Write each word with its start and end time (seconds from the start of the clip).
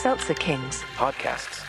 Seltzer 0.00 0.32
Kings. 0.32 0.82
podcasts. 0.96 1.62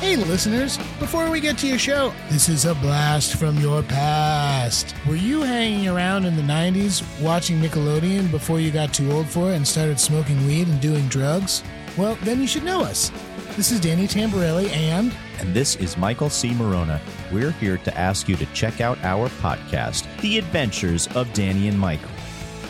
Hey, 0.00 0.16
listeners, 0.16 0.78
before 1.00 1.30
we 1.30 1.38
get 1.38 1.58
to 1.58 1.66
your 1.66 1.78
show, 1.78 2.14
this 2.30 2.48
is 2.48 2.64
a 2.64 2.74
blast 2.76 3.36
from 3.36 3.58
your 3.58 3.82
past. 3.82 4.94
Were 5.06 5.16
you 5.16 5.42
hanging 5.42 5.86
around 5.86 6.24
in 6.24 6.34
the 6.34 6.42
90s 6.42 7.02
watching 7.20 7.60
Nickelodeon 7.60 8.30
before 8.30 8.58
you 8.58 8.70
got 8.70 8.94
too 8.94 9.12
old 9.12 9.26
for 9.26 9.50
it 9.50 9.56
and 9.56 9.68
started 9.68 10.00
smoking 10.00 10.46
weed 10.46 10.66
and 10.66 10.80
doing 10.80 11.08
drugs? 11.08 11.62
Well, 11.96 12.16
then 12.22 12.40
you 12.40 12.46
should 12.46 12.64
know 12.64 12.82
us. 12.82 13.10
This 13.56 13.72
is 13.72 13.80
Danny 13.80 14.06
Tamberelli 14.06 14.70
and. 14.70 15.12
And 15.40 15.54
this 15.54 15.76
is 15.76 15.96
Michael 15.96 16.30
C. 16.30 16.50
Maronna. 16.50 17.00
We're 17.32 17.50
here 17.52 17.78
to 17.78 17.98
ask 17.98 18.28
you 18.28 18.36
to 18.36 18.46
check 18.46 18.80
out 18.80 18.98
our 19.02 19.28
podcast, 19.28 20.06
The 20.20 20.38
Adventures 20.38 21.08
of 21.16 21.32
Danny 21.32 21.68
and 21.68 21.78
Michael. 21.78 22.10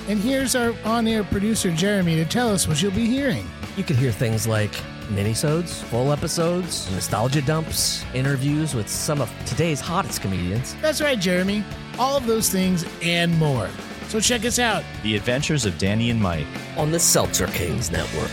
And 0.08 0.18
here's 0.18 0.54
our 0.54 0.74
on 0.84 1.06
air 1.06 1.24
producer, 1.24 1.70
Jeremy, 1.70 2.16
to 2.16 2.24
tell 2.24 2.48
us 2.50 2.66
what 2.66 2.80
you'll 2.80 2.92
be 2.92 3.06
hearing. 3.06 3.46
You 3.76 3.84
can 3.84 3.96
hear 3.96 4.12
things 4.12 4.46
like 4.46 4.73
minisodes, 5.09 5.82
full 5.84 6.10
episodes, 6.12 6.90
nostalgia 6.92 7.42
dumps, 7.42 8.04
interviews 8.14 8.74
with 8.74 8.88
some 8.88 9.20
of 9.20 9.30
today's 9.45 9.80
hottest 9.80 10.23
comedians. 10.23 10.74
That's 10.80 11.02
right, 11.02 11.18
Jeremy. 11.20 11.64
All 11.98 12.16
of 12.16 12.26
those 12.26 12.48
things 12.48 12.87
and 13.02 13.37
more. 13.38 13.68
So 14.09 14.20
check 14.20 14.46
us 14.46 14.59
out. 14.59 14.82
The 15.02 15.16
Adventures 15.16 15.66
of 15.66 15.76
Danny 15.76 16.09
and 16.09 16.20
Mike. 16.20 16.46
on 16.78 16.90
the 16.90 16.98
Seltzer 16.98 17.46
Kings 17.48 17.90
Network. 17.90 18.30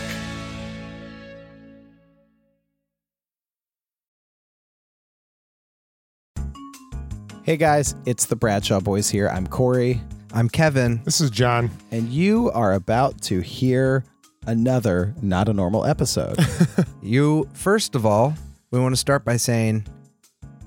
Hey 7.46 7.56
guys, 7.56 7.94
it's 8.06 8.26
the 8.26 8.34
Bradshaw 8.34 8.80
Boys 8.80 9.08
here. 9.08 9.28
I'm 9.28 9.46
Cory, 9.46 10.00
I'm 10.34 10.48
Kevin. 10.48 11.00
This 11.04 11.20
is 11.20 11.30
Jon. 11.30 11.70
and 11.92 12.08
you 12.08 12.50
are 12.50 12.72
about 12.74 13.20
to 13.22 13.38
hear 13.40 14.02
another 14.48 15.14
not 15.22 15.48
a 15.48 15.52
normal 15.52 15.84
episode. 15.86 16.36
You, 17.02 17.48
first 17.52 17.94
of 17.94 18.04
all, 18.04 18.34
we 18.72 18.80
want 18.80 18.92
to 18.92 18.96
start 18.96 19.24
by 19.24 19.36
saying 19.36 19.86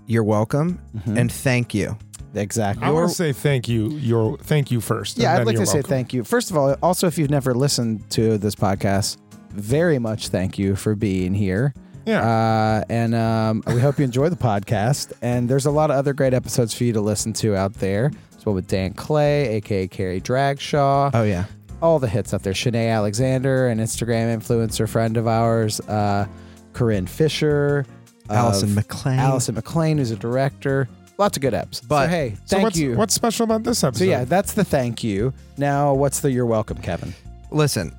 you're 0.08 0.24
welcome 0.24 0.80
Mm-hmm. 0.96 1.18
and 1.18 1.30
thank 1.30 1.74
you. 1.74 1.98
exactly. 2.34 2.86
I 2.86 2.92
want 2.92 3.10
to 3.10 3.14
say 3.16 3.34
thank 3.34 3.68
you. 3.68 3.90
Your 3.90 4.38
thank 4.38 4.72
you 4.72 4.80
first. 4.80 5.18
and 5.18 5.24
yeah, 5.24 5.34
I'd 5.34 5.40
then 5.40 5.46
like 5.48 5.56
to 5.56 5.60
you're 5.60 5.66
say 5.66 5.74
welcome. 5.80 5.90
thank 5.90 6.14
you. 6.14 6.24
First 6.24 6.50
of 6.50 6.56
all, 6.56 6.78
also, 6.82 7.08
if 7.08 7.18
you've 7.18 7.30
never 7.30 7.54
listened 7.54 8.10
to 8.12 8.38
this 8.38 8.56
podcast, 8.56 9.18
very 9.50 10.00
much 10.00 10.30
thank 10.30 10.58
you 10.58 10.78
for 10.78 10.96
being 10.96 11.34
here. 11.34 11.74
Yeah. 12.06 12.22
Uh, 12.22 12.84
and 12.90 13.14
um, 13.16 13.64
we 13.68 13.80
hope 13.80 14.00
you 14.00 14.06
enjoy 14.06 14.30
the 14.30 14.36
podcast. 14.36 15.14
And 15.22 15.50
there's 15.50 15.66
a 15.66 15.72
lot 15.72 15.92
of 15.92 15.98
other 15.98 16.14
great 16.14 16.34
episodes 16.34 16.74
for 16.74 16.84
you 16.84 16.94
to 16.94 17.02
listen 17.02 17.34
to 17.34 17.56
out 17.56 17.74
there. 17.76 18.12
As 18.38 18.46
well 18.46 18.56
with 18.56 18.68
Dan 18.68 18.94
Clay, 18.94 19.56
aka 19.56 19.88
Carrie 19.88 20.22
Dragshaw. 20.22 21.12
Oh, 21.14 21.24
yeah. 21.24 21.46
all 21.82 22.00
the 22.00 22.08
hits 22.08 22.34
out 22.34 22.44
there. 22.44 22.54
Shanae 22.54 22.92
Alexander, 22.92 23.68
an 23.68 23.80
Instagram 23.80 24.36
influencer 24.38 24.88
friend 24.88 25.18
of 25.18 25.28
ours. 25.28 25.80
Uh, 25.82 26.26
Corinne 26.74 27.08
Fisher. 27.08 27.86
Allison 28.30 28.76
McLean. 28.76 29.20
Allison 29.20 29.56
McLean, 29.56 29.98
who's 29.98 30.12
a 30.12 30.16
director. 30.16 30.88
Lots 31.18 31.36
of 31.36 31.42
good 31.42 31.54
eps. 31.54 31.86
But- 31.86 32.06
so, 32.06 32.10
hey, 32.10 32.36
so 32.46 32.56
thank 32.56 32.64
what's, 32.64 32.78
you. 32.78 32.96
What's 32.96 33.14
special 33.14 33.44
about 33.44 33.64
this 33.64 33.84
episode? 33.84 34.06
so 34.06 34.10
yeah, 34.10 34.24
that's 34.24 34.54
the 34.54 34.64
thank 34.64 35.04
you. 35.04 35.34
Now, 35.58 35.94
what's 35.94 36.22
the 36.22 36.32
you're 36.32 36.46
welcome, 36.46 36.78
Kevin? 36.78 37.14
Listen, 37.52 37.94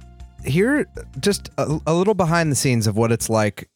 here, 0.45 0.87
just 1.19 1.51
a, 1.59 1.81
a 1.87 1.93
little 1.93 2.15
behind 2.15 2.51
the 2.51 2.57
scenes 2.57 2.87
of 2.87 2.97
what 2.97 3.13
it's 3.13 3.29
like 3.29 3.69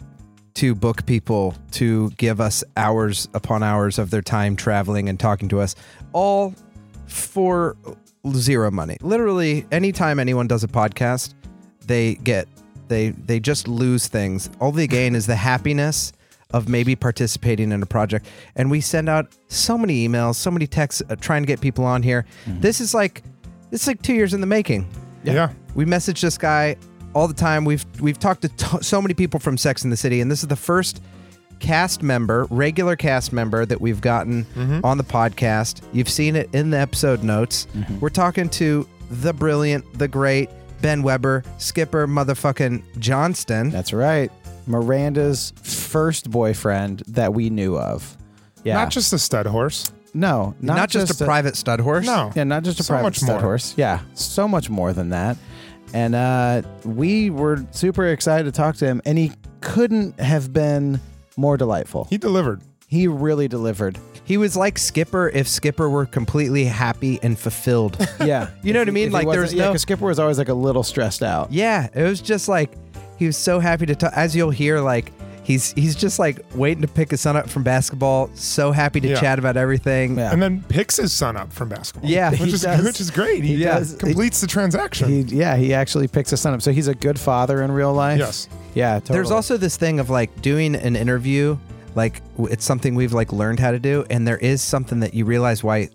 to 0.55 0.75
book 0.75 1.05
people 1.07 1.55
to 1.73 2.11
give 2.11 2.41
us 2.41 2.63
hours 2.77 3.29
upon 3.35 3.63
hours 3.63 3.99
of 3.99 4.11
their 4.11 4.23
time 4.23 4.55
traveling 4.57 5.09
and 5.09 5.19
talking 5.19 5.49
to 5.49 5.61
us, 5.61 5.75
all 6.13 6.55
for 7.07 7.77
zero 8.37 8.71
money. 8.71 8.97
Literally, 9.01 9.67
anytime 9.73 10.19
anyone 10.19 10.47
does 10.47 10.65
a 10.65 10.69
podcast, 10.69 11.35
they 11.87 12.15
get 12.17 12.49
they 12.89 13.11
they 13.11 13.41
just 13.41 13.67
lose 13.69 14.07
things. 14.09 14.49
All 14.61 14.73
they 14.73 14.87
gain 14.87 15.15
is 15.15 15.27
the 15.27 15.37
happiness 15.37 16.13
of 16.53 16.69
maybe 16.69 16.95
participating 16.95 17.73
in 17.73 17.83
a 17.83 17.87
project. 17.87 18.27
And 18.55 18.71
we 18.71 18.81
send 18.81 19.09
out 19.09 19.35
so 19.49 19.77
many 19.77 20.07
emails, 20.07 20.37
so 20.37 20.53
many 20.53 20.69
texts 20.69 21.03
uh, 21.11 21.17
trying 21.17 21.43
to 21.43 21.47
get 21.47 21.61
people 21.61 21.85
on 21.85 22.03
here. 22.03 22.27
This 22.47 22.81
is 22.81 22.95
like 22.95 23.25
this 23.71 23.83
is 23.83 23.87
like 23.89 24.03
2 24.03 24.15
years 24.15 24.35
in 24.35 24.41
the 24.41 24.47
making. 24.47 24.87
yeah. 25.35 25.53
We 25.75 25.85
message 25.85 26.21
this 26.21 26.39
guy 26.39 26.77
all 27.15 27.29
the 27.29 27.35
time. 27.35 27.65
We've 27.65 27.85
we've 28.01 28.19
talked 28.19 28.43
to 28.43 28.49
to- 28.49 28.83
so 28.85 29.01
many 29.01 29.15
people 29.15 29.41
from 29.41 29.57
Sex 29.57 29.85
in 29.85 29.91
the 29.91 29.97
City, 29.97 30.21
and 30.21 30.31
this 30.31 30.43
is 30.43 30.49
the 30.49 30.57
first 30.57 31.03
cast 31.61 32.03
member, 32.03 32.47
regular 32.51 32.97
cast 32.97 33.33
member 33.33 33.65
that 33.65 33.81
we've 33.81 34.01
gotten 34.01 34.45
mm-hmm. 34.45 34.81
on 34.85 34.99
the 34.99 35.05
podcast. 35.05 35.83
You've 35.93 36.09
seen 36.11 36.37
it 36.37 36.51
in 36.53 36.71
the 36.71 36.79
episode 36.79 37.23
notes. 37.23 37.67
Mm-hmm. 37.75 38.01
We're 38.01 38.11
talking 38.11 38.49
to 38.51 38.87
the 39.11 39.33
brilliant, 39.33 39.99
the 39.99 40.09
great 40.09 40.51
Ben 40.83 41.03
Weber, 41.03 41.43
Skipper 41.59 42.07
motherfucking 42.07 42.83
Johnston. 42.99 43.71
That's 43.71 43.93
right. 43.93 44.31
Miranda's 44.67 45.53
first 45.63 46.31
boyfriend 46.31 47.03
that 47.09 47.35
we 47.35 47.51
knew 47.51 47.79
of. 47.79 48.17
Yeah. 48.65 48.75
Not 48.75 48.91
just 48.91 49.13
a 49.13 49.19
stud 49.19 49.47
horse. 49.47 49.93
no, 50.15 50.55
not, 50.61 50.77
Not, 50.77 50.91
just, 50.91 51.21
a, 51.21 51.25
private 51.25 51.57
stud 51.57 51.81
horse. 51.81 52.07
No. 52.07 52.33
Yeah, 52.35 52.45
not 52.45 52.65
just 52.65 52.81
a 52.81 52.83
So 52.83 52.95
private 52.95 53.03
much 53.05 53.17
stud 53.19 53.29
more. 53.31 53.41
horse. 53.41 53.75
Yeah, 53.77 54.01
so 54.15 54.49
much 54.49 54.71
more 54.71 54.93
than 54.93 55.11
that. 55.11 55.37
And 55.95 56.15
uh, 56.15 56.63
we 56.85 57.31
were 57.31 57.65
super 57.71 58.07
excited 58.09 58.45
to 58.45 58.53
talk 58.53 58.75
to 58.77 58.85
him, 58.85 59.01
and 59.07 59.17
he 59.17 59.33
couldn't 59.61 60.19
have 60.21 60.53
been 60.53 61.01
more 61.37 61.57
delightful. 61.57 62.07
He 62.11 62.19
delivered. 62.19 62.61
He 62.89 63.07
really 63.09 63.49
delivered. 63.49 63.99
He 64.25 64.37
was 64.37 64.57
like 64.57 64.77
Skipper 64.79 65.29
if 65.29 65.47
Skipper 65.49 65.89
were 65.89 66.05
completely 66.07 66.65
happy 66.65 67.19
and 67.23 67.39
fulfilled. 67.39 67.97
Yeah, 68.25 68.51
You 68.63 68.73
know 68.73 68.81
what 68.81 68.89
I 68.89 68.93
mean? 68.93 69.13
Like, 69.13 69.29
there's 69.29 69.55
yeah, 69.55 69.67
no- 69.67 69.73
'cause 69.73 69.83
Skipper 69.83 70.05
was 70.07 70.19
always 70.19 70.37
like 70.39 70.49
a 70.49 70.55
little 70.55 70.83
stressed 70.83 71.23
out. 71.23 71.53
Yeah, 71.53 71.89
it 71.95 72.03
was 72.03 72.21
just 72.21 72.49
like 72.49 72.73
he 73.19 73.27
was 73.27 73.37
so 73.37 73.61
happy 73.61 73.87
to 73.87 73.95
talk. 73.95 74.13
As 74.17 74.35
you'll 74.35 74.51
hear, 74.51 74.81
like 74.81 75.13
he's 75.45 75.73
he's 75.75 75.95
just 75.95 76.19
like 76.19 76.45
waiting 76.57 76.83
to 76.83 76.89
pick 76.89 77.11
his 77.13 77.21
son 77.21 77.37
up 77.37 77.49
from 77.49 77.63
basketball. 77.63 78.29
So 78.35 78.73
happy 78.73 79.01
to 79.01 79.09
Yeah. 79.09 79.21
chat 79.21 79.39
about 79.39 79.57
everything. 79.57 80.19
Yeah. 80.19 80.33
And 80.33 80.43
then 80.43 80.63
picks 80.69 80.97
his 80.97 81.13
son 81.13 81.37
up 81.37 81.53
from 81.53 81.69
basketball. 81.69 82.11
Yeah, 82.11 82.31
which 82.31 82.41
he 82.41 82.51
is 82.53 82.63
does. 82.63 82.85
which 82.85 83.01
is 83.01 83.11
great. 83.11 83.45
He, 83.45 83.57
He 83.57 83.63
does. 83.65 83.95
completes 83.95 84.41
the 84.41 84.47
transaction. 84.49 85.09
He, 85.09 85.21
yeah, 85.37 85.57
he 85.57 85.73
actually 85.73 86.09
picks 86.09 86.31
his 86.31 86.41
son 86.41 86.55
up. 86.55 86.63
So 86.63 86.73
he's 86.73 86.89
a 86.89 86.95
good 86.95 87.21
father 87.21 87.63
in 87.63 87.71
real 87.71 87.93
life. 87.93 88.19
Yes. 88.19 88.49
Yeah. 88.75 88.95
Totally. 88.99 89.17
There's 89.19 89.31
also 89.31 89.57
this 89.57 89.77
thing 89.77 90.01
of 90.01 90.11
like 90.11 90.43
doing 90.43 90.75
an 90.75 90.97
interview, 90.97 91.57
like 91.95 92.21
w- 92.37 92.53
it's 92.53 92.65
something 92.65 92.95
we've 92.97 93.13
like 93.13 93.33
learned 93.33 93.61
how 93.61 93.71
to 93.71 93.79
do, 93.79 94.05
and 94.11 94.27
there 94.27 94.39
is 94.39 94.63
something 94.63 95.01
that 95.01 95.15
you 95.15 95.25
realize 95.25 95.63
why. 95.63 95.89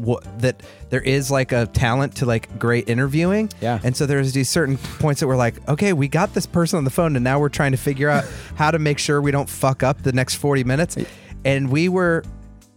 What 0.00 0.40
that 0.40 0.62
there 0.90 1.00
is 1.02 1.30
like 1.30 1.52
a 1.52 1.66
talent 1.66 2.16
to 2.16 2.26
like 2.26 2.58
great 2.58 2.88
interviewing, 2.88 3.50
Yeah. 3.60 3.78
And 3.84 3.96
so 3.96 4.06
there's 4.06 4.32
these 4.32 4.48
certain 4.48 4.76
points 4.76 5.20
that 5.20 5.26
we're 5.28 5.36
like, 5.36 5.66
okay, 5.68 5.92
we 5.92 6.08
got 6.08 6.34
this 6.34 6.46
person 6.46 6.76
on 6.78 6.84
the 6.84 6.90
phone, 6.90 7.16
and 7.16 7.22
now 7.24 7.38
we're 7.38 7.48
trying 7.48 7.72
to 7.72 7.78
figure 7.78 8.08
out 8.10 8.24
how 8.56 8.70
to 8.70 8.78
make 8.78 8.98
sure 8.98 9.20
we 9.22 9.30
don't 9.30 9.48
fuck 9.48 9.82
up 9.82 10.02
the 10.02 10.12
next 10.12 10.34
40 10.36 10.64
minutes. 10.64 10.96
And 11.44 11.70
we 11.70 11.88
were 11.88 12.24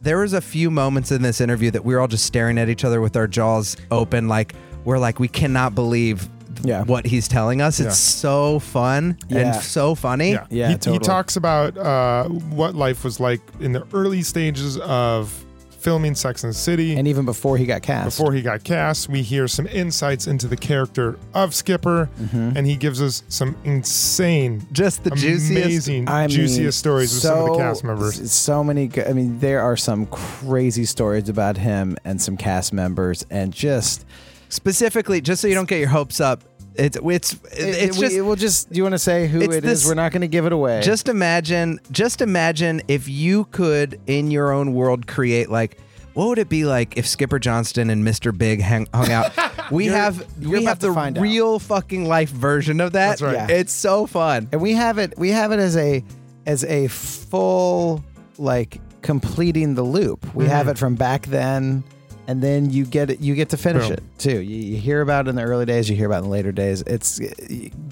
there 0.01 0.19
was 0.19 0.33
a 0.33 0.41
few 0.41 0.69
moments 0.69 1.11
in 1.11 1.22
this 1.23 1.41
interview 1.41 1.72
that 1.72 1.83
we 1.83 1.94
were 1.95 2.00
all 2.01 2.07
just 2.07 2.25
staring 2.25 2.57
at 2.59 2.69
each 2.69 2.83
other 2.85 3.01
with 3.01 3.16
our 3.17 3.27
jaws 3.27 3.75
open, 3.89 4.27
like 4.27 4.53
we're 4.85 5.00
like 5.00 5.19
we 5.19 5.27
cannot 5.27 5.73
believe 5.73 6.29
Yeah. 6.63 6.83
what 6.83 7.06
he's 7.06 7.27
telling 7.27 7.61
us. 7.61 7.79
Yeah. 7.79 7.88
It's 7.88 7.97
so 7.97 8.59
fun 8.59 9.17
Yeah. 9.27 9.39
and 9.53 9.56
so 9.63 9.95
funny. 9.95 10.31
Yeah. 10.33 10.45
Yeah, 10.50 10.67
he, 10.69 10.73
totally. 10.75 10.94
he 10.95 11.00
talks 11.00 11.35
about 11.35 11.77
uh, 11.77 12.25
what 12.29 12.75
life 12.75 13.03
was 13.03 13.19
like 13.19 13.41
in 13.59 13.72
the 13.73 13.85
early 13.94 14.22
stages 14.22 14.77
of 14.79 15.33
filming 15.79 16.15
Sex 16.15 16.43
and 16.43 16.51
the 16.51 16.57
City. 16.57 16.95
and 16.95 17.07
even 17.07 17.25
before 17.25 17.57
he 17.57 17.65
got 17.65 17.81
cast. 17.81 18.17
Before 18.17 18.33
he 18.33 18.41
got 18.41 18.63
cast, 18.63 19.09
we 19.09 19.21
hear 19.21 19.47
some 19.47 19.67
insights 19.67 20.27
into 20.27 20.47
the 20.47 20.57
character 20.57 21.17
of 21.33 21.53
Skipper, 21.53 22.09
Mm-hmm. 22.19 22.57
and 22.57 22.65
he 22.67 22.75
gives 22.75 23.01
us 23.01 23.23
some 23.29 23.55
insane, 23.63 24.65
Just 24.71 25.03
the 25.03 25.11
juiciest. 25.11 25.51
amazing, 25.51 26.09
I 26.09 26.21
mean, 26.27 26.29
juiciest 26.35 26.77
stories 26.79 27.13
with 27.13 27.21
some 27.23 27.39
of 27.39 27.45
the 27.53 27.57
cast 27.57 27.83
members. 27.83 28.31
So 28.31 28.63
many. 28.63 28.89
I 29.07 29.13
mean, 29.13 29.39
there 29.39 29.61
are 29.61 29.77
some 29.77 30.05
crazy 30.07 30.85
stories 30.85 31.29
about 31.29 31.57
him 31.57 31.95
and 32.05 32.21
some 32.21 32.38
cast 32.38 32.73
members, 32.73 33.25
and 33.29 33.53
just 33.53 34.05
Specifically, 34.49 35.19
just 35.19 35.41
so 35.41 35.47
you 35.50 35.56
don't 35.56 35.68
get 35.68 35.80
your 35.80 35.89
hopes 35.89 36.21
up, 36.21 36.41
it's 36.77 36.97
it's 36.97 37.35
it's 37.53 37.97
we- 37.97 38.07
just 38.07 38.21
we'll 38.25 38.35
just. 38.35 38.69
Do 38.71 38.77
you 38.77 38.83
want 38.83 38.94
to 38.94 39.00
say 39.00 39.27
who 39.27 39.41
it 39.41 39.51
is? 39.51 39.62
this- 39.62 39.88
We're 39.88 39.94
not 39.95 40.12
going 40.12 40.21
to 40.21 40.27
give 40.27 40.45
it 40.45 40.51
away. 40.53 40.81
just 40.81 41.09
imagine 41.09 41.79
just 41.91 42.21
imagine 42.21 42.81
if 42.88 43.07
you 43.09 43.45
could 43.45 44.00
in 44.07 44.31
your 44.31 44.51
own 44.51 44.74
world 44.74 45.07
create 45.07 45.50
like 45.50 45.79
what 46.13 46.29
would 46.29 46.39
it 46.39 46.50
be 46.50 46.65
like 46.65 46.97
if 46.97 47.06
Skipper 47.07 47.38
Johnston 47.38 47.91
and 47.91 48.03
Mr. 48.03 48.35
Big 48.35 48.59
hang, 48.62 48.88
hung 48.94 49.12
out? 49.12 49.31
We 49.71 49.85
You're- 49.88 49.97
have 49.97 50.25
you're 50.39 50.51
we 50.59 50.63
have 50.63 50.79
to 50.79 50.88
the 50.88 50.94
find 50.94 51.18
out. 51.18 51.21
real 51.21 51.59
fucking 51.59 52.06
life 52.07 52.29
version 52.29 52.80
of 52.80 52.94
that. 52.94 53.19
That's 53.19 53.21
right. 53.21 53.33
Yeah. 53.33 53.47
It's 53.57 53.73
so 53.73 54.06
fun. 54.06 54.47
and 54.53 54.62
we 54.62 54.71
have 54.73 54.97
it. 54.97 55.13
We 55.19 55.30
have 55.31 55.51
it 55.51 55.59
as 55.59 55.75
a 55.75 56.03
as 56.45 56.63
a 56.63 56.88
full 56.88 58.01
like 58.38 58.80
completing 59.01 59.75
the 59.75 59.83
loop. 59.83 60.25
We 60.33 60.45
Mm-hmm. 60.45 60.53
have 60.53 60.68
it 60.69 60.77
from 60.77 60.95
back 60.95 61.25
then. 61.25 61.83
And 62.27 62.41
then 62.41 62.69
you 62.69 62.85
get 62.85 63.09
it. 63.09 63.21
You 63.21 63.35
get 63.35 63.50
to 63.50 63.57
finish 63.57 63.83
Boom. 63.88 63.94
it 63.94 64.03
too. 64.18 64.41
You, 64.41 64.57
you 64.57 64.77
hear 64.77 65.01
about 65.01 65.27
it 65.27 65.29
in 65.29 65.35
the 65.35 65.44
early 65.44 65.65
days. 65.65 65.89
You 65.89 65.95
hear 65.95 66.07
about 66.07 66.18
it 66.18 66.19
in 66.19 66.24
the 66.25 66.29
later 66.29 66.51
days. 66.51 66.81
It's 66.81 67.19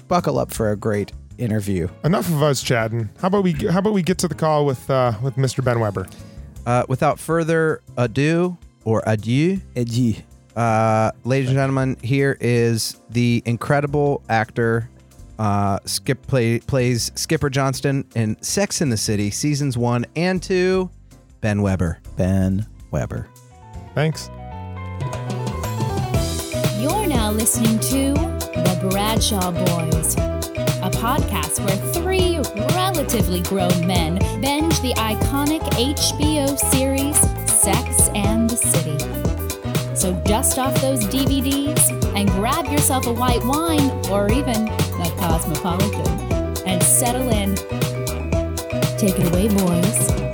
buckle 0.08 0.38
up 0.38 0.52
for 0.52 0.70
a 0.70 0.76
great 0.76 1.12
interview. 1.38 1.88
Enough 2.04 2.28
of 2.28 2.42
us 2.42 2.62
chatting. 2.62 3.08
How 3.20 3.28
about 3.28 3.44
we? 3.44 3.52
How 3.52 3.78
about 3.78 3.94
we 3.94 4.02
get 4.02 4.18
to 4.18 4.28
the 4.28 4.34
call 4.34 4.66
with 4.66 4.88
uh, 4.90 5.12
with 5.22 5.36
Mr. 5.36 5.64
Ben 5.64 5.80
Weber? 5.80 6.06
Uh, 6.66 6.84
without 6.88 7.18
further 7.18 7.80
ado 7.96 8.56
or 8.84 9.02
adieu, 9.06 9.60
adieu. 9.74 10.14
Uh, 10.56 11.12
ladies 11.24 11.50
and 11.50 11.56
gentlemen, 11.56 11.96
here 12.02 12.36
is 12.40 13.00
the 13.10 13.42
incredible 13.44 14.22
actor. 14.28 14.88
Uh, 15.38 15.78
Skip 15.84 16.26
play, 16.26 16.58
plays 16.60 17.12
Skipper 17.14 17.50
Johnston 17.50 18.06
in 18.14 18.40
Sex 18.42 18.80
in 18.80 18.88
the 18.88 18.96
City 18.96 19.30
seasons 19.30 19.76
one 19.76 20.06
and 20.16 20.42
two. 20.42 20.90
Ben 21.42 21.60
Weber. 21.60 22.00
Ben 22.16 22.66
Weber. 22.90 23.28
Thanks. 23.96 24.28
You're 26.78 27.06
now 27.06 27.32
listening 27.32 27.78
to 27.78 28.12
The 28.12 28.88
Bradshaw 28.90 29.50
Boys, 29.52 30.14
a 30.16 30.90
podcast 30.90 31.64
where 31.64 31.78
three 31.94 32.36
relatively 32.76 33.40
grown 33.40 33.86
men 33.86 34.18
binge 34.42 34.78
the 34.80 34.92
iconic 34.98 35.62
HBO 35.72 36.58
series 36.70 37.18
Sex 37.50 38.10
and 38.14 38.50
the 38.50 38.56
City. 38.58 38.98
So 39.96 40.12
dust 40.26 40.58
off 40.58 40.78
those 40.82 41.02
DVDs 41.06 41.90
and 42.14 42.28
grab 42.32 42.66
yourself 42.66 43.06
a 43.06 43.14
white 43.14 43.42
wine 43.46 43.90
or 44.10 44.30
even 44.30 44.68
a 44.68 45.10
cosmopolitan 45.16 46.20
and 46.66 46.82
settle 46.82 47.30
in. 47.30 47.54
Take 48.98 49.18
it 49.18 49.32
away, 49.32 49.48
boys. 49.48 50.25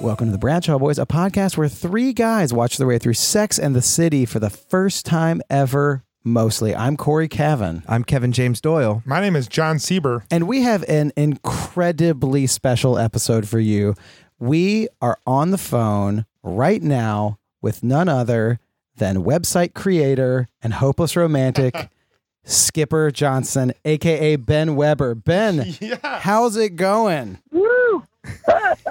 Welcome 0.00 0.26
to 0.28 0.32
the 0.32 0.38
Bradshaw 0.38 0.78
Boys, 0.78 0.98
a 0.98 1.04
podcast 1.04 1.56
where 1.58 1.68
three 1.68 2.12
guys 2.14 2.52
watch 2.54 2.78
their 2.78 2.86
way 2.86 2.98
through 2.98 3.14
Sex 3.14 3.58
and 3.58 3.76
the 3.76 3.82
City 3.82 4.24
for 4.24 4.38
the 4.38 4.48
first 4.48 5.04
time 5.04 5.42
ever, 5.50 6.02
mostly. 6.24 6.74
I'm 6.74 6.96
Cory 6.96 7.28
Cavin. 7.28 7.82
I'm 7.86 8.04
Kevin 8.04 8.32
James 8.32 8.60
Doyle. 8.62 9.02
My 9.04 9.20
name 9.20 9.36
is 9.36 9.46
Jon 9.46 9.76
Sieber. 9.76 10.24
And 10.30 10.48
we 10.48 10.62
have 10.62 10.84
an 10.88 11.12
incredibly 11.16 12.46
special 12.46 12.96
episode 12.98 13.46
for 13.46 13.58
you. 13.60 13.94
We 14.38 14.88
are 15.02 15.18
on 15.26 15.50
the 15.50 15.58
phone 15.58 16.24
right 16.42 16.82
now 16.82 17.38
with 17.60 17.82
none 17.82 18.08
other 18.08 18.58
than 18.96 19.22
website 19.24 19.74
creator 19.74 20.48
and 20.62 20.74
hopeless 20.74 21.14
romantic 21.14 21.90
Skipper 22.44 23.10
Johnston, 23.10 23.74
aka 23.84 24.36
Ben 24.36 24.76
Weber. 24.76 25.14
Ben, 25.14 25.74
Yeah. 25.78 26.20
how's 26.20 26.56
it 26.56 26.76
going? 26.76 27.38
Woo! 27.52 28.06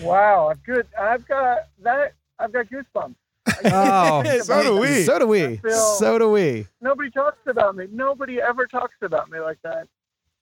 wow, 0.00 0.50
I'm 0.50 0.60
good. 0.64 0.86
I've 0.98 1.26
got 1.26 1.68
that. 1.82 2.14
I've 2.38 2.52
got 2.52 2.66
goosebumps. 2.66 3.14
Oh, 3.66 4.22
So 4.42 4.62
do 4.62 4.78
we. 4.80 5.02
So 5.04 5.18
do 5.18 5.26
we. 5.26 5.56
feel- 5.58 5.70
So 5.98 6.18
do 6.18 6.30
we. 6.30 6.66
Nobody 6.80 7.10
talks 7.10 7.38
about 7.46 7.76
me. 7.76 7.86
Nobody 7.92 8.40
ever 8.40 8.66
talks 8.66 8.96
about 9.02 9.30
me 9.30 9.38
like 9.40 9.58
that. 9.62 9.86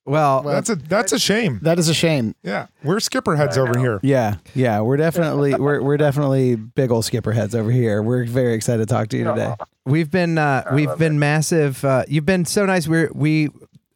well, 0.05 0.43
That's 0.43 0.71
a 0.71 0.77
that's 0.77 1.13
a 1.13 1.19
shame. 1.19 1.59
That 1.63 1.79
is 1.79 1.89
a 1.89 1.95
shame. 1.95 2.35
Yeah. 2.43 2.67
We're 2.83 3.01
skipper 3.01 3.37
heads 3.37 3.57
over 3.59 3.79
here. 3.79 4.01
Yeah, 4.03 4.37
yeah, 4.55 4.81
we're 4.81 4.97
definitely 4.97 5.55
we're 5.59 5.81
we're 5.83 5.97
definitely 5.97 6.57
big 6.57 6.91
old 6.91 7.05
skipper 7.05 7.33
heads 7.33 7.55
over 7.55 7.71
here. 7.71 8.03
We're 8.03 8.25
very 8.25 8.55
excited 8.55 8.89
to 8.89 8.93
talk 8.93 9.09
to 9.09 9.17
you 9.19 9.25
today. 9.25 9.55
We've 9.85 10.11
been 10.11 10.39
uh, 10.39 10.65
we've 10.73 10.97
been 10.99 11.19
massive. 11.19 11.85
Uh, 11.85 12.05
you've 12.09 12.27
been 12.27 12.45
so 12.45 12.67
nice. 12.67 12.89
We 12.89 13.07
we 13.13 13.51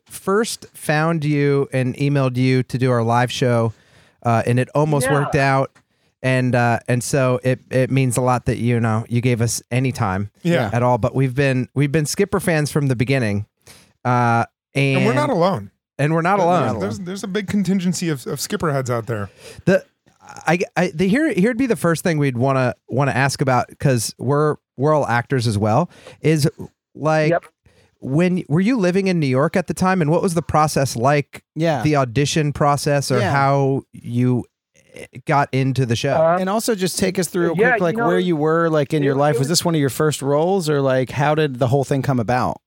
first 0.05 0.67
found 0.75 1.25
you 1.25 1.69
and 1.73 1.95
emailed 1.97 2.37
you 2.37 2.63
to 2.65 2.79
do 2.79 2.91
our 2.91 3.03
live 3.03 3.31
show, 3.33 3.73
uh, 4.27 4.43
and 4.47 4.59
it 4.59 4.69
almost 4.75 5.07
Yeah. 5.07 5.13
worked 5.15 5.37
out. 5.37 5.71
And 6.23 6.55
uh, 6.55 6.81
and 6.89 7.05
so 7.05 7.39
it 7.45 7.61
it 7.71 7.91
means 7.91 8.17
a 8.17 8.21
lot 8.21 8.47
that 8.47 8.57
you 8.59 8.81
know 8.81 9.05
you 9.09 9.21
gave 9.21 9.41
us 9.41 9.63
any 9.71 9.93
time 9.93 10.31
Yeah. 10.43 10.71
at 10.73 10.83
all. 10.83 10.99
But 10.99 11.15
we've 11.15 11.35
been 11.35 11.69
we've 11.75 11.93
been 11.93 12.07
Skipper 12.07 12.41
fans 12.41 12.73
from 12.73 12.89
the 12.89 12.97
beginning, 12.97 13.47
uh, 14.05 14.45
and, 14.75 14.97
And 14.99 15.07
we're 15.07 15.15
not 15.15 15.31
alone. 15.31 15.71
and 15.99 16.13
we're 16.15 16.23
not 16.23 16.41
alone. 16.41 16.81
There's 16.81 16.99
there's 17.01 17.23
a 17.23 17.29
big 17.29 17.47
contingency 17.49 18.09
of, 18.09 18.27
of 18.27 18.41
skipper 18.41 18.73
heads 18.73 18.91
out 18.91 19.07
there. 19.07 19.29
the 19.67 19.85
I, 20.47 20.59
I 20.77 20.89
the 20.93 21.07
here 21.07 21.33
here'd 21.33 21.59
be 21.59 21.67
the 21.67 21.77
first 21.77 22.03
thing 22.03 22.19
we'd 22.19 22.37
want 22.39 22.57
to 22.57 22.75
want 22.89 23.09
to 23.11 23.17
ask 23.17 23.41
about 23.41 23.69
because 23.69 24.13
we're 24.19 24.57
we're 24.77 24.93
all 24.95 25.07
actors 25.07 25.47
as 25.47 25.57
well 25.59 25.91
is 26.23 26.49
like 26.95 27.31
Yep. 27.31 27.45
When 28.01 28.45
were 28.49 28.61
you 28.61 28.77
living 28.77 29.07
in 29.09 29.19
New 29.21 29.27
York 29.27 29.57
at 29.57 29.67
the 29.67 29.75
time 29.75 30.01
and 30.03 30.11
what 30.11 30.23
was 30.23 30.35
the 30.35 30.43
process 30.43 30.97
like 30.97 31.45
Yeah, 31.55 31.83
the 31.83 31.97
audition 31.97 32.53
process 32.53 33.11
or 33.11 33.19
Yeah. 33.21 33.33
how 33.33 33.83
you 33.93 34.45
eh, 34.95 35.07
got 35.25 35.49
into 35.53 35.87
the 35.87 35.97
show 35.97 36.15
Uh, 36.15 36.37
and 36.39 36.49
also 36.49 36.75
just 36.75 36.99
take 36.99 37.19
us 37.19 37.29
through 37.29 37.53
a 37.53 37.57
Yeah, 37.57 37.71
quick 37.71 37.81
you 37.81 37.85
like 37.85 37.97
know, 37.97 38.07
where 38.07 38.19
you 38.19 38.37
were 38.37 38.69
like 38.69 38.93
in 38.95 39.03
your 39.03 39.15
life. 39.15 39.35
Was 39.35 39.41
was- 39.41 39.49
this 39.49 39.65
one 39.65 39.75
of 39.75 39.81
your 39.81 39.91
first 39.91 40.23
roles, 40.23 40.69
or 40.69 40.81
like 40.81 41.11
how 41.11 41.35
did 41.35 41.59
the 41.59 41.69
whole 41.69 41.85
thing 41.85 42.03
come 42.03 42.21
about? 42.21 42.61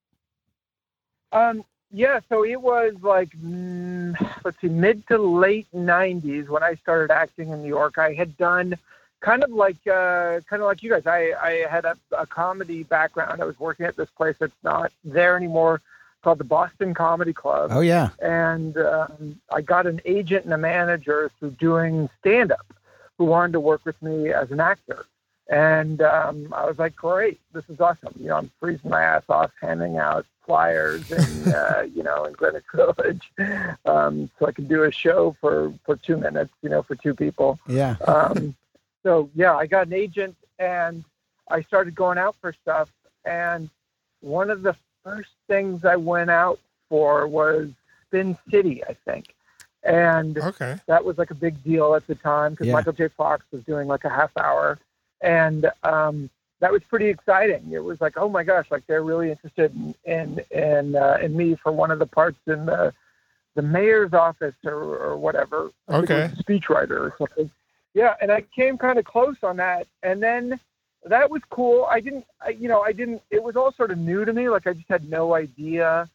Um, 1.32 1.64
yeah, 1.92 2.20
so 2.30 2.44
it 2.44 2.60
was 2.62 2.94
like, 3.02 3.30
mm, 3.38 4.16
let's 4.44 4.60
see, 4.62 4.68
mid 4.68 5.08
to 5.08 5.18
late 5.18 5.68
90s 5.75 6.48
when 6.50 6.64
I 6.64 6.75
started 6.75 7.12
acting 7.14 7.50
in 7.50 7.62
New 7.62 7.68
York. 7.68 7.98
I 7.98 8.14
had 8.14 8.36
done 8.38 8.78
kind 9.21 9.44
of 9.44 9.51
like, 9.51 9.86
uh, 9.88 10.39
kind 10.50 10.62
of 10.62 10.68
like 10.68 10.83
you 10.83 10.89
guys. 10.92 11.06
I, 11.06 11.33
I 11.42 11.66
had 11.69 11.86
a, 11.86 11.98
a 12.18 12.25
comedy 12.25 12.83
background. 12.83 13.42
I 13.42 13.45
was 13.45 13.60
working 13.60 13.86
at 13.86 13.95
this 13.95 14.10
place 14.10 14.36
that's 14.39 14.54
not 14.63 14.92
there 15.04 15.36
anymore 15.36 15.81
called 16.21 16.38
the 16.38 16.44
Boston 16.44 16.94
Comedy 16.94 17.33
Club. 17.33 17.71
Oh 17.74 17.80
yeah, 17.80 18.10
and 18.19 18.77
um, 18.77 19.39
I 19.54 19.62
got 19.62 19.88
an 19.88 20.01
agent 20.06 20.44
and 20.45 20.54
a 20.54 20.57
manager 20.57 21.31
through 21.39 21.51
doing 21.51 22.10
stand 22.19 22.51
up 22.51 22.74
who 23.18 23.25
wanted 23.25 23.54
to 23.54 23.60
work 23.60 23.86
with 23.86 24.01
me 24.01 24.30
as 24.33 24.51
an 24.51 24.60
actor. 24.60 25.06
And 25.50 26.01
um, 26.01 26.54
I 26.56 26.65
was 26.65 26.77
like, 26.77 26.95
great, 26.95 27.39
this 27.54 27.63
is 27.69 27.80
awesome. 27.81 28.13
You 28.19 28.27
know, 28.27 28.38
I'm 28.38 28.51
freezing 28.60 28.92
my 28.92 29.01
ass 29.01 29.24
off 29.30 29.51
handing 29.62 29.98
out 29.98 30.25
flyers 30.45 31.12
in, 31.12 31.54
uh, 31.54 31.88
you 31.94 32.04
know, 32.04 32.25
in 32.25 32.33
Greenwich 32.33 32.63
Village. 32.74 33.31
Um, 33.86 34.30
so 34.38 34.45
I 34.48 34.51
can 34.51 34.68
do 34.68 34.83
a 34.83 34.92
show 34.92 35.36
for, 35.42 35.74
for 35.86 35.95
two 35.95 36.18
minutes, 36.18 36.54
you 36.62 36.69
know, 36.69 36.83
for 36.83 36.95
two 36.95 37.15
people. 37.15 37.60
yeah. 37.68 37.95
Um, 38.07 38.56
so 39.04 39.30
yeah, 39.36 39.56
I 39.56 39.66
got 39.68 39.88
an 39.88 39.94
agent 39.94 40.36
and 40.60 41.04
I 41.50 41.62
started 41.63 41.96
going 41.96 42.18
out 42.18 42.36
for 42.42 42.54
stuff. 42.62 42.90
And 43.25 43.69
one 44.22 44.50
of 44.50 44.62
the 44.62 44.75
first 45.04 45.30
things 45.48 45.86
I 45.86 45.96
went 45.96 46.30
out 46.30 46.60
for 46.90 47.28
was 47.28 47.69
Spin 48.07 48.38
City, 48.51 48.84
I 48.86 48.94
think. 49.06 49.34
And 49.84 50.38
Okay. 50.38 50.75
that 50.88 51.04
was 51.06 51.18
like 51.18 51.31
a 51.31 51.36
big 51.36 51.63
deal 51.63 51.96
at 51.96 52.06
the 52.07 52.16
time 52.16 52.51
because 52.51 52.68
Yeah. 52.68 52.74
Michael 52.74 52.94
J. 52.94 53.07
Fox 53.07 53.46
was 53.51 53.63
doing 53.63 53.88
like 53.88 54.04
a 54.04 54.10
half 54.10 54.36
hour, 54.38 54.78
and 55.22 55.72
um, 55.84 56.30
that 56.60 56.72
was 56.72 56.81
pretty 56.90 57.07
exciting. 57.07 57.72
It 57.72 57.81
was 57.84 58.01
like, 58.01 58.18
oh 58.18 58.28
my 58.28 58.44
gosh, 58.44 58.69
like 58.72 58.86
they're 58.88 59.04
really 59.04 59.31
interested 59.31 59.74
in 59.74 59.96
in 60.06 60.40
in, 60.51 60.96
uh, 60.96 61.18
in 61.22 61.36
me 61.38 61.56
for 61.56 61.72
one 61.72 61.92
of 61.92 62.00
the 62.00 62.06
parts 62.06 62.40
in 62.48 62.66
the 62.66 62.94
the 63.56 63.62
mayor's 63.62 64.13
office 64.13 64.56
or, 64.66 64.74
or 64.74 65.18
whatever. 65.18 65.72
I 65.88 65.94
think 66.01 66.10
it 66.10 66.13
was 66.16 66.31
Okay. 66.31 66.44
speechwriter 66.60 67.00
or 67.00 67.16
something. 67.18 67.50
Yeah, 67.94 68.15
and 68.21 68.31
I 68.31 68.41
came 68.56 68.77
kind 68.77 69.00
of 69.00 69.06
close 69.06 69.38
on 69.44 69.57
that, 69.57 69.88
and 70.03 70.21
then 70.21 70.59
that 71.06 71.30
was 71.30 71.41
cool. 71.50 71.88
I 71.89 72.00
didn't, 72.00 72.25
I, 72.45 72.50
you 72.50 72.68
know, 72.68 72.81
I 72.81 72.91
didn't. 72.91 73.21
It 73.31 73.41
was 73.41 73.55
all 73.55 73.72
sort 73.72 73.91
of 73.91 73.98
new 73.98 74.25
to 74.25 74.34
me. 74.34 74.50
Like 74.50 74.67
I 74.67 74.74
just 74.74 74.88
had 74.89 75.10
no 75.10 75.34
idea 75.34 76.08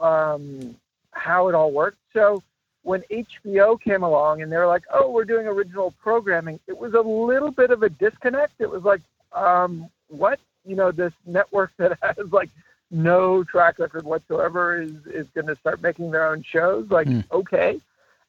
um, 0.00 0.76
how 1.12 1.48
it 1.48 1.54
all 1.54 1.72
worked. 1.72 1.98
So 2.12 2.42
when 2.82 3.02
HBO 3.10 3.80
came 3.80 4.02
along 4.02 4.42
and 4.42 4.52
they 4.52 4.56
were 4.56 4.66
like, 4.66 4.84
"Oh, 4.92 5.10
we're 5.10 5.24
doing 5.24 5.46
original 5.46 5.92
programming," 6.00 6.60
it 6.66 6.76
was 6.76 6.94
a 6.94 7.00
little 7.00 7.50
bit 7.50 7.70
of 7.70 7.82
a 7.82 7.88
disconnect. 7.88 8.54
It 8.60 8.70
was 8.70 8.84
like, 8.84 9.00
um, 9.32 9.90
"What? 10.08 10.38
You 10.64 10.76
know, 10.76 10.92
this 10.92 11.12
network 11.26 11.72
that 11.78 11.98
has 12.02 12.32
like 12.32 12.50
no 12.90 13.44
track 13.44 13.78
record 13.78 14.04
whatsoever 14.04 14.80
is 14.80 14.92
is 15.06 15.26
going 15.34 15.46
to 15.48 15.56
start 15.56 15.82
making 15.82 16.10
their 16.10 16.28
own 16.28 16.42
shows?" 16.42 16.88
Like, 16.90 17.08
Hmm. 17.08 17.20
okay. 17.32 17.80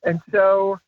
And 0.04 0.22
so 0.32 0.80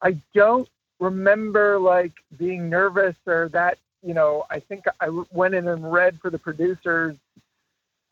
I 0.00 0.16
don't 0.34 0.68
remember 1.02 1.78
like 1.78 2.12
being 2.38 2.70
nervous 2.70 3.16
or 3.26 3.48
that. 3.50 3.78
You 4.04 4.14
know, 4.14 4.44
I 4.50 4.58
think 4.58 4.84
I 5.00 5.08
went 5.30 5.54
in 5.54 5.68
and 5.68 5.92
read 5.92 6.18
for 6.20 6.28
the 6.30 6.38
producers 6.38 7.16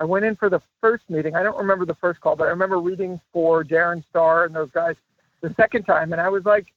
I 0.00 0.04
went 0.04 0.24
in 0.24 0.34
for 0.34 0.48
the 0.48 0.62
first 0.80 1.08
meeting. 1.10 1.36
I 1.36 1.42
don't 1.42 1.58
remember 1.58 1.84
the 1.84 1.94
first 1.94 2.22
call, 2.22 2.34
but 2.34 2.46
I 2.46 2.50
remember 2.50 2.78
reading 2.78 3.20
for 3.34 3.62
Darren 3.62 4.02
Star 4.08 4.46
and 4.46 4.54
those 4.54 4.70
guys 4.70 4.96
the 5.42 5.52
second 5.54 5.84
time, 5.84 6.12
and 6.12 6.20
I 6.20 6.30
was 6.30 6.46
like, 6.46 6.72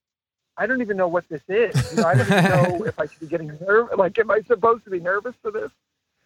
I 0.58 0.67
don't 0.67 0.82
even 0.82 0.98
know 0.98 1.08
what 1.08 1.27
this 1.29 1.41
is. 1.48 1.91
You 1.91 2.01
know, 2.01 2.08
I 2.08 2.15
don't 2.15 2.27
even 2.27 2.43
know 2.43 2.84
if 2.86 3.00
I 3.00 3.05
should 3.05 3.22
be 3.22 3.27
getting 3.27 3.48
nervous. 3.65 3.98
Like, 3.98 4.20
am 4.20 4.29
I 4.29 4.41
supposed 4.41 4.84
to 4.84 4.89
be 4.89 5.00
nervous 5.00 5.36
for 5.41 5.51
this? 5.51 5.72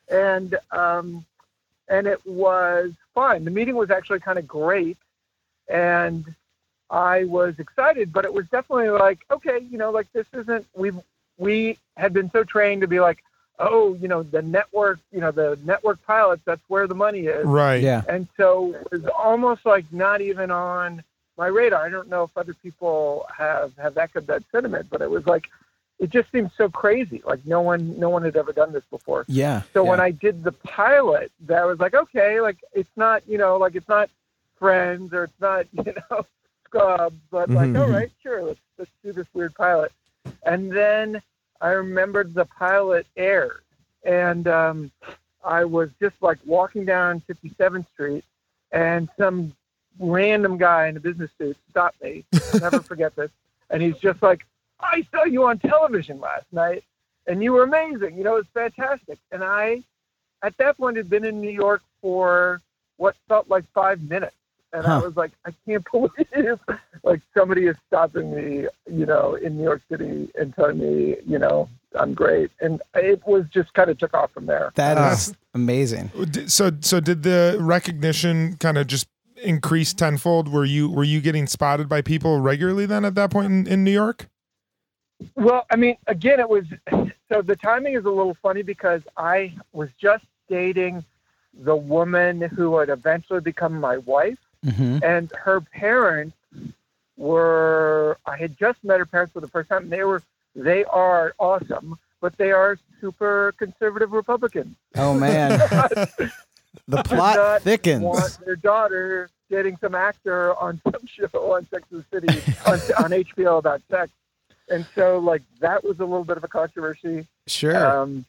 And 0.10 0.58
um, 0.72 1.24
and 1.88 2.08
it 2.08 2.26
was 2.26 2.94
fine. 3.14 3.46
The 3.46 3.52
meeting 3.52 3.76
was 3.76 3.92
actually 3.92 4.20
kind 4.20 4.40
of 4.40 4.48
great, 4.48 4.98
and 5.70 6.26
I 6.90 7.26
was 7.26 7.60
excited. 7.60 8.14
But 8.14 8.26
it 8.26 8.34
was 8.34 8.48
definitely 8.48 8.90
like, 8.90 9.20
okay, 9.32 9.60
you 9.70 9.78
know, 9.78 9.92
like 9.92 10.12
this 10.14 10.28
isn't. 10.34 10.66
We 10.74 10.92
we 11.38 11.78
had 11.96 12.14
been 12.14 12.32
so 12.32 12.44
trained 12.44 12.82
to 12.82 12.88
be 12.88 13.00
like, 13.00 13.24
oh, 13.60 13.96
you 13.96 14.08
know, 14.08 14.24
the 14.24 14.42
network, 14.42 15.00
you 15.12 15.20
know, 15.20 15.32
the 15.32 15.58
network 15.64 16.04
pilots, 16.06 16.42
that's 16.46 16.62
where 16.68 16.88
the 16.88 16.96
money 16.96 17.22
is. 17.22 17.46
Right. 17.46 17.82
Yeah. 17.82 18.04
And 18.08 18.28
so 18.38 18.74
it 18.74 18.88
was 18.92 19.06
almost 19.08 19.66
like 19.66 19.86
not 19.92 20.22
even 20.22 20.52
on 20.52 21.04
my 21.38 21.48
radar. 21.48 21.86
I 21.86 21.90
don't 21.90 22.10
know 22.10 22.24
if 22.24 22.32
other 22.36 22.54
people 22.54 23.26
have, 23.36 23.76
have 23.78 23.98
echoed 23.98 24.28
that 24.28 24.44
sentiment, 24.52 24.88
but 24.90 25.02
it 25.02 25.10
was 25.10 25.26
like, 25.26 25.50
it 26.00 26.12
just 26.12 26.32
seems 26.32 26.52
so 26.56 26.70
crazy. 26.70 27.24
Like 27.26 27.46
no 27.46 27.62
one, 27.62 28.00
no 28.00 28.10
one 28.10 28.24
had 28.24 28.36
ever 28.36 28.54
done 28.54 28.72
this 28.72 28.86
before. 28.92 29.26
Yeah. 29.28 29.64
So 29.74 29.84
yeah. 29.84 29.90
when 29.90 30.00
I 30.00 30.12
did 30.12 30.44
the 30.44 30.52
pilot, 30.52 31.32
that 31.48 31.66
was 31.66 31.80
like, 31.80 31.96
okay, 31.96 32.40
like 32.42 32.58
it's 32.74 32.90
not, 32.96 33.24
you 33.28 33.40
know, 33.40 33.58
like 33.58 33.76
it's 33.76 33.90
not 33.90 34.10
friends 34.60 35.14
or 35.14 35.24
it's 35.24 35.42
not, 35.42 35.66
you 35.74 35.94
know, 36.12 36.26
but 36.72 37.50
like, 37.50 37.70
Mhm. 37.70 37.80
all 37.80 37.90
right, 37.90 38.12
sure, 38.22 38.44
let's 38.44 38.60
let's 38.78 38.92
do 39.04 39.12
this 39.14 39.28
weird 39.34 39.56
pilot. 39.56 39.92
And 40.44 40.72
then 40.72 41.22
I 41.62 41.70
remembered 41.70 42.34
the 42.34 42.46
pilot 42.46 43.08
aired, 43.16 43.62
and 44.04 44.48
um, 44.48 44.92
I 45.44 45.66
was 45.66 45.90
just 46.00 46.16
like 46.22 46.38
walking 46.46 46.86
down 46.86 47.22
57th 47.22 47.88
Street, 47.94 48.24
and 48.72 49.10
some 49.18 49.56
random 50.00 50.58
guy 50.58 50.88
in 50.88 50.98
a 50.98 51.00
business 51.00 51.32
suit 51.38 51.58
stopped 51.70 52.02
me. 52.04 52.24
I'll 52.54 52.60
never 52.60 52.82
forget 52.94 53.16
this. 53.16 53.32
And 53.72 53.82
he's 53.82 53.98
just 53.98 54.22
like, 54.22 54.46
I 54.80 55.06
saw 55.12 55.24
you 55.26 55.46
on 55.46 55.58
television 55.60 56.20
last 56.20 56.46
night, 56.52 56.84
and 57.26 57.44
you 57.44 57.52
were 57.54 57.64
amazing. 57.64 58.16
You 58.18 58.24
know, 58.24 58.36
it 58.36 58.46
was 58.46 58.48
fantastic. 58.54 59.18
And 59.32 59.44
I, 59.44 59.82
at 60.44 60.56
that 60.58 60.78
point, 60.78 60.98
had 60.98 61.10
been 61.10 61.26
in 61.26 61.42
New 61.42 61.50
York 61.50 61.82
for 62.02 62.62
what 62.98 63.16
felt 63.28 63.50
like 63.50 63.66
five 63.74 64.02
minutes. 64.04 64.36
And 64.74 64.86
I 64.86 64.98
was 65.00 65.16
like, 65.16 65.32
I 65.46 65.52
can't 65.66 65.86
believe 65.92 66.60
like 67.04 67.22
somebody 67.36 67.68
is 67.68 67.76
stopping 67.88 68.36
me, 68.36 68.68
you 68.92 69.06
know, 69.06 69.36
in 69.36 69.58
New 69.58 69.64
York 69.64 69.82
City 69.90 70.30
and 70.40 70.54
telling 70.56 70.80
me, 70.80 71.16
you 71.26 71.40
know, 71.40 71.70
I'm 71.98 72.14
great. 72.14 72.52
And 72.60 72.82
it 72.94 73.26
was 73.26 73.46
just 73.54 73.74
kind 73.74 73.90
of 73.90 73.98
took 73.98 74.14
off 74.14 74.32
from 74.32 74.46
there. 74.46 74.72
That 74.76 74.98
Ah. 74.98 75.14
is 75.14 75.34
amazing. 75.54 76.12
So 76.48 76.72
so 76.82 77.00
did 77.00 77.24
the 77.24 77.58
recognition 77.60 78.58
kind 78.58 78.78
of 78.78 78.88
just 78.88 79.08
increase 79.42 79.94
tenfold? 79.94 80.50
Were 80.50 80.66
you 80.66 80.90
were 80.92 81.04
you 81.06 81.22
getting 81.22 81.48
spotted 81.48 81.88
by 81.88 82.02
people 82.02 82.40
regularly 82.42 82.86
then 82.86 83.06
at 83.06 83.16
that 83.16 83.32
point 83.32 83.48
in, 83.52 83.68
in 83.68 83.84
New 83.84 83.92
York? 83.92 84.28
Well, 85.36 85.66
I 85.72 85.78
mean, 85.78 85.96
again, 86.08 86.40
it 86.40 86.50
was 86.50 86.66
so 87.32 87.42
the 87.42 87.56
timing 87.56 87.94
is 87.96 88.06
a 88.06 88.10
little 88.10 88.38
funny 88.42 88.62
because 88.64 89.02
I 89.16 89.56
was 89.74 89.90
just 90.00 90.26
dating 90.50 91.04
the 91.60 91.76
woman 91.76 92.42
who 92.42 92.72
would 92.72 92.90
eventually 92.90 93.40
become 93.42 93.80
my 93.80 93.98
wife, 93.98 94.38
hmm 94.70 95.00
and 95.04 95.32
her 95.32 95.62
parents 95.62 96.36
were. 97.16 98.18
I 98.26 98.38
had 98.38 98.58
just 98.58 98.84
met 98.84 99.00
her 99.00 99.06
parents 99.06 99.34
for 99.34 99.42
the 99.42 99.48
first 99.48 99.70
time. 99.70 99.84
And 99.84 99.92
they 99.92 100.04
were 100.04 100.22
they 100.56 100.84
are 100.86 101.34
awesome, 101.40 101.98
but 102.22 102.38
they 102.38 102.52
are 102.52 102.78
super 103.00 103.54
conservative 103.58 104.12
Republicans. 104.12 104.76
Oh 104.96 105.14
man, 105.14 105.60
the 106.88 107.04
plot 107.04 107.36
not 107.36 107.62
thickens. 107.62 108.04
Want 108.04 108.40
their 108.46 108.56
daughter 108.56 109.30
getting 109.50 109.78
some 109.78 109.96
actor 109.96 110.56
on 110.56 110.82
some 110.92 111.06
show 111.06 111.54
on 111.54 111.68
Sex 111.70 111.84
and 111.92 112.04
the 112.04 112.20
City 112.20 112.54
on, 112.66 112.80
on 113.04 113.12
HBO 113.12 113.60
about 113.60 113.82
sex, 113.90 114.12
and 114.70 114.86
so 114.96 115.20
like 115.20 115.44
that 115.60 115.84
was 115.84 116.00
a 116.00 116.06
little 116.06 116.26
bit 116.26 116.38
of 116.38 116.44
a 116.44 116.48
controversy. 116.48 117.28
Sure. 117.46 117.86
Um, 117.86 118.26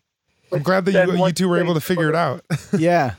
I'm 0.53 0.63
glad 0.63 0.87
that 0.87 1.09
you 1.09 1.27
you 1.27 1.33
two 1.33 1.49
were 1.49 1.59
able 1.59 1.75
to 1.75 1.81
figure 1.81 2.09
it 2.09 2.15
out. 2.15 2.43
yeah. 2.79 3.15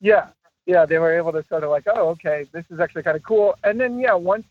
yeah, 0.00 0.28
yeah, 0.66 0.86
they 0.86 0.98
were 0.98 1.16
able 1.16 1.32
to 1.32 1.44
sort 1.48 1.64
of 1.64 1.70
like, 1.70 1.84
oh, 1.86 2.10
okay, 2.10 2.46
this 2.52 2.64
is 2.70 2.80
actually 2.80 3.02
kind 3.02 3.16
of 3.16 3.22
cool. 3.22 3.56
And 3.64 3.80
then 3.80 3.98
yeah, 3.98 4.14
once 4.14 4.46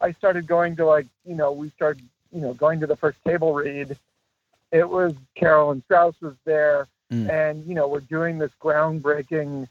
I 0.00 0.12
started 0.12 0.46
going 0.46 0.76
to 0.76 0.86
like, 0.86 1.06
you 1.26 1.34
know, 1.34 1.52
we 1.52 1.70
started, 1.70 2.02
you 2.32 2.40
know, 2.40 2.54
going 2.54 2.80
to 2.80 2.86
the 2.86 2.96
first 2.96 3.18
table 3.26 3.54
read. 3.54 3.96
It 4.70 4.88
was 4.88 5.14
Carolyn 5.34 5.82
Strauss 5.86 6.14
was 6.20 6.34
there, 6.44 6.86
Mm. 7.10 7.30
and 7.30 7.66
you 7.66 7.74
know, 7.74 7.88
we're 7.88 8.00
doing 8.00 8.36
this 8.36 8.50
groundbreaking, 8.60 9.66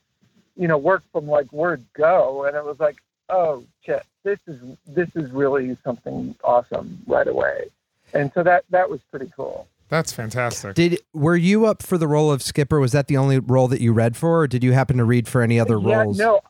you 0.55 0.67
know, 0.67 0.79
work 0.79 1.03
from 1.11 1.27
like 1.27 1.53
word 1.53 1.83
go, 1.93 2.45
and 2.45 2.55
it 2.57 2.65
was 2.65 2.79
like, 2.79 2.97
oh 3.29 3.63
shit, 3.85 4.03
this 4.23 4.39
is 4.47 4.59
this 4.87 5.09
is 5.15 5.29
really 5.31 5.77
something 5.83 6.35
awesome 6.43 7.03
right 7.05 7.27
away. 7.27 7.69
And 8.15 8.31
so 8.33 8.41
that 8.41 8.65
that 8.71 8.89
was 8.89 9.01
pretty 9.11 9.31
cool. 9.35 9.67
That's 9.89 10.11
fantastic. 10.11 10.75
Did 10.75 10.99
were 11.13 11.35
you 11.35 11.65
up 11.65 11.81
for 11.81 11.97
the 11.97 12.07
role 12.07 12.31
of 12.31 12.41
Skipper? 12.41 12.79
Was 12.79 12.91
that 12.91 13.07
the 13.07 13.17
only 13.17 13.39
role 13.39 13.67
that 13.69 13.81
you 13.81 13.93
read 13.93 14.17
for, 14.17 14.41
or 14.41 14.47
did 14.47 14.63
you 14.63 14.73
happen 14.73 14.97
to 14.97 15.05
read 15.05 15.27
for 15.27 15.41
any 15.41 15.59
other 15.59 15.79
yeah, 15.79 16.01
roles? 16.03 16.17
no, 16.17 16.41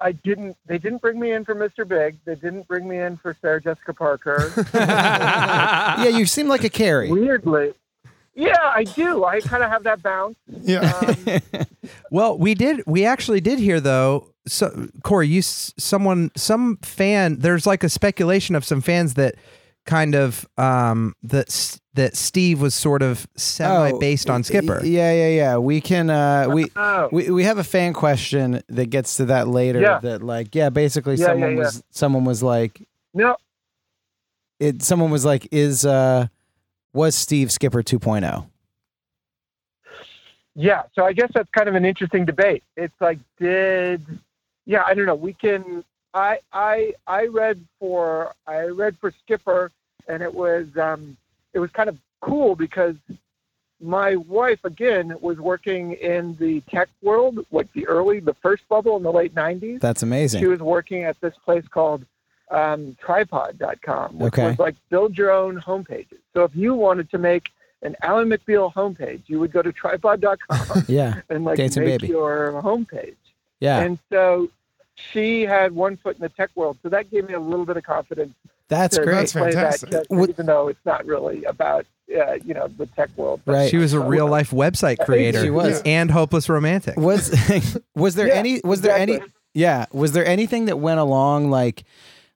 I 0.00 0.12
didn't. 0.12 0.56
They 0.66 0.78
didn't 0.78 1.02
bring 1.02 1.18
me 1.18 1.32
in 1.32 1.44
for 1.44 1.54
Mr. 1.54 1.86
Big. 1.86 2.16
They 2.24 2.36
didn't 2.36 2.68
bring 2.68 2.88
me 2.88 2.98
in 2.98 3.16
for 3.16 3.36
Sarah 3.40 3.60
Jessica 3.60 3.92
Parker. 3.92 4.52
yeah, 4.74 6.08
you 6.08 6.26
seem 6.26 6.48
like 6.48 6.64
a 6.64 6.70
Carrie. 6.70 7.10
Weirdly, 7.10 7.74
yeah, 8.36 8.54
I 8.62 8.84
do. 8.84 9.24
I 9.24 9.40
kind 9.40 9.62
of 9.62 9.70
have 9.70 9.82
that 9.84 10.02
bounce. 10.02 10.36
Yeah. 10.46 10.92
Um, 11.00 11.40
Well, 12.10 12.36
we 12.38 12.54
did. 12.54 12.82
We 12.86 13.04
actually 13.04 13.40
did 13.40 13.58
hear 13.58 13.80
though. 13.80 14.32
So, 14.46 14.88
Cory, 15.02 15.28
you 15.28 15.42
someone 15.42 16.30
some 16.36 16.78
fan. 16.82 17.38
There's 17.38 17.66
like 17.66 17.84
a 17.84 17.88
speculation 17.88 18.54
of 18.54 18.64
some 18.64 18.80
fans 18.80 19.14
that 19.14 19.36
kind 19.86 20.14
of 20.14 20.48
um 20.58 21.14
that 21.22 21.48
s- 21.48 21.80
that 21.96 22.16
Steve 22.16 22.60
was 22.60 22.74
sort 22.74 23.02
of 23.02 23.26
semi 23.36 23.92
based 23.98 24.30
on 24.30 24.44
Skipper. 24.44 24.80
Yeah, 24.84 25.12
yeah, 25.12 25.28
yeah. 25.28 25.56
We 25.58 25.80
can 25.80 26.08
uh 26.08 26.46
we 26.48 26.66
oh, 26.76 27.08
we, 27.10 27.30
we 27.30 27.44
have 27.44 27.58
a 27.58 27.64
fan 27.64 27.92
question 27.92 28.62
that 28.68 28.86
gets 28.86 29.16
to 29.16 29.26
that 29.26 29.48
later 29.48 29.80
Yeah. 29.80 29.98
that 30.00 30.22
like 30.22 30.54
yeah 30.54 30.70
basically 30.70 31.16
Yeah, 31.16 31.26
someone 31.26 31.50
yeah, 31.50 31.56
yeah. 31.56 31.64
was 31.64 31.82
someone 31.90 32.24
was 32.24 32.42
like 32.42 32.86
no, 33.12 33.36
it 34.60 34.82
someone 34.82 35.10
was 35.10 35.24
like 35.24 35.48
is 35.50 35.84
uh 35.84 36.28
was 36.92 37.14
Steve 37.14 37.50
Skipper 37.50 37.80
oh? 37.80 37.82
2.0 37.82 38.46
yeah. 40.58 40.82
So 40.94 41.04
I 41.04 41.12
guess 41.12 41.30
that's 41.34 41.50
kind 41.50 41.68
of 41.68 41.74
an 41.74 41.84
interesting 41.84 42.24
debate. 42.24 42.64
It's 42.76 42.94
like, 43.00 43.18
did 43.38 44.02
yeah? 44.64 44.82
I 44.86 44.94
don't 44.94 45.04
know. 45.06 45.14
We 45.14 45.34
can. 45.34 45.84
I 46.14 46.38
I 46.52 46.94
I 47.06 47.26
read 47.26 47.62
for 47.78 48.32
I 48.46 48.64
read 48.64 48.96
for 48.98 49.12
Skipper, 49.22 49.70
and 50.08 50.22
it 50.22 50.32
was 50.34 50.66
um 50.80 51.16
it 51.56 51.60
was 51.60 51.70
kind 51.70 51.88
of 51.88 51.96
cool 52.20 52.54
because 52.54 52.96
my 53.80 54.16
wife 54.16 54.62
again 54.64 55.14
was 55.20 55.38
working 55.38 55.92
in 55.92 56.36
the 56.36 56.60
tech 56.72 56.88
world, 57.02 57.44
like 57.50 57.70
the 57.72 57.86
early, 57.86 58.20
the 58.20 58.34
first 58.34 58.62
bubble 58.68 58.96
in 58.98 59.02
the 59.02 59.12
late 59.12 59.34
'90s. 59.34 59.80
That's 59.80 60.02
amazing. 60.02 60.40
She 60.40 60.46
was 60.46 60.60
working 60.60 61.04
at 61.04 61.20
this 61.20 61.34
place 61.44 61.66
called 61.68 62.04
um, 62.50 62.96
Tripod.com, 63.00 64.18
which 64.18 64.32
Okay. 64.34 64.46
was 64.48 64.58
like 64.58 64.76
build 64.90 65.16
your 65.18 65.30
own 65.30 65.60
homepages. 65.60 66.18
So 66.34 66.44
if 66.44 66.54
you 66.54 66.74
wanted 66.74 67.10
to 67.10 67.18
make 67.18 67.50
an 67.82 67.96
Ally 68.02 68.24
McBeal 68.24 68.72
homepage, 68.72 69.22
you 69.26 69.40
would 69.40 69.52
go 69.52 69.62
to 69.62 69.72
Tripod.com 69.72 70.84
Yeah, 70.88 71.20
and 71.30 71.44
like 71.44 71.56
Dancing 71.58 71.84
make 71.84 72.00
Baby. 72.00 72.12
your 72.12 72.52
homepage. 72.62 73.16
yeah. 73.60 73.80
And 73.80 73.98
so 74.10 74.48
she 74.94 75.42
had 75.42 75.72
one 75.72 75.96
foot 75.98 76.16
in 76.16 76.22
the 76.22 76.28
tech 76.30 76.50
world, 76.54 76.78
so 76.82 76.88
that 76.88 77.10
gave 77.10 77.28
me 77.28 77.34
a 77.34 77.40
little 77.40 77.66
bit 77.66 77.76
of 77.76 77.84
confidence 77.84 78.34
That's 78.68 78.98
great. 78.98 79.14
That's 79.14 79.32
fantastic. 79.32 79.90
that, 79.90 80.06
Would- 80.10 80.30
even 80.30 80.46
though 80.46 80.68
it's 80.68 80.84
not 80.84 81.06
really 81.06 81.44
about 81.44 81.86
uh, 82.16 82.34
you 82.44 82.54
know 82.54 82.68
the 82.68 82.86
tech 82.86 83.10
world. 83.16 83.40
But 83.44 83.52
Right. 83.52 83.70
She 83.70 83.76
was 83.78 83.92
a 83.92 84.00
real 84.00 84.26
life 84.28 84.50
website 84.50 84.98
creator 85.04 85.42
She 85.42 85.50
was. 85.50 85.82
and 85.84 86.10
hopeless 86.10 86.48
romantic. 86.48 86.96
Was 86.96 87.30
was 87.94 88.14
there 88.14 88.28
Yeah, 88.28 88.34
any 88.34 88.60
was 88.64 88.80
there 88.82 88.96
any 88.96 89.20
yeah 89.54 89.86
was 89.92 90.12
there 90.12 90.26
anything 90.26 90.66
that 90.66 90.78
went 90.78 91.00
along 91.00 91.50
like 91.50 91.84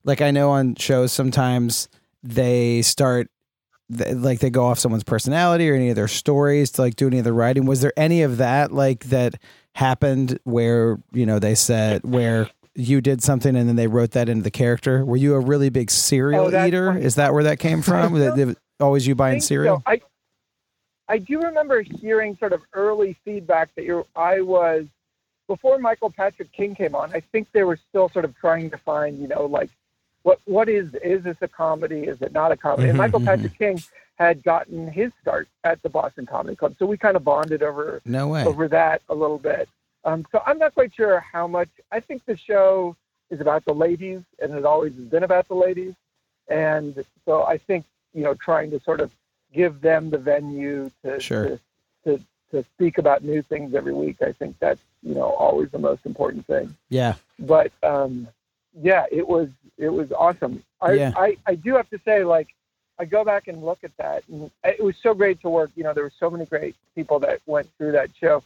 like 0.04 0.20
I 0.20 0.30
know 0.30 0.50
on 0.50 0.74
shows 0.76 1.12
sometimes 1.12 1.88
they 2.22 2.82
start 2.82 3.30
th- 3.96 4.16
like 4.16 4.40
they 4.40 4.50
go 4.50 4.64
off 4.66 4.78
someone's 4.78 5.04
personality 5.04 5.68
or 5.70 5.74
any 5.74 5.88
of 5.90 5.96
their 5.96 6.08
stories 6.08 6.70
to 6.72 6.82
like 6.82 6.96
do 6.96 7.06
any 7.06 7.18
of 7.18 7.24
the 7.24 7.32
writing 7.32 7.64
was 7.66 7.80
there 7.80 7.92
any 7.96 8.22
of 8.22 8.38
that 8.38 8.72
like 8.72 9.04
that 9.06 9.34
happened 9.74 10.38
where 10.44 10.98
you 11.12 11.24
know 11.26 11.38
they 11.38 11.54
said 11.54 12.02
where 12.04 12.48
you 12.74 13.00
did 13.00 13.22
something 13.22 13.56
and 13.56 13.68
then 13.68 13.76
they 13.76 13.86
wrote 13.86 14.12
that 14.12 14.28
into 14.28 14.42
the 14.42 14.50
character 14.50 15.04
were 15.04 15.16
you 15.16 15.34
a 15.34 15.40
really 15.40 15.70
big 15.70 15.90
cereal 15.90 16.54
Oh, 16.54 16.66
eater 16.66 16.96
is 16.96 17.16
that 17.16 17.32
where 17.32 17.42
that 17.44 17.58
came 17.58 17.82
from 17.82 18.14
that, 18.18 18.56
always 18.78 19.06
you 19.06 19.14
buying 19.14 19.34
think 19.34 19.42
so. 19.42 19.46
cereal 19.48 19.82
I 19.86 20.00
I 21.08 21.18
do 21.18 21.40
remember 21.42 21.82
hearing 21.82 22.36
sort 22.38 22.52
of 22.52 22.62
early 22.72 23.16
feedback 23.24 23.74
that 23.74 23.84
you 23.84 24.06
I 24.14 24.40
was 24.40 24.86
before 25.48 25.78
Michael 25.80 26.10
Patrick 26.10 26.52
King 26.52 26.76
came 26.76 26.94
on. 26.94 27.12
I 27.12 27.18
think 27.18 27.48
they 27.50 27.64
were 27.64 27.76
still 27.88 28.08
sort 28.10 28.24
of 28.24 28.36
trying 28.36 28.70
to 28.70 28.78
find, 28.78 29.18
you 29.18 29.26
know, 29.26 29.46
like 29.46 29.70
what 30.22 30.38
what 30.44 30.68
is 30.68 30.94
is 31.02 31.24
this 31.24 31.36
a 31.40 31.48
comedy? 31.48 32.02
Is 32.04 32.22
it 32.22 32.32
not 32.32 32.52
a 32.52 32.56
comedy? 32.56 32.84
Mhm, 32.86 32.90
and 32.90 32.98
Michael 32.98 33.18
mhm. 33.18 33.24
Patrick 33.24 33.58
King 33.58 33.82
had 34.14 34.44
gotten 34.44 34.86
his 34.86 35.10
start 35.20 35.48
at 35.64 35.82
the 35.82 35.88
Boston 35.88 36.26
Comedy 36.26 36.54
Club, 36.54 36.76
so 36.78 36.86
we 36.86 36.96
kind 36.96 37.16
of 37.16 37.24
bonded 37.24 37.64
over 37.64 38.00
no 38.04 38.28
way 38.28 38.44
over 38.44 38.68
that 38.68 39.02
a 39.08 39.14
little 39.14 39.38
bit. 39.38 39.68
Um, 40.04 40.26
so 40.32 40.42
I'm 40.46 40.58
not 40.58 40.74
quite 40.74 40.94
sure 40.94 41.20
how 41.20 41.46
much. 41.46 41.68
I 41.92 42.00
think 42.00 42.24
the 42.24 42.36
show 42.36 42.96
is 43.30 43.40
about 43.40 43.64
the 43.64 43.74
ladies, 43.74 44.22
and 44.40 44.52
it 44.54 44.64
always 44.64 44.94
has 44.94 45.04
been 45.04 45.22
about 45.22 45.48
the 45.48 45.54
ladies. 45.54 45.94
And 46.48 47.04
so 47.24 47.44
I 47.44 47.58
think 47.58 47.84
you 48.12 48.24
know, 48.24 48.34
trying 48.34 48.70
to 48.72 48.80
sort 48.80 49.00
of 49.00 49.12
give 49.52 49.80
them 49.80 50.10
the 50.10 50.18
venue 50.18 50.90
to 51.04 51.20
Sure. 51.20 51.48
to, 51.48 51.60
to 52.04 52.24
to 52.50 52.64
speak 52.74 52.98
about 52.98 53.22
new 53.22 53.42
things 53.42 53.74
every 53.74 53.92
week. 53.92 54.16
I 54.22 54.32
think 54.32 54.56
that's 54.58 54.80
you 55.02 55.14
know 55.14 55.30
always 55.34 55.70
the 55.70 55.78
most 55.78 56.04
important 56.06 56.46
thing. 56.46 56.76
yeah 56.88 57.14
But 57.38 57.72
um, 57.82 58.26
yeah, 58.74 59.04
it 59.10 59.26
was 59.28 59.48
it 59.78 59.90
was 59.90 60.10
awesome. 60.12 60.62
I, 60.80 60.92
Yeah. 60.92 61.12
I 61.16 61.36
I 61.46 61.54
do 61.54 61.74
have 61.74 61.88
to 61.90 61.98
say 62.04 62.24
like. 62.24 62.48
I 62.98 63.06
go 63.06 63.24
back 63.24 63.48
and 63.48 63.64
look 63.64 63.82
at 63.82 63.96
that, 63.96 64.24
and 64.28 64.50
it 64.62 64.84
was 64.84 64.94
so 65.02 65.14
great 65.14 65.40
to 65.40 65.48
work. 65.48 65.70
You 65.74 65.84
know, 65.84 65.94
there 65.94 66.04
were 66.04 66.12
so 66.20 66.28
many 66.28 66.44
great 66.44 66.76
people 66.94 67.18
that 67.20 67.40
went 67.46 67.66
through 67.78 67.92
that 67.92 68.10
show. 68.14 68.42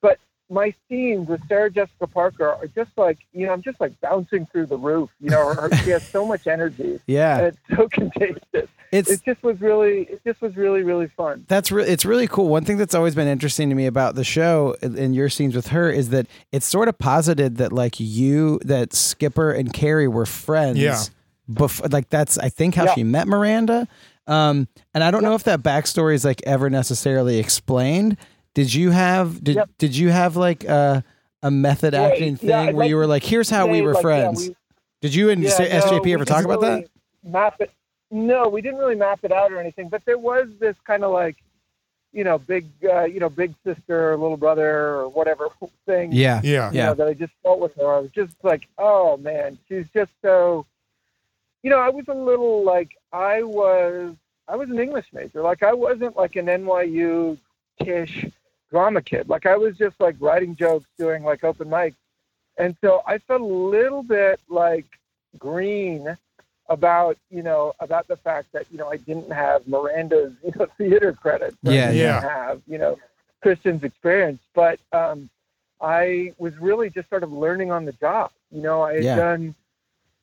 But 0.00 0.18
my 0.50 0.74
scenes 0.88 1.28
with 1.28 1.40
Sarah 1.48 1.70
Jessica 1.70 2.06
Parker 2.06 2.48
are 2.48 2.66
just 2.74 2.90
like, 2.96 3.18
you 3.32 3.46
know, 3.46 3.52
I'm 3.52 3.62
just 3.62 3.80
like 3.80 3.98
bouncing 4.00 4.46
through 4.46 4.66
the 4.66 4.76
roof. 4.76 5.08
You 5.20 5.30
know, 5.30 5.54
her, 5.54 5.74
she 5.76 5.90
has 5.90 6.06
so 6.06 6.26
much 6.26 6.46
energy, 6.46 7.00
yeah 7.06 7.38
and 7.38 7.46
it's 7.46 7.58
so 7.76 7.88
contagious. 7.92 8.68
it's 8.90 9.10
It 9.10 9.22
just 9.24 9.42
was 9.42 9.60
really, 9.60 10.02
it 10.02 10.20
just 10.26 10.40
was 10.40 10.56
really, 10.56 10.82
really 10.82 11.06
fun. 11.08 11.44
That's 11.48 11.70
re- 11.70 11.84
it's 11.86 12.04
really 12.04 12.26
cool. 12.26 12.48
One 12.48 12.64
thing 12.64 12.76
that's 12.78 12.94
always 12.94 13.14
been 13.14 13.28
interesting 13.28 13.68
to 13.68 13.74
me 13.76 13.86
about 13.86 14.16
the 14.16 14.24
show 14.24 14.76
and 14.82 14.98
and 14.98 15.14
your 15.14 15.28
scenes 15.28 15.54
with 15.54 15.68
her 15.68 15.88
is 15.90 16.10
that 16.10 16.26
it's 16.52 16.66
sort 16.66 16.88
of 16.88 16.98
posited 16.98 17.56
that 17.58 17.72
like 17.72 18.00
you 18.00 18.58
that 18.64 18.92
Skipper 18.92 19.52
and 19.52 19.72
Carrie 19.72 20.08
were 20.08 20.26
friends. 20.26 20.78
Yeah. 20.78 21.00
Before, 21.52 21.88
like 21.88 22.08
that's 22.10 22.38
I 22.38 22.48
think 22.48 22.74
how 22.74 22.84
Yeah. 22.86 22.94
she 22.94 23.04
met 23.04 23.26
Miranda. 23.28 23.86
Um, 24.26 24.68
and 24.94 25.02
I 25.02 25.10
don't 25.10 25.22
know 25.24 25.34
if 25.34 25.42
that 25.44 25.60
backstory 25.62 26.14
is 26.14 26.24
like 26.24 26.40
ever 26.46 26.70
necessarily 26.70 27.38
explained. 27.38 28.16
Did 28.54 28.72
you 28.74 28.90
have 28.90 29.42
did 29.42 29.56
Yep. 29.56 29.70
did 29.78 29.96
you 29.96 30.08
have 30.10 30.36
like 30.36 30.64
a 30.64 31.04
a 31.42 31.50
method 31.50 31.94
Yeah, 31.94 32.02
acting 32.02 32.36
thing 32.36 32.48
yeah, 32.50 32.64
where 32.66 32.72
like 32.74 32.88
you 32.88 32.96
were 32.96 33.06
like, 33.06 33.22
here's 33.22 33.48
how 33.48 33.66
we 33.66 33.80
were 33.80 33.94
like, 33.94 33.96
yeah, 33.98 34.02
friends? 34.02 34.48
we- 34.48 34.56
did 35.00 35.14
you 35.14 35.30
and 35.30 35.42
Yeah, 35.42 35.48
S- 35.50 35.58
no, 35.60 35.66
SJP 35.98 36.12
ever 36.14 36.24
talk 36.24 36.38
didn't 36.38 36.50
about 36.52 36.60
that? 36.60 36.88
Map 37.24 37.60
it. 37.60 37.70
No, 38.10 38.48
we 38.48 38.60
didn't 38.60 38.78
really 38.78 38.96
map 38.96 39.20
it 39.22 39.32
out 39.32 39.50
or 39.52 39.58
anything. 39.58 39.88
But 39.88 40.04
there 40.04 40.18
was 40.18 40.48
this 40.58 40.76
kind 40.84 41.04
of 41.04 41.12
like, 41.12 41.36
you 42.12 42.24
know, 42.24 42.38
big, 42.38 42.66
uh, 42.84 43.04
you 43.04 43.20
know, 43.20 43.28
big 43.30 43.54
sister, 43.64 44.12
or 44.12 44.16
little 44.18 44.36
brother, 44.36 44.68
or 44.96 45.08
whatever 45.08 45.48
thing. 45.86 46.10
Yeah. 46.12 46.40
Yeah. 46.42 46.70
you 46.72 46.78
Yeah. 46.78 46.86
know, 46.86 46.94
that 46.94 47.06
I 47.08 47.14
just 47.14 47.32
felt 47.42 47.60
with 47.60 47.74
her. 47.76 47.86
I 47.94 47.98
was 48.00 48.10
just 48.10 48.34
like, 48.42 48.66
oh 48.78 49.16
man, 49.16 49.56
she's 49.68 49.86
just 49.94 50.10
so. 50.20 50.66
You 51.62 51.70
know, 51.70 51.78
I 51.78 51.88
was 51.90 52.04
a 52.08 52.14
little 52.14 52.62
like 52.64 52.90
I 53.12 53.42
was. 53.42 54.14
I 54.48 54.56
was 54.56 54.68
an 54.70 54.80
English 54.80 55.06
major. 55.12 55.40
Like 55.42 55.62
I 55.62 55.72
wasn't 55.72 56.16
like 56.16 56.34
an 56.36 56.46
NYU 56.46 57.38
Tisch 57.82 58.26
drama 58.70 59.02
kid. 59.02 59.28
Like 59.28 59.46
I 59.46 59.56
was 59.56 59.76
just 59.76 59.98
like 60.00 60.16
writing 60.20 60.54
jokes, 60.56 60.86
doing 60.98 61.22
like 61.22 61.44
open 61.44 61.68
mics, 61.68 61.96
and 62.58 62.76
so 62.80 63.02
I 63.06 63.18
felt 63.18 63.40
a 63.42 63.44
little 63.44 64.02
bit 64.02 64.40
like 64.48 64.86
green 65.38 66.16
about 66.68 67.16
you 67.30 67.42
know 67.42 67.72
about 67.80 68.06
the 68.08 68.16
fact 68.16 68.52
that 68.52 68.66
you 68.70 68.78
know 68.78 68.88
I 68.88 68.96
didn't 68.96 69.30
have 69.32 69.66
Miranda's 69.66 70.34
you 70.44 70.52
know 70.56 70.66
theater 70.78 71.12
credits. 71.12 71.56
I 71.66 71.72
Yeah, 71.72 71.90
didn't 71.90 71.96
yeah. 71.96 72.20
Have 72.20 72.62
you 72.66 72.78
know 72.78 72.98
Kristin's 73.44 73.82
experience, 73.84 74.40
but 74.54 74.78
um, 74.92 75.28
I 75.80 76.32
was 76.38 76.56
really 76.58 76.90
just 76.90 77.08
sort 77.08 77.22
of 77.22 77.32
learning 77.32 77.70
on 77.72 77.84
the 77.84 77.92
job. 77.92 78.30
You 78.50 78.62
know, 78.62 78.82
I 78.82 78.94
had 78.96 79.04
Yeah. 79.04 79.16
done 79.16 79.54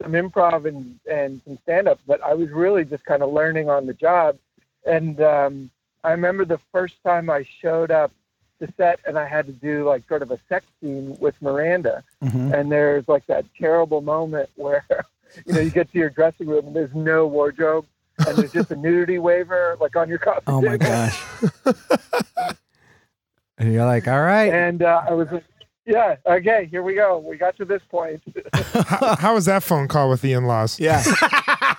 some 0.01 0.13
improv 0.13 0.65
and 0.65 0.99
and 1.09 1.41
some 1.45 1.57
stand 1.63 1.87
up, 1.87 1.99
but 2.07 2.21
I 2.23 2.33
was 2.33 2.49
really 2.51 2.85
just 2.85 3.03
kind 3.05 3.23
of 3.23 3.31
learning 3.31 3.69
on 3.69 3.85
the 3.85 3.93
job. 3.93 4.37
And 4.85 5.19
um, 5.21 5.69
I 6.03 6.11
remember 6.11 6.45
the 6.45 6.59
first 6.71 6.95
time 7.03 7.29
I 7.29 7.45
showed 7.61 7.91
up 7.91 8.11
to 8.59 8.71
set 8.77 8.99
and 9.05 9.17
I 9.17 9.27
had 9.27 9.45
to 9.47 9.51
do 9.53 9.83
like 9.85 10.07
sort 10.07 10.21
of 10.21 10.31
a 10.31 10.39
sex 10.49 10.65
scene 10.81 11.15
with 11.19 11.35
Miranda 11.41 12.03
Mhm. 12.23 12.53
and 12.53 12.71
there's 12.71 13.07
like 13.07 13.25
that 13.27 13.45
terrible 13.59 14.01
moment 14.01 14.49
where 14.55 14.85
you 15.45 15.53
know 15.53 15.59
you 15.59 15.69
get 15.69 15.91
to 15.91 15.97
your 15.99 16.09
dressing 16.09 16.47
room 16.47 16.67
and 16.67 16.75
there's 16.75 16.93
no 16.95 17.27
wardrobe 17.27 17.85
and 18.25 18.35
there's 18.37 18.51
just 18.51 18.71
a 18.71 18.75
nudity 18.75 19.19
waiver 19.19 19.77
like 19.79 19.95
on 19.95 20.09
your 20.09 20.17
coffee 20.17 20.41
Oh 20.47 20.61
my 20.61 20.77
gosh. 20.89 21.21
And 23.59 23.73
you're 23.73 23.85
like, 23.85 24.07
all 24.07 24.21
right. 24.21 24.53
and 24.53 24.83
uh, 24.83 25.01
I 25.09 25.13
was 25.13 25.27
like, 25.31 25.43
yeah 25.85 26.17
okay 26.25 26.67
here 26.69 26.83
we 26.83 26.93
go 26.95 27.17
we 27.17 27.37
got 27.37 27.55
to 27.55 27.63
this 27.63 27.81
point 27.89 28.21
how, 28.53 29.15
how 29.15 29.33
was 29.35 29.45
that 29.45 29.63
phone 29.63 29.87
call 29.87 30.09
with 30.09 30.21
the 30.21 30.33
in-laws? 30.33 30.79
Yeah. 30.81 31.01
I 31.05 31.75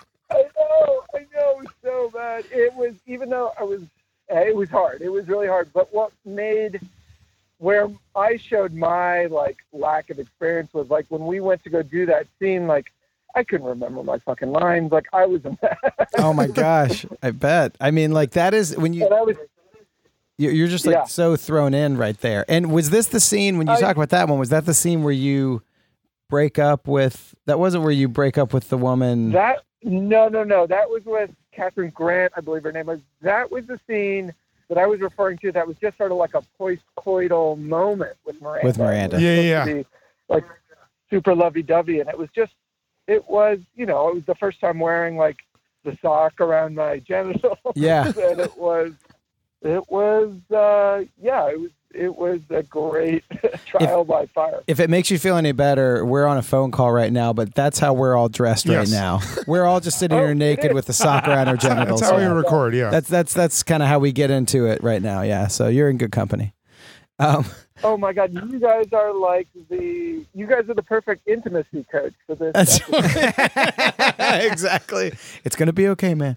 know 0.57 1.03
I 1.15 1.19
know 1.35 1.51
it 1.51 1.57
was 1.59 1.67
so 1.83 2.11
bad 2.15 2.45
it 2.51 2.73
was 2.75 2.95
even 3.07 3.29
though 3.29 3.53
I 3.61 3.65
was 3.65 3.83
Uh, 4.31 4.41
it 4.41 4.55
was 4.55 4.69
hard 4.69 5.01
it 5.01 5.09
was 5.09 5.27
really 5.29 5.47
hard 5.47 5.71
but 5.73 5.93
what 5.95 6.13
made 6.25 6.81
where 7.59 7.89
I 8.15 8.37
showed 8.37 8.73
my 8.75 9.27
like 9.27 9.57
lack 9.73 10.11
of 10.11 10.19
experience 10.19 10.73
was 10.75 10.89
like 10.91 11.07
when 11.09 11.25
we 11.27 11.41
went 11.41 11.65
to 11.65 11.71
go 11.71 11.83
do 11.83 12.07
that 12.07 12.27
scene 12.39 12.67
like 12.67 12.93
I 13.35 13.43
couldn't 13.45 13.67
remember 13.67 14.03
my 14.03 14.19
fucking 14.19 14.53
lines 14.53 14.93
like 14.93 15.07
I 15.13 15.27
was 15.27 15.45
a 15.45 15.51
mess 15.63 16.09
oh 16.19 16.33
my 16.33 16.47
gosh. 16.47 17.05
I 17.23 17.31
bet. 17.31 17.77
I 17.81 17.91
mean, 17.91 18.13
like 18.13 18.33
that 18.33 18.53
is 18.55 18.77
when 18.77 18.93
you 18.93 19.07
was 19.11 19.37
you're 20.39 20.53
you're 20.53 20.69
just 20.69 20.87
like 20.87 20.95
Yeah. 20.95 21.05
so 21.05 21.35
thrown 21.37 21.75
in 21.75 21.97
right 21.97 22.19
there. 22.21 22.45
And 22.49 22.73
was 22.73 22.91
this 22.91 23.07
the 23.07 23.21
scene 23.21 23.59
when 23.59 23.67
you 23.67 23.75
I- 23.75 23.81
talk 23.81 23.97
about 23.97 24.11
that 24.11 24.29
one? 24.29 24.39
Was 24.39 24.51
that 24.51 24.65
the 24.67 24.75
scene 24.75 25.03
where 25.03 25.13
you 25.13 25.63
break 26.31 26.59
up 26.59 26.87
with? 26.87 27.35
That 27.47 27.59
wasn't 27.59 27.83
where 27.83 27.93
you 27.93 28.09
break 28.09 28.39
up 28.39 28.53
with 28.53 28.69
the 28.69 28.79
woman. 28.79 29.33
That 29.33 29.63
no, 29.83 30.29
no, 30.29 30.43
no. 30.45 30.67
That 30.67 30.91
was 30.91 31.05
with 31.05 31.31
Catherine 31.59 31.91
Grant, 31.91 32.33
I 32.37 32.41
believe 32.41 32.63
her 32.63 32.73
name 32.73 32.87
was. 32.87 33.01
That 33.21 33.51
was 33.51 33.67
the 33.67 33.81
scene 33.89 34.33
that 34.69 34.79
I 34.79 34.87
was 34.87 35.01
referring 35.01 35.39
to. 35.39 35.51
That 35.51 35.67
was 35.67 35.77
just 35.79 35.97
sort 35.99 36.13
of 36.13 36.19
like 36.19 36.35
a 36.35 36.43
post-coital 36.57 37.59
moment 37.59 38.17
with 38.25 38.41
Miranda. 38.41 38.67
With 38.67 38.79
Miranda. 38.79 39.21
Yeah, 39.21 39.65
supposed 39.65 39.77
yeah, 39.77 39.83
like 40.29 40.45
super 41.11 41.35
lovey-dovey, 41.35 41.99
and 41.99 42.09
it 42.09 42.17
was 42.17 42.29
just, 42.35 42.53
it 43.09 43.29
was, 43.29 43.59
you 43.75 43.87
know, 43.87 44.09
it 44.09 44.15
was 44.15 44.25
the 44.27 44.37
first 44.37 44.61
time 44.61 44.79
wearing 44.79 45.17
like 45.17 45.39
the 45.85 45.99
sock 46.01 46.41
around 46.41 46.77
my 46.77 47.01
genitals. 47.01 47.59
Yeah. 47.75 48.05
and 48.07 48.41
it 48.41 48.57
was, 48.57 48.93
it 49.63 49.83
was, 49.91 50.37
uh, 50.53 51.05
yeah, 51.21 51.49
it 51.49 51.59
was, 51.59 51.71
it 51.95 52.15
was 52.17 52.41
a 52.51 52.63
great 52.63 53.25
trial 53.67 54.05
by 54.05 54.27
fire. 54.27 54.61
if 54.67 54.79
it 54.81 54.91
makes 54.91 55.11
you 55.11 55.19
feel 55.19 55.37
any 55.37 55.53
better, 55.53 56.05
we're 56.05 56.27
on 56.27 56.37
a 56.37 56.43
phone 56.43 56.71
call 56.71 56.93
right 56.93 57.13
now, 57.13 57.33
but 57.33 57.55
that's 57.55 57.79
how 57.79 57.93
we're 57.93 58.15
all 58.15 58.29
dressed 58.29 58.67
Yes. 58.67 58.77
right 58.77 58.97
now. 58.97 59.21
We're 59.47 59.65
all 59.65 59.81
just 59.81 59.99
sitting 59.99 60.17
Oh, 60.19 60.25
here 60.27 60.35
naked 60.35 60.75
with 60.75 60.87
the 60.87 60.93
sock 60.93 61.27
around 61.27 61.49
our 61.49 61.57
genitals. 61.59 62.01
That's 62.01 62.11
how 62.13 62.17
we 62.19 62.23
Yeah. 62.25 62.33
record. 62.33 62.75
Yeah. 62.75 62.91
That's 62.91 63.09
that's 63.09 63.33
that's 63.35 63.63
kind 63.63 63.83
of 63.83 63.89
how 63.89 63.99
we 63.99 64.13
get 64.13 64.31
into 64.31 64.67
it 64.67 64.83
right 64.83 65.01
now. 65.03 65.23
Yeah. 65.23 65.47
So 65.49 65.69
you're 65.69 65.89
in 65.91 65.97
good 65.99 66.13
company. 66.13 66.55
Um, 67.19 67.47
Oh 67.85 67.97
my 67.97 68.13
God, 68.13 68.33
you 68.33 68.59
guys 68.59 68.87
are 68.93 69.15
like 69.15 69.47
the 69.71 70.25
you 70.35 70.47
guys 70.47 70.69
are 70.69 70.75
the 70.75 70.83
perfect 70.83 71.27
intimacy 71.29 71.85
coach 71.91 72.13
for 72.27 72.35
this. 72.35 72.81
exactly. 74.19 75.13
It's 75.45 75.57
gonna 75.57 75.73
be 75.73 75.89
okay, 75.89 76.15
man. 76.15 76.37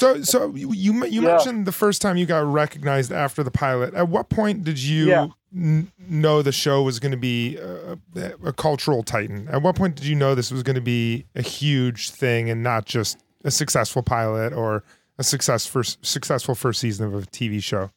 So, 0.00 0.22
so 0.22 0.54
you 0.54 0.72
you 0.72 1.04
you 1.04 1.20
Yeah. 1.20 1.28
mentioned 1.36 1.66
the 1.66 1.72
first 1.72 2.00
time 2.00 2.16
you 2.16 2.24
got 2.24 2.42
recognized 2.50 3.12
after 3.12 3.42
the 3.42 3.50
pilot. 3.50 3.92
At 3.92 4.08
what 4.08 4.30
point 4.30 4.64
did 4.64 4.78
you 4.78 5.08
Yeah. 5.08 5.26
n- 5.54 5.92
know 5.98 6.40
the 6.40 6.52
show 6.52 6.82
was 6.82 6.98
going 6.98 7.10
to 7.12 7.18
be 7.18 7.58
a, 7.58 7.98
a 8.42 8.52
cultural 8.54 9.02
titan? 9.02 9.46
At 9.48 9.60
what 9.60 9.76
point 9.76 9.96
did 9.96 10.06
you 10.06 10.14
know 10.16 10.34
this 10.34 10.50
was 10.50 10.62
going 10.62 10.76
to 10.76 10.80
be 10.80 11.26
a 11.34 11.42
huge 11.42 12.08
thing 12.12 12.48
and 12.48 12.62
not 12.62 12.86
just 12.86 13.18
a 13.44 13.50
successful 13.50 14.02
pilot 14.02 14.54
or 14.54 14.82
a 15.18 15.22
success 15.22 15.66
first 15.66 15.98
successful 16.04 16.54
first 16.54 16.80
season 16.80 17.06
of 17.06 17.12
a 17.22 17.26
TV 17.26 17.62
show? 17.62 17.90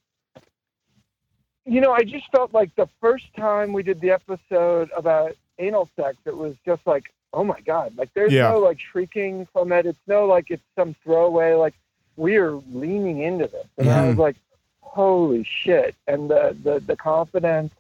you 1.65 1.79
know, 1.79 1.93
I 1.93 2.03
just 2.03 2.25
felt 2.35 2.53
like 2.53 2.75
the 2.75 2.89
first 2.99 3.27
time 3.37 3.71
we 3.71 3.81
did 3.83 4.01
the 4.01 4.11
episode 4.11 4.89
about 4.97 5.31
anal 5.59 5.89
sex, 5.95 6.17
it 6.25 6.35
was 6.35 6.55
just 6.65 6.85
like, 6.85 7.05
oh 7.31 7.45
my 7.45 7.61
god, 7.61 7.95
like 7.95 8.09
there's 8.13 8.33
Yeah. 8.33 8.49
no 8.49 8.59
like 8.59 8.77
shrieking 8.81 9.47
from 9.53 9.71
it. 9.71 9.85
It's 9.85 9.97
no 10.05 10.25
like 10.25 10.47
it's 10.49 10.61
some 10.77 10.93
throwaway. 11.05 11.53
Like 11.53 11.73
we 12.15 12.37
are 12.37 12.53
leaning 12.71 13.21
into 13.21 13.47
this, 13.47 13.67
and 13.77 13.89
I 13.89 14.03
was 14.03 14.17
like, 14.17 14.35
holy 14.81 15.43
shit! 15.43 15.95
And 16.07 16.29
the 16.29 16.55
the 16.63 16.79
the 16.79 16.95
confidence, 16.95 17.73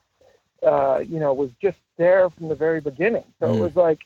uh, 0.65 1.03
you 1.07 1.19
know, 1.19 1.33
was 1.33 1.51
just 1.61 1.77
there 1.97 2.29
from 2.29 2.47
the 2.49 2.55
very 2.55 2.81
beginning. 2.81 3.25
So 3.39 3.53
it 3.53 3.57
Mm. 3.57 3.59
was 3.59 3.75
like. 3.75 3.99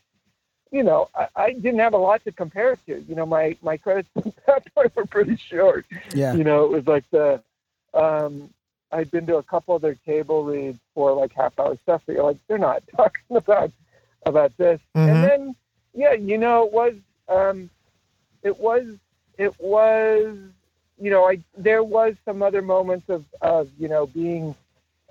You 0.70 0.84
know, 0.84 1.08
I, 1.16 1.28
I 1.34 1.54
didn't 1.54 1.80
have 1.80 1.94
a 1.94 1.98
lot 1.98 2.26
to 2.26 2.32
compare 2.34 2.74
it 2.74 2.80
to. 2.88 3.00
You 3.08 3.16
know, 3.16 3.26
my 3.26 3.56
my 3.62 3.78
credits 3.78 4.10
at 4.18 4.26
that 4.48 4.76
point 4.76 4.94
were 4.98 5.06
pretty 5.06 5.38
short 5.38 5.86
Yeah. 6.14 6.34
you 6.34 6.44
know, 6.44 6.66
it 6.66 6.72
was 6.72 6.86
like 6.86 7.10
the 7.10 7.42
um 7.94 8.50
I'd 8.92 9.10
been 9.10 9.26
to 9.28 9.38
a 9.38 9.44
couple 9.44 9.76
other 9.76 9.96
table 10.06 10.44
reads 10.44 10.78
for 10.94 11.14
like 11.14 11.32
half 11.32 11.58
hour 11.58 11.78
stuff, 11.84 12.02
but 12.06 12.16
you're 12.16 12.24
like, 12.26 12.36
they're 12.50 12.58
not 12.58 12.84
talking 12.98 13.38
about 13.38 13.72
about 14.26 14.58
this. 14.58 14.82
Mhm. 14.94 15.10
And 15.10 15.24
then 15.24 15.56
yeah, 15.94 16.12
you 16.12 16.38
know, 16.38 16.66
it 16.66 16.74
was 16.74 16.96
um 17.30 17.70
it 18.44 18.60
was 18.60 18.88
it 19.38 19.54
was 19.60 20.38
you 21.00 21.12
know, 21.12 21.26
I 21.30 21.40
there 21.56 21.84
was 21.84 22.16
some 22.26 22.42
other 22.42 22.62
moments 22.64 23.08
of, 23.10 23.24
of 23.42 23.70
you 23.80 23.88
know, 23.88 24.08
being 24.08 24.56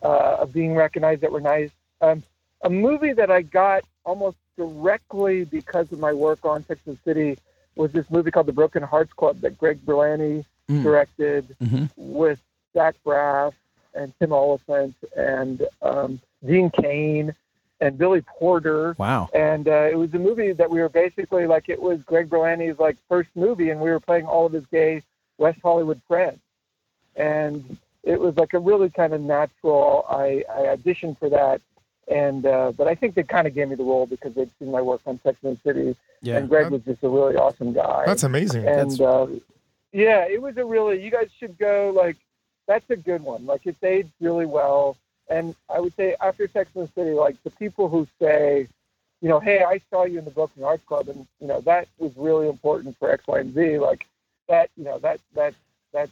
uh 0.02 0.36
of 0.40 0.52
being 0.52 0.74
recognized 0.74 1.20
that 1.22 1.30
were 1.32 1.40
nice. 1.40 1.70
Um 2.00 2.22
a 2.62 2.70
movie 2.70 3.12
that 3.12 3.30
I 3.30 3.42
got 3.42 3.84
almost 4.04 4.36
directly 4.56 5.44
because 5.44 5.92
of 5.92 5.98
my 6.00 6.12
work 6.12 6.44
on 6.44 6.62
Texas 6.64 6.96
City 7.04 7.38
was 7.76 7.92
this 7.92 8.10
movie 8.10 8.30
called 8.30 8.46
The 8.46 8.52
Broken 8.52 8.82
Hearts 8.82 9.12
Club 9.12 9.40
that 9.42 9.58
Greg 9.58 9.84
Berlanti 9.84 10.44
Mm. 10.68 10.82
directed 10.82 11.56
Mhm. 11.62 11.88
with 11.96 12.40
Zach 12.74 12.96
Braff 13.04 13.52
and 13.94 14.12
Tim 14.18 14.32
Olyphant 14.32 14.96
and 15.16 15.64
um, 15.80 16.20
Dean 16.44 16.70
Cain 16.70 17.32
and 17.80 17.98
Billy 17.98 18.22
Porter. 18.22 18.94
Wow. 18.98 19.28
And 19.34 19.68
uh, 19.68 19.88
it 19.90 19.96
was 19.98 20.12
a 20.14 20.18
movie 20.18 20.52
that 20.52 20.70
we 20.70 20.80
were 20.80 20.88
basically 20.88 21.46
like 21.46 21.68
it 21.68 21.80
was 21.80 22.02
Greg 22.04 22.28
Berlanti's 22.28 22.78
like 22.78 22.96
first 23.08 23.28
movie, 23.34 23.70
and 23.70 23.80
we 23.80 23.90
were 23.90 24.00
playing 24.00 24.26
all 24.26 24.46
of 24.46 24.52
his 24.52 24.64
gay 24.72 25.02
West 25.38 25.58
Hollywood 25.62 26.00
friends. 26.08 26.38
And 27.16 27.78
it 28.02 28.20
was 28.20 28.36
like 28.36 28.52
a 28.54 28.58
really 28.58 28.90
kind 28.90 29.12
of 29.12 29.20
natural. 29.20 30.04
I, 30.08 30.44
I 30.50 30.76
auditioned 30.76 31.18
for 31.18 31.28
that, 31.30 31.60
and 32.08 32.44
uh, 32.46 32.72
but 32.76 32.86
I 32.88 32.94
think 32.94 33.14
they 33.14 33.22
kind 33.22 33.46
of 33.46 33.54
gave 33.54 33.68
me 33.68 33.74
the 33.74 33.84
role 33.84 34.06
because 34.06 34.34
they'd 34.34 34.50
seen 34.58 34.70
my 34.70 34.82
work 34.82 35.00
on 35.06 35.18
Sex 35.22 35.38
and 35.42 35.56
the 35.56 35.60
City, 35.62 35.96
Yeah. 36.22 36.36
and 36.38 36.48
Greg 36.48 36.70
was 36.70 36.82
just 36.82 37.02
a 37.02 37.08
really 37.08 37.36
awesome 37.36 37.72
guy 37.72 38.04
That's 38.06 38.22
amazing. 38.22 38.66
and 38.66 39.00
uh, 39.00 39.26
yeah, 39.92 40.26
it 40.28 40.40
was 40.40 40.56
a 40.58 40.64
really. 40.64 41.02
You 41.02 41.10
guys 41.10 41.28
should 41.38 41.56
go 41.58 41.92
like 41.96 42.16
that's 42.66 42.88
a 42.90 42.96
good 42.96 43.22
one. 43.22 43.46
Like 43.46 43.62
it's 43.64 43.82
aged 43.82 44.12
really 44.20 44.46
well. 44.46 44.96
And 45.28 45.54
I 45.68 45.80
would 45.80 45.94
say 45.96 46.14
after 46.20 46.48
Sex 46.48 46.70
and 46.74 46.86
the 46.88 46.92
City, 46.92 47.10
like 47.12 47.36
the 47.42 47.50
people 47.50 47.88
who 47.88 48.06
say, 48.20 48.68
you 49.20 49.28
know, 49.28 49.40
hey, 49.40 49.62
I 49.64 49.80
saw 49.90 50.04
you 50.04 50.18
in 50.18 50.24
the 50.24 50.30
Broken 50.30 50.62
Hearts 50.62 50.84
Club, 50.86 51.08
and 51.08 51.26
you 51.40 51.46
know 51.48 51.60
that 51.62 51.88
was 51.98 52.12
really 52.16 52.48
important 52.48 52.96
for 52.98 53.10
X, 53.10 53.24
Y, 53.26 53.40
and 53.40 53.54
Z. 53.54 53.78
Like 53.78 54.06
that, 54.48 54.70
you 54.76 54.84
know, 54.84 54.98
that 55.00 55.20
that 55.34 55.54
that 55.92 56.10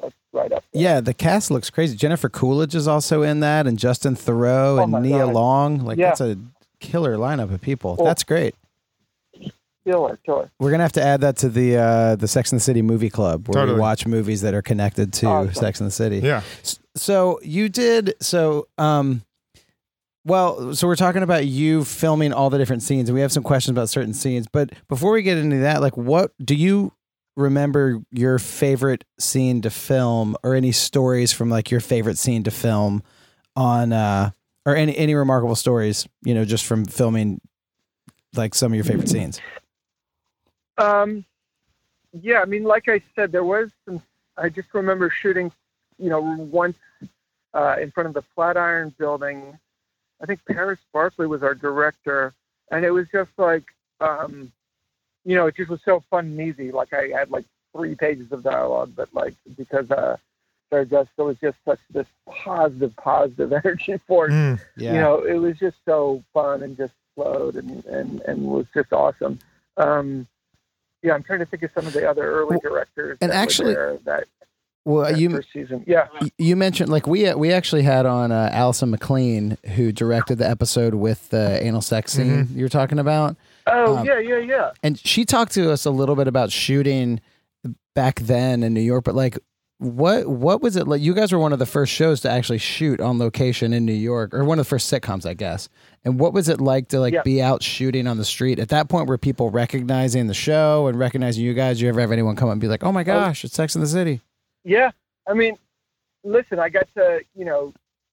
that's 0.00 0.14
right 0.32 0.52
up. 0.52 0.64
There. 0.72 0.82
Yeah, 0.82 1.00
the 1.00 1.14
cast 1.14 1.50
looks 1.50 1.70
crazy. 1.70 1.96
Jennifer 1.96 2.28
Coolidge 2.28 2.74
is 2.74 2.86
also 2.88 3.22
in 3.22 3.40
that, 3.40 3.66
and 3.66 3.78
Justin 3.78 4.14
Theroux 4.14 4.78
Oh 4.78 4.82
and 4.82 4.92
Nia 5.02 5.24
God. 5.26 5.34
Long. 5.34 5.78
Like 5.84 5.96
Yeah. 5.98 6.08
that's 6.08 6.20
a 6.20 6.36
killer 6.80 7.16
lineup 7.16 7.52
of 7.52 7.60
people. 7.60 7.96
That's 7.96 8.24
great. 8.24 8.54
Killer, 9.86 10.18
killer. 10.26 10.50
We're 10.58 10.70
gonna 10.70 10.82
have 10.82 10.92
to 10.92 11.02
add 11.02 11.22
that 11.22 11.36
to 11.38 11.48
the 11.48 11.76
uh, 11.78 12.16
the 12.16 12.28
Sex 12.28 12.52
and 12.52 12.60
the 12.60 12.62
City 12.64 12.82
movie 12.82 13.08
club, 13.08 13.48
where 13.48 13.54
Totally. 13.62 13.74
we 13.76 13.80
watch 13.80 14.06
movies 14.06 14.42
that 14.42 14.52
are 14.52 14.60
connected 14.60 15.12
to 15.14 15.26
Awesome. 15.26 15.54
Sex 15.54 15.80
and 15.80 15.86
the 15.86 15.90
City. 15.92 16.18
Yeah. 16.18 16.42
S- 16.62 16.78
So 17.00 17.40
you 17.42 17.70
did 17.70 18.14
so. 18.20 18.68
Um, 18.76 19.22
well, 20.26 20.74
so 20.74 20.86
we're 20.86 20.96
talking 20.96 21.22
about 21.22 21.46
you 21.46 21.82
filming 21.82 22.34
all 22.34 22.50
the 22.50 22.58
different 22.58 22.82
scenes, 22.82 23.08
and 23.08 23.14
we 23.14 23.22
have 23.22 23.32
some 23.32 23.42
questions 23.42 23.70
about 23.70 23.88
certain 23.88 24.12
scenes. 24.12 24.46
But 24.52 24.72
before 24.86 25.12
we 25.12 25.22
get 25.22 25.38
into 25.38 25.60
that, 25.60 25.80
like, 25.80 25.96
what 25.96 26.32
do 26.44 26.54
you 26.54 26.92
remember 27.38 28.02
your 28.12 28.38
favorite 28.38 29.04
scene 29.18 29.62
to 29.62 29.70
film, 29.70 30.36
or 30.42 30.54
any 30.54 30.72
stories 30.72 31.32
from 31.32 31.48
like 31.48 31.70
your 31.70 31.80
favorite 31.80 32.18
scene 32.18 32.42
to 32.42 32.50
film 32.50 33.02
on, 33.56 33.94
uh, 33.94 34.32
or 34.66 34.76
any 34.76 34.94
any 34.94 35.14
remarkable 35.14 35.56
stories? 35.56 36.06
You 36.22 36.34
know, 36.34 36.44
just 36.44 36.66
from 36.66 36.84
filming 36.84 37.40
like 38.34 38.54
some 38.54 38.72
of 38.72 38.76
your 38.76 38.84
favorite 38.84 39.08
scenes. 39.08 39.40
Um, 40.76 41.24
yeah, 42.12 42.42
I 42.42 42.44
mean, 42.44 42.64
like 42.64 42.90
I 42.90 43.00
said, 43.16 43.32
there 43.32 43.42
was 43.42 43.70
some. 43.86 44.02
I 44.36 44.50
just 44.50 44.68
remember 44.74 45.08
shooting, 45.08 45.50
you 45.98 46.10
know, 46.10 46.20
once 46.20 46.76
uh, 47.54 47.76
in 47.80 47.90
front 47.90 48.08
of 48.08 48.14
the 48.14 48.22
Flatiron 48.34 48.94
Building. 48.98 49.58
I 50.22 50.26
think 50.26 50.40
Paris 50.46 50.78
Barclay 50.92 51.26
was 51.26 51.42
our 51.42 51.54
director, 51.54 52.34
and 52.70 52.84
it 52.84 52.90
was 52.90 53.06
just 53.10 53.30
like, 53.38 53.64
um, 54.00 54.52
you 55.24 55.34
know, 55.36 55.46
it 55.46 55.56
just 55.56 55.70
was 55.70 55.80
so 55.84 56.02
fun 56.10 56.26
and 56.26 56.40
easy. 56.40 56.70
Like 56.72 56.92
I 56.92 57.08
had 57.08 57.30
like 57.30 57.44
three 57.74 57.94
pages 57.94 58.30
of 58.32 58.42
dialogue, 58.42 58.92
but 58.94 59.08
like 59.14 59.34
because 59.56 59.90
uh, 59.90 60.16
there 60.70 60.84
just 60.84 61.10
there 61.16 61.24
was 61.24 61.38
just 61.40 61.56
such 61.64 61.80
this 61.90 62.06
positive, 62.26 62.94
positive 62.96 63.52
energy 63.64 63.98
for 64.06 64.26
it 64.26 64.30
Mm. 64.32 64.60
Yeah. 64.76 64.92
you 64.94 65.00
know, 65.00 65.18
it 65.24 65.34
was 65.34 65.58
just 65.58 65.76
so 65.84 66.22
fun 66.34 66.62
and 66.62 66.76
just 66.76 66.92
flowed 67.14 67.56
and, 67.56 67.84
and, 67.86 68.20
and 68.22 68.42
was 68.46 68.66
just 68.74 68.92
awesome. 68.92 69.38
Um, 69.76 70.26
yeah, 71.02 71.14
I'm 71.14 71.22
trying 71.22 71.38
to 71.40 71.46
think 71.46 71.62
of 71.62 71.70
some 71.74 71.86
of 71.86 71.92
the 71.94 72.08
other 72.08 72.30
early 72.30 72.58
directors. 72.62 73.16
and 73.22 73.30
that 73.32 73.36
were 73.36 73.40
actually- 73.42 73.74
that, 74.04 74.24
well, 74.84 75.16
you 75.18 75.30
first 75.30 75.48
season. 75.52 75.84
Yeah. 75.86 76.06
You 76.38 76.56
mentioned 76.56 76.88
like 76.90 77.06
we 77.06 77.32
we 77.34 77.52
actually 77.52 77.82
had 77.82 78.06
on 78.06 78.32
uh, 78.32 78.48
Allison 78.52 78.90
McLean 78.90 79.58
who 79.76 79.92
directed 79.92 80.38
the 80.38 80.48
episode 80.48 80.94
with 80.94 81.28
the 81.30 81.62
anal 81.62 81.82
sex 81.82 82.12
scene 82.12 82.44
Mm-hmm. 82.46 82.58
you're 82.58 82.68
talking 82.68 82.98
about, 82.98 83.36
Oh, 83.66 83.98
Um, 83.98 84.06
yeah, 84.06 84.18
yeah, 84.18 84.38
yeah. 84.38 84.70
and 84.82 84.98
she 84.98 85.24
talked 85.24 85.52
to 85.52 85.70
us 85.70 85.84
a 85.84 85.90
little 85.90 86.16
bit 86.16 86.26
about 86.28 86.50
shooting 86.50 87.20
back 87.94 88.20
then 88.20 88.62
in 88.62 88.72
New 88.74 88.80
York. 88.80 89.04
But 89.04 89.14
like, 89.14 89.38
what 89.78 90.26
what 90.26 90.60
was 90.62 90.76
it 90.76 90.86
like? 90.88 91.00
You 91.00 91.14
guys 91.14 91.32
were 91.32 91.38
one 91.38 91.52
of 91.52 91.58
the 91.58 91.66
first 91.66 91.92
shows 91.92 92.20
to 92.22 92.30
actually 92.30 92.58
shoot 92.58 93.00
on 93.00 93.18
location 93.18 93.72
in 93.72 93.84
New 93.86 93.92
York, 93.94 94.34
or 94.34 94.44
one 94.44 94.58
of 94.58 94.64
the 94.66 94.68
first 94.68 94.92
sitcoms, 94.92 95.24
I 95.26 95.34
guess. 95.34 95.68
And 96.04 96.18
what 96.20 96.32
was 96.34 96.48
it 96.48 96.60
like 96.60 96.88
to 96.88 97.00
like 97.00 97.14
Yeah. 97.14 97.22
be 97.22 97.40
out 97.42 97.62
shooting 97.62 98.06
on 98.06 98.16
the 98.18 98.24
street 98.24 98.58
at 98.58 98.68
that 98.70 98.88
point? 98.88 99.08
Were 99.08 99.18
people 99.18 99.50
recognizing 99.50 100.26
the 100.26 100.34
show 100.34 100.86
and 100.86 100.98
recognizing 100.98 101.44
you 101.44 101.54
guys? 101.54 101.80
You 101.80 101.88
ever 101.90 102.00
have 102.00 102.12
anyone 102.12 102.36
come 102.36 102.48
up 102.48 102.52
and 102.52 102.60
be 102.60 102.68
like, 102.68 102.82
"Oh 102.84 102.92
my 102.92 103.04
gosh, 103.04 103.44
it's 103.44 103.54
Sex 103.54 103.74
in 103.74 103.80
the 103.80 103.86
City"? 103.86 104.20
Yeah. 104.64 104.90
I 105.26 105.34
mean, 105.34 105.56
listen, 106.24 106.58
I 106.58 106.68
got 106.68 106.88
to, 106.96 107.20
you 107.34 107.44
know, 107.44 107.72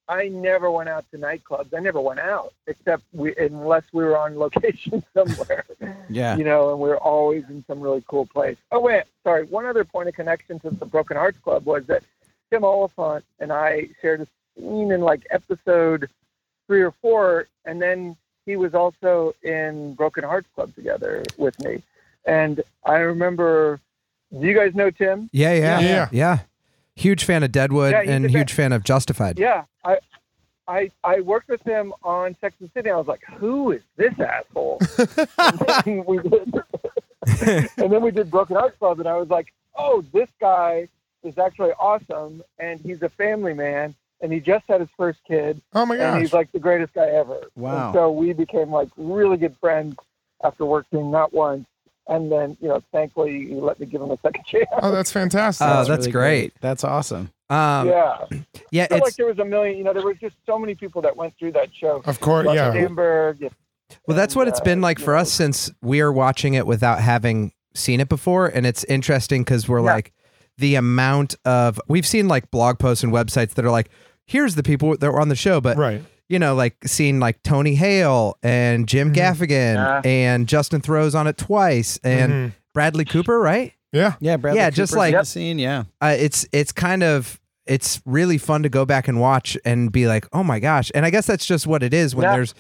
I 0.10 0.30
never 0.30 0.72
went 0.72 0.88
out 0.88 1.06
to 1.12 1.18
nightclubs. 1.18 1.76
I 1.76 1.80
never 1.80 2.00
went 2.00 2.20
out 2.20 2.54
except 2.66 3.04
we, 3.12 3.36
unless 3.36 3.84
we 3.92 4.04
were 4.04 4.18
on 4.18 4.40
location 4.40 5.04
somewhere. 5.14 5.66
Yeah. 6.10 6.38
you 6.38 6.44
know, 6.44 6.72
and 6.72 6.80
we 6.80 6.90
are 6.90 6.98
always 6.98 7.44
in 7.50 7.64
some 7.68 7.82
really 7.82 8.04
cool 8.08 8.26
place. 8.26 8.58
Oh 8.72 8.80
wait, 8.80 9.04
sorry. 9.24 9.46
One 9.46 9.66
other 9.66 9.84
point 9.84 10.08
of 10.08 10.16
connection 10.16 10.60
to 10.62 10.70
the 10.70 10.86
Broken 10.86 11.18
Hearts 11.18 11.40
Club 11.40 11.66
was 11.66 11.86
that 11.88 12.04
Tim 12.50 12.64
Olyphant 12.64 13.26
and 13.40 13.52
I 13.52 13.90
shared 14.02 14.22
a 14.22 14.28
scene 14.58 14.92
in 14.92 15.02
like 15.02 15.28
episode 15.30 16.10
three 16.68 16.82
or 16.82 16.94
four, 17.02 17.48
and 17.66 17.82
then 17.82 18.16
he 18.46 18.56
was 18.56 18.74
also 18.74 19.34
in 19.44 19.94
Broken 19.96 20.24
Hearts 20.24 20.48
Club 20.56 20.74
together 20.76 21.24
with 21.38 21.60
me. 21.60 21.84
And 22.26 22.62
I 22.86 22.98
remember, 22.98 23.80
you 24.32 24.54
guys 24.54 24.76
know 24.76 24.90
Tim? 24.92 25.30
Yeah, 25.32 25.54
yeah, 25.54 25.80
Yeah. 25.80 26.10
yeah. 26.12 26.40
Huge 26.96 27.24
fan 27.24 27.44
of 27.44 27.52
Deadwood 27.52 27.92
Yeah, 27.92 28.02
and 28.02 28.30
huge 28.30 28.54
fan 28.54 28.74
of 28.74 28.84
Justified. 28.84 29.38
Yeah, 29.40 29.66
I. 29.86 29.98
I, 30.70 30.92
I 31.02 31.22
worked 31.22 31.48
with 31.48 31.62
him 31.64 31.94
on 32.04 32.36
Sex 32.42 32.58
and 32.60 32.70
City. 32.74 32.90
I 32.90 32.98
was 32.98 33.08
like, 33.08 33.24
"Who 33.38 33.72
is 33.72 33.82
this 33.96 34.14
asshole?" 34.20 34.80
and, 34.98 35.60
then 35.86 36.04
we 36.06 36.18
did, 36.18 36.54
and 37.78 37.90
then 37.94 38.02
we 38.02 38.12
did 38.12 38.30
Broken 38.30 38.58
Hearts 38.58 38.78
Club, 38.78 39.00
and 39.00 39.08
I 39.08 39.16
was 39.16 39.30
like, 39.30 39.54
"Oh, 39.78 40.04
this 40.12 40.28
guy 40.42 40.90
is 41.24 41.38
actually 41.38 41.72
awesome, 41.80 42.44
and 42.60 42.82
he's 42.82 43.02
a 43.02 43.08
family 43.08 43.54
man, 43.54 43.96
and 44.20 44.34
he 44.34 44.42
just 44.42 44.66
had 44.68 44.82
his 44.82 44.90
first 44.98 45.20
kid, 45.26 45.62
Oh 45.72 45.86
my 45.86 45.96
and 45.96 46.20
he's 46.20 46.34
like 46.34 46.52
the 46.52 46.60
greatest 46.60 46.94
guy 46.94 47.08
ever." 47.08 47.40
Wow. 47.56 47.86
And 47.86 47.94
so 47.94 48.12
we 48.12 48.34
became 48.34 48.70
like 48.70 48.90
really 48.98 49.38
good 49.38 49.56
friends 49.62 49.96
after 50.44 50.66
working 50.66 51.12
not 51.12 51.32
once, 51.34 51.66
and 52.10 52.32
then 52.32 52.58
you 52.62 52.68
know, 52.68 52.82
thankfully, 52.92 53.32
you 53.50 53.60
let 53.60 53.80
me 53.80 53.86
give 53.86 54.02
him 54.02 54.12
a 54.12 54.18
second 54.22 54.46
chance. 54.48 54.66
Oh, 54.82 54.92
that's 54.92 55.12
fantastic. 55.12 55.68
Oh, 55.68 55.84
that's 55.86 56.08
great. 56.08 56.54
That's 56.62 56.84
awesome. 56.84 57.32
Um, 57.50 57.88
yeah, 57.88 58.26
yeah, 58.72 58.84
I 58.84 58.88
feel 58.88 58.98
like 59.00 59.16
there 59.16 59.26
was 59.26 59.40
a 59.40 59.46
million. 59.46 59.78
You 59.78 59.84
know, 59.86 59.94
there 59.94 60.04
was 60.06 60.18
just 60.20 60.36
so 60.46 60.60
many 60.60 60.76
people 60.76 61.02
that 61.04 61.16
went 61.16 61.34
through 61.40 61.54
that 61.54 61.70
show. 61.74 62.02
of 62.06 62.20
course, 62.20 62.46
Russ 62.46 62.56
yeah. 62.56 62.74
Sandberg. 62.74 63.50
well, 64.06 64.18
that's 64.18 64.36
what 64.36 64.48
it's 64.50 64.60
and, 64.60 64.66
been 64.66 64.80
uh, 64.80 64.84
like 64.84 65.00
you 65.00 65.06
for 65.06 65.14
know. 65.14 65.22
us 65.22 65.32
since 65.32 65.72
we 65.82 66.02
are 66.02 66.12
watching 66.12 66.56
it 66.56 66.68
without 66.68 67.00
having 67.00 67.54
seen 67.74 68.00
it 68.02 68.10
before, 68.10 68.48
and 68.48 68.66
it's 68.66 68.84
interesting 68.86 69.44
because 69.44 69.68
we're 69.70 69.80
Yeah. 69.80 69.94
like 69.94 70.14
the 70.58 70.76
amount 70.76 71.36
of 71.46 71.80
we've 71.88 72.06
seen 72.08 72.28
like 72.28 72.52
blog 72.52 72.80
posts 72.80 73.04
and 73.04 73.14
websites 73.14 73.54
that 73.54 73.64
are 73.64 73.72
like, 73.72 73.90
here's 74.26 74.56
the 74.56 74.64
people 74.64 74.98
that 74.98 75.10
were 75.12 75.22
on 75.22 75.30
the 75.30 75.36
show, 75.36 75.62
but 75.62 75.78
Right. 75.78 76.04
You 76.30 76.40
know, 76.40 76.56
like 76.56 76.76
seeing 76.86 77.20
like 77.20 77.42
Tony 77.44 77.76
Hale 77.76 78.38
and 78.44 78.88
Jim 78.88 79.14
Mhm. 79.14 79.16
Gaffigan 79.16 79.76
Yeah. 79.76 80.02
and 80.04 80.48
Justin 80.48 80.82
Theroux 80.82 81.16
on 81.18 81.26
it 81.28 81.38
twice 81.38 82.00
and 82.04 82.32
Mhm. 82.32 82.54
Bradley 82.74 83.06
Cooper, 83.06 83.40
right? 83.40 83.74
Yeah. 83.94 84.14
Yeah, 84.20 84.36
Bradley 84.38 84.60
Yeah, 84.60 84.70
just 84.70 84.94
like- 84.96 85.14
in 85.14 85.20
the 85.20 85.26
scene. 85.26 85.58
Yeah, 85.60 85.84
uh, 86.02 86.16
it's 86.20 86.46
it's 86.52 86.72
kind 86.74 87.02
of 87.04 87.40
it's 87.68 88.02
really 88.06 88.38
fun 88.38 88.64
to 88.64 88.70
go 88.70 88.86
back 88.86 89.08
and 89.08 89.20
watch 89.20 89.58
and 89.66 89.92
be 89.92 90.08
like, 90.08 90.28
oh 90.34 90.44
my 90.44 90.60
gosh! 90.60 90.92
And 90.96 91.06
I 91.06 91.10
guess 91.10 91.26
that's 91.28 91.46
just 91.46 91.68
what 91.68 91.84
it 91.84 91.94
is 91.94 92.16
when 92.16 92.24
Yeah. 92.24 92.34
there's 92.36 92.54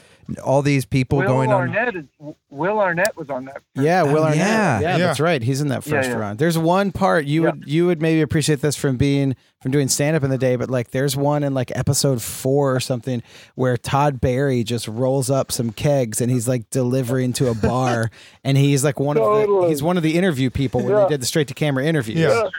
all 0.43 0.61
these 0.61 0.83
people 0.85 1.19
Will 1.19 1.27
going 1.27 1.51
on. 1.53 1.69
Arnett 1.69 1.95
is 1.95 2.05
Will 2.49 2.79
Arnett 2.79 3.15
was 3.15 3.29
on 3.29 3.45
that. 3.45 3.61
yeah. 3.75 4.03
Will 4.03 4.23
Arnett. 4.23 4.37
yeah. 4.37 4.79
Yeah, 4.81 4.97
Yeah. 4.97 5.07
that's 5.07 5.19
right. 5.21 5.41
He's 5.41 5.61
in 5.61 5.69
that 5.69 5.83
first 5.85 6.09
yeah. 6.09 6.15
run. 6.15 6.35
There's 6.37 6.57
one 6.57 6.91
part 6.91 7.25
you 7.25 7.43
Yeah. 7.43 7.51
would 7.51 7.63
you 7.67 7.85
would 7.87 8.01
maybe 8.01 8.21
appreciate 8.21 8.59
this 8.61 8.75
from 8.75 8.97
being 8.97 9.35
from 9.61 9.71
doing 9.71 9.87
stand 9.87 10.15
up 10.15 10.23
in 10.23 10.29
the 10.29 10.37
day, 10.37 10.55
but 10.55 10.69
like 10.69 10.91
there's 10.91 11.15
one 11.15 11.43
in 11.43 11.53
like 11.53 11.71
episode 11.75 12.21
four 12.21 12.75
or 12.75 12.79
something 12.79 13.23
where 13.55 13.75
Todd 13.77 14.19
Barry 14.21 14.63
just 14.63 14.87
rolls 14.87 15.29
up 15.31 15.51
some 15.51 15.71
kegs 15.71 16.19
and 16.21 16.29
he's 16.29 16.47
like 16.47 16.69
delivering 16.69 17.31
to 17.33 17.49
a 17.49 17.55
bar, 17.55 18.11
and 18.43 18.57
he's 18.57 18.83
like 18.83 18.99
one 18.99 19.17
of 19.17 19.23
the 19.23 19.67
he's 19.69 19.81
one 19.81 19.95
of 19.97 20.03
the 20.03 20.15
interview 20.17 20.49
people 20.49 20.81
when 20.83 20.91
Yeah. 20.91 21.03
they 21.03 21.09
did 21.09 21.21
the 21.21 21.25
straight 21.25 21.47
to 21.47 21.53
camera 21.53 21.85
interviews. 21.85 22.19
Yeah. 22.19 22.49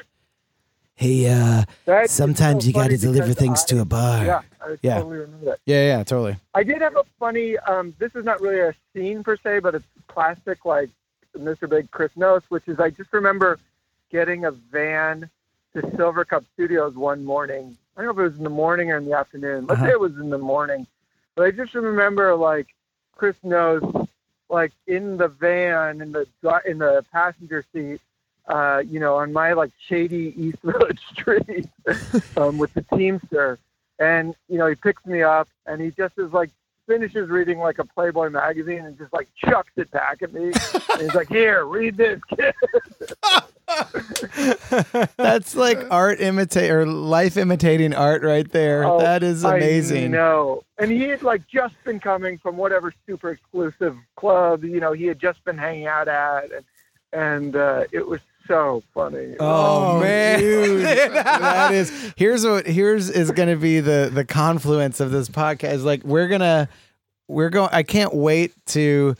Hey, 0.98 1.30
uh, 1.30 1.62
That 1.84 2.06
is 2.06 2.10
sometimes 2.10 2.64
so 2.64 2.68
you 2.68 2.74
got 2.74 2.88
to 2.90 2.98
deliver 2.98 3.32
things 3.32 3.62
I- 3.62 3.66
to 3.68 3.80
a 3.82 3.84
bar. 3.84 4.24
Yeah, 4.24 4.40
I 4.60 4.76
Yeah. 4.82 4.94
totally 4.96 5.18
remember 5.18 5.44
that. 5.46 5.60
yeah, 5.64 5.86
yeah, 5.96 6.02
totally. 6.02 6.36
I 6.54 6.64
did 6.64 6.82
have 6.82 6.96
a 6.96 7.04
funny. 7.20 7.56
Um, 7.56 7.94
this 8.00 8.16
is 8.16 8.24
not 8.24 8.40
really 8.40 8.58
a 8.58 8.74
scene 8.92 9.22
per 9.22 9.36
se, 9.36 9.60
but 9.60 9.76
it's 9.76 9.84
classic, 10.08 10.64
like 10.64 10.90
Mr. 11.36 11.68
Big 11.70 11.88
Chris 11.92 12.10
Noth, 12.16 12.42
which 12.48 12.66
is 12.66 12.80
I 12.80 12.90
just 12.90 13.12
remember 13.12 13.60
getting 14.10 14.44
a 14.44 14.50
van 14.50 15.30
to 15.74 15.82
Silvercup 15.82 16.44
Studios 16.54 16.96
one 16.96 17.24
morning. 17.24 17.76
I 17.96 18.02
don't 18.02 18.06
know 18.16 18.22
if 18.24 18.26
it 18.26 18.30
was 18.32 18.38
in 18.38 18.42
the 18.44 18.50
morning 18.50 18.90
or 18.90 18.96
in 18.96 19.04
the 19.04 19.12
afternoon. 19.16 19.66
Let's 19.66 19.78
Uh-huh. 19.80 19.86
say 19.86 19.92
it 19.92 20.00
was 20.00 20.16
in 20.16 20.30
the 20.30 20.38
morning, 20.38 20.84
but 21.36 21.44
I 21.46 21.52
just 21.52 21.74
remember 21.74 22.34
like 22.34 22.66
Chris 23.14 23.36
Noth, 23.44 24.08
like 24.48 24.72
in 24.88 25.16
the 25.16 25.28
van 25.28 26.00
in 26.00 26.10
the 26.10 26.26
dri- 26.42 26.66
in 26.68 26.78
the 26.78 27.04
passenger 27.12 27.64
seat. 27.72 28.00
Uh, 28.48 28.82
you 28.88 28.98
know, 28.98 29.16
on 29.16 29.30
my 29.32 29.52
like 29.52 29.70
shady 29.88 30.32
East 30.36 30.58
Village 30.64 31.00
street 31.12 31.68
um, 32.36 32.56
with 32.56 32.72
the 32.72 32.82
Teamster, 32.94 33.58
and 33.98 34.34
you 34.48 34.56
know 34.56 34.66
he 34.66 34.74
picks 34.74 35.04
me 35.04 35.22
up 35.22 35.48
and 35.66 35.82
he 35.82 35.90
just 35.90 36.18
is 36.18 36.32
like 36.32 36.50
finishes 36.86 37.28
reading 37.28 37.58
like 37.58 37.78
a 37.78 37.84
Playboy 37.84 38.30
magazine 38.30 38.86
and 38.86 38.96
just 38.96 39.12
like 39.12 39.28
chucks 39.36 39.72
it 39.76 39.90
back 39.90 40.22
at 40.22 40.32
me. 40.32 40.44
and 40.44 41.00
he's 41.00 41.14
like, 41.14 41.28
"Here, 41.28 41.66
read 41.66 41.98
this, 41.98 42.20
kid." 42.24 42.54
That's 45.18 45.54
like 45.54 45.86
art 45.90 46.20
imitate 46.20 46.70
or 46.70 46.86
life 46.86 47.36
imitating 47.36 47.94
art 47.94 48.22
right 48.22 48.50
there. 48.50 48.84
Oh, 48.84 48.98
that 48.98 49.22
is 49.22 49.44
amazing. 49.44 50.10
No, 50.10 50.64
and 50.78 50.90
he 50.90 51.02
had 51.02 51.22
like 51.22 51.46
just 51.46 51.74
been 51.84 52.00
coming 52.00 52.38
from 52.38 52.56
whatever 52.56 52.94
super 53.06 53.28
exclusive 53.30 53.96
club 54.16 54.64
you 54.64 54.80
know 54.80 54.92
he 54.92 55.04
had 55.04 55.18
just 55.18 55.44
been 55.44 55.58
hanging 55.58 55.86
out 55.86 56.08
at, 56.08 56.50
and 56.50 56.64
and 57.12 57.56
uh, 57.56 57.84
it 57.92 58.06
was 58.06 58.20
so 58.48 58.82
funny. 58.94 59.36
Oh, 59.38 59.96
oh 59.96 60.00
man. 60.00 60.40
dude, 60.40 60.82
that 61.12 61.72
is 61.72 62.12
here's 62.16 62.44
what 62.44 62.66
here's 62.66 63.10
is 63.10 63.30
going 63.30 63.48
to 63.48 63.56
be 63.56 63.80
the 63.80 64.10
the 64.12 64.24
confluence 64.24 64.98
of 64.98 65.10
this 65.10 65.28
podcast. 65.28 65.84
Like 65.84 66.02
we're 66.02 66.28
gonna 66.28 66.68
we're 67.28 67.50
going. 67.50 67.68
I 67.72 67.84
can't 67.84 68.14
wait 68.14 68.52
to 68.66 69.14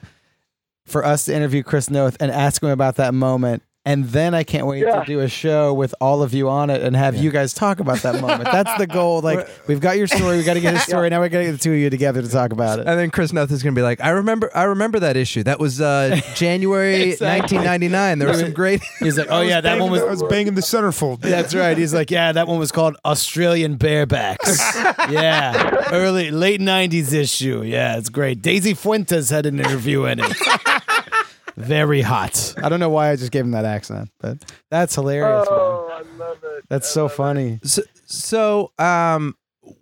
for 0.87 1.05
us 1.05 1.27
to 1.27 1.35
interview 1.35 1.63
Chris 1.63 1.91
Noth 1.91 2.17
and 2.19 2.33
ask 2.33 2.63
him 2.63 2.71
about 2.71 2.97
that 2.97 3.15
moment. 3.15 3.63
And 3.89 4.05
then 4.05 4.35
I 4.35 4.43
can't 4.45 4.67
wait 4.67 4.83
Yeah. 4.83 5.01
to 5.01 5.05
do 5.07 5.21
a 5.21 5.29
show 5.29 5.73
with 5.73 5.95
all 6.01 6.23
of 6.23 6.35
you 6.35 6.49
on 6.51 6.69
it 6.69 6.83
and 6.83 6.95
have 6.95 7.17
you 7.17 7.31
guys 7.31 7.55
talk 7.55 7.81
about 7.81 8.01
that 8.03 8.21
moment. 8.21 8.45
That's 8.45 8.77
the 8.79 8.87
goal. 8.87 9.23
Like 9.29 9.49
we've 9.67 9.81
got 9.81 9.97
your 9.97 10.07
story, 10.07 10.37
we 10.37 10.45
got 10.45 10.55
to 10.55 10.61
get 10.61 10.75
his 10.75 10.83
story. 10.93 11.09
Now 11.11 11.21
we 11.23 11.29
got 11.31 11.39
to 11.39 11.45
get 11.45 11.53
the 11.53 11.59
two 11.59 11.73
of 11.73 11.79
you 11.79 11.89
together 11.91 12.21
to 12.23 12.29
talk 12.29 12.53
about 12.53 12.79
it. 12.79 12.87
And 12.87 12.99
then 12.99 13.11
Chris 13.11 13.33
Noth 13.33 13.51
is 13.51 13.63
going 13.63 13.75
to 13.75 13.79
be 13.79 13.83
like, 13.83 14.01
I 14.03 14.11
remember, 14.11 14.51
I 14.55 14.65
remember 14.65 15.01
that 15.01 15.17
issue. 15.17 15.43
That 15.43 15.59
was 15.59 15.81
uh, 15.81 16.21
January 16.35 17.13
Exactly. 17.13 17.57
1999. 17.59 18.19
There 18.19 18.29
was 18.29 18.41
some 18.41 18.53
great. 18.53 18.83
He's 19.01 19.17
like, 19.19 19.29
oh 19.31 19.41
yeah, 19.41 19.61
that 19.63 19.81
one 19.81 19.91
was 19.91 20.03
I 20.03 20.11
was 20.11 20.23
banging 20.25 20.55
the 20.55 20.61
centerfold. 20.61 21.21
That's 21.21 21.55
right. 21.55 21.77
He's 21.77 21.95
like, 21.95 22.11
yeah, 22.11 22.33
that 22.33 22.47
one 22.47 22.59
was 22.59 22.71
called 22.71 22.97
Australian 23.05 23.77
Barebacks. 23.79 24.59
yeah, 25.11 25.87
early 25.93 26.31
late 26.31 26.61
'90s 26.61 27.13
issue. 27.13 27.63
Yeah, 27.63 27.97
it's 27.97 28.09
great. 28.11 28.43
Daisy 28.43 28.75
Fuentes 28.75 29.31
had 29.31 29.47
an 29.47 29.59
interview 29.59 30.05
in 30.05 30.21
it. 30.21 30.37
Very 31.59 32.01
hot. 32.03 32.55
I 32.63 32.69
don't 32.69 32.81
know 32.81 32.89
why 32.89 33.11
I 33.11 33.17
just 33.17 33.33
gave 33.33 33.45
him 33.45 33.51
that 33.53 33.65
accent, 33.65 34.11
but 34.21 34.39
that's 34.71 34.95
hilarious. 34.95 35.49
man. 35.49 35.59
Oh, 35.59 35.89
I 35.93 36.17
love 36.17 36.39
it. 36.43 36.65
That's 36.69 36.89
I 36.91 36.95
so 36.95 37.09
funny. 37.09 37.61
So, 37.65 37.83
so 38.05 38.73
um, 38.79 39.37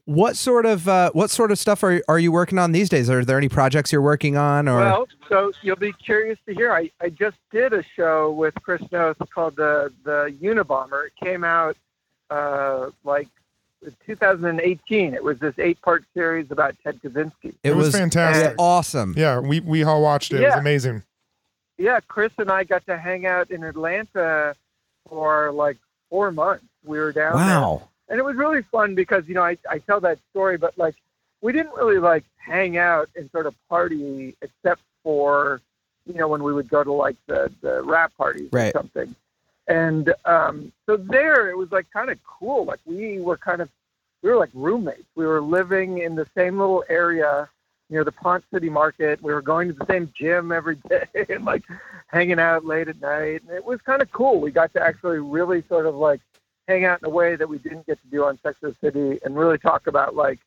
what 0.06 0.36
sort 0.36 0.66
of 0.66 0.88
uh, 0.88 1.10
what 1.12 1.30
sort 1.30 1.50
of 1.50 1.58
stuff 1.58 1.82
are 1.82 2.00
are 2.08 2.18
you 2.18 2.32
working 2.32 2.58
on 2.58 2.72
these 2.72 2.88
days? 2.88 3.10
Are 3.10 3.24
there 3.24 3.38
any 3.38 3.48
projects 3.48 3.92
you're 3.92 4.02
working 4.02 4.36
on? 4.36 4.68
Or 4.68 4.78
Well, 4.80 5.08
so 5.28 5.52
you'll 5.62 5.76
be 5.76 5.92
curious 5.92 6.38
to 6.48 6.54
hear. 6.54 6.72
I, 6.72 6.90
I 7.00 7.10
just 7.10 7.36
did 7.52 7.72
a 7.72 7.82
show 7.94 8.30
with 8.32 8.54
Chris 8.62 8.82
Noth 8.90 9.18
called 9.34 9.56
the 9.56 9.92
the 10.04 10.34
Unabomber. 10.40 11.06
It 11.06 11.12
came 11.22 11.44
out 11.44 11.76
uh, 12.30 12.90
like 13.04 13.28
2018. 14.06 15.14
It 15.14 15.22
was 15.22 15.38
this 15.38 15.54
eight 15.58 15.80
part 15.82 16.04
series 16.14 16.50
about 16.50 16.74
Ted 16.82 17.00
Kaczynski. 17.02 17.54
It 17.62 17.76
was 17.76 17.94
fantastic. 17.94 18.54
awesome. 18.58 19.14
Yeah, 19.16 19.40
we 19.40 19.60
we 19.60 19.84
all 19.84 20.02
watched 20.02 20.32
it. 20.32 20.40
It 20.40 20.44
was 20.44 20.54
Yeah. 20.54 20.60
amazing. 20.60 21.02
Yeah, 21.78 22.00
Chris 22.08 22.32
and 22.38 22.50
I 22.50 22.64
got 22.64 22.86
to 22.86 22.96
hang 22.96 23.26
out 23.26 23.50
in 23.50 23.62
Atlanta 23.62 24.54
for 25.08 25.52
like 25.52 25.78
four 26.10 26.32
months. 26.32 26.64
We 26.84 26.98
were 26.98 27.12
down 27.12 27.36
there. 27.36 27.46
And 28.08 28.18
it 28.18 28.24
was 28.24 28.36
really 28.36 28.62
fun 28.62 28.94
because 28.94 29.26
you 29.28 29.34
know 29.34 29.42
I, 29.42 29.58
I 29.68 29.78
tell 29.78 30.00
that 30.00 30.18
story 30.30 30.56
but 30.56 30.78
like 30.78 30.94
we 31.40 31.52
didn't 31.52 31.74
really 31.74 31.98
like 31.98 32.24
hang 32.36 32.76
out 32.78 33.08
and 33.16 33.28
sort 33.32 33.46
of 33.46 33.54
party 33.68 34.36
except 34.40 34.80
for 35.02 35.60
you 36.06 36.14
know 36.14 36.28
when 36.28 36.42
we 36.44 36.52
would 36.52 36.68
go 36.68 36.84
to 36.84 36.92
like 36.92 37.16
the 37.26 37.50
the 37.62 37.82
wrap 37.82 38.16
parties 38.16 38.48
Right. 38.52 38.72
or 38.74 38.78
something 38.78 39.14
and 39.66 40.14
um 40.24 40.70
so 40.86 40.96
there 40.96 41.50
it 41.50 41.56
was 41.56 41.72
like 41.72 41.90
kind 41.90 42.08
of 42.10 42.18
cool 42.24 42.64
like 42.64 42.78
we 42.86 43.20
were 43.20 43.36
kind 43.36 43.60
of 43.60 43.68
we 44.22 44.30
were 44.30 44.36
like 44.36 44.50
roommates 44.54 45.02
we 45.16 45.26
were 45.26 45.40
living 45.40 45.98
in 45.98 46.14
the 46.14 46.26
same 46.36 46.58
little 46.60 46.84
area 46.88 47.48
near 47.90 48.04
the 48.04 48.12
Ponce 48.12 48.44
City 48.52 48.68
Market 48.68 49.22
we 49.22 49.32
were 49.32 49.42
going 49.42 49.68
to 49.68 49.74
the 49.74 49.86
same 49.86 50.12
gym 50.18 50.52
every 50.52 50.76
day 50.88 51.06
and 51.28 51.44
like 51.44 51.62
hanging 52.08 52.38
out 52.38 52.64
late 52.64 52.88
at 52.88 53.00
night 53.00 53.42
and 53.42 53.50
it 53.50 53.64
was 53.64 53.80
kind 53.82 54.02
of 54.02 54.10
cool 54.12 54.40
we 54.40 54.50
got 54.50 54.72
to 54.74 54.82
actually 54.82 55.18
really 55.18 55.62
sort 55.68 55.86
of 55.86 55.94
like 55.94 56.20
hang 56.68 56.84
out 56.84 56.98
in 57.00 57.06
a 57.06 57.10
way 57.10 57.36
that 57.36 57.48
we 57.48 57.58
didn't 57.58 57.86
get 57.86 58.00
to 58.02 58.08
do 58.08 58.24
on 58.24 58.38
Sex 58.42 58.56
and 58.62 58.72
the 58.74 58.76
City 58.86 59.20
and 59.24 59.36
really 59.36 59.56
talk 59.58 59.86
about 59.86 60.16
like 60.16 60.40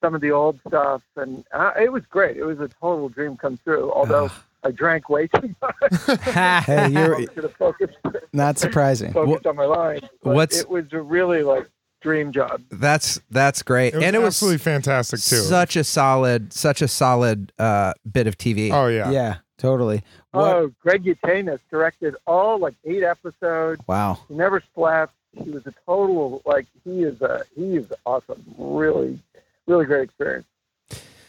some 0.00 0.14
of 0.14 0.20
the 0.20 0.30
old 0.30 0.60
stuff. 0.68 1.02
And 1.16 1.44
uh, 1.52 1.72
it 1.80 1.90
was 1.90 2.04
great. 2.08 2.36
It 2.36 2.44
was 2.44 2.60
a 2.60 2.68
total 2.80 3.08
dream 3.08 3.36
come 3.36 3.58
true. 3.64 3.90
Although 3.92 4.30
I 4.62 4.70
drank 4.70 5.08
way 5.08 5.26
too 5.26 5.56
much. 5.60 6.20
Hey, 6.20 6.88
you're 6.90 7.26
focused, 7.58 7.96
not 8.32 8.58
surprising. 8.58 9.12
focused 9.12 9.46
on 9.46 9.56
my 9.56 9.64
line. 9.64 10.00
But 10.22 10.34
What's- 10.36 10.60
it 10.60 10.68
was 10.68 10.84
a 10.92 11.00
really 11.00 11.42
like 11.42 11.68
dream 12.06 12.30
job. 12.30 12.62
That's 12.70 13.20
that's 13.32 13.62
great, 13.62 13.92
It 13.94 14.02
and 14.04 14.14
it 14.14 14.20
was 14.20 14.28
absolutely 14.36 14.58
fantastic 14.58 15.18
too. 15.20 15.36
such 15.36 15.74
a 15.74 15.82
solid, 15.82 16.52
such 16.52 16.80
a 16.82 16.86
solid 16.86 17.50
uh, 17.58 17.94
bit 18.10 18.28
of 18.28 18.38
TV. 18.38 18.70
oh 18.72 18.86
yeah. 18.86 19.10
Yeah, 19.10 19.36
totally. 19.58 20.04
What? 20.30 20.56
Oh, 20.56 20.72
Greg 20.80 21.02
Yaitanes 21.02 21.58
directed 21.68 22.14
all 22.24 22.58
like 22.60 22.74
eight 22.84 23.02
episodes. 23.02 23.82
Wow. 23.88 24.20
He 24.28 24.34
never 24.34 24.62
slept. 24.74 25.12
He 25.32 25.50
was 25.50 25.66
a 25.66 25.74
total 25.84 26.42
like 26.46 26.66
he 26.84 27.02
is 27.02 27.20
a 27.22 27.42
he 27.56 27.74
is 27.76 27.86
awesome. 28.06 28.44
Really, 28.56 29.18
really 29.66 29.84
great 29.84 30.04
experience. 30.04 30.46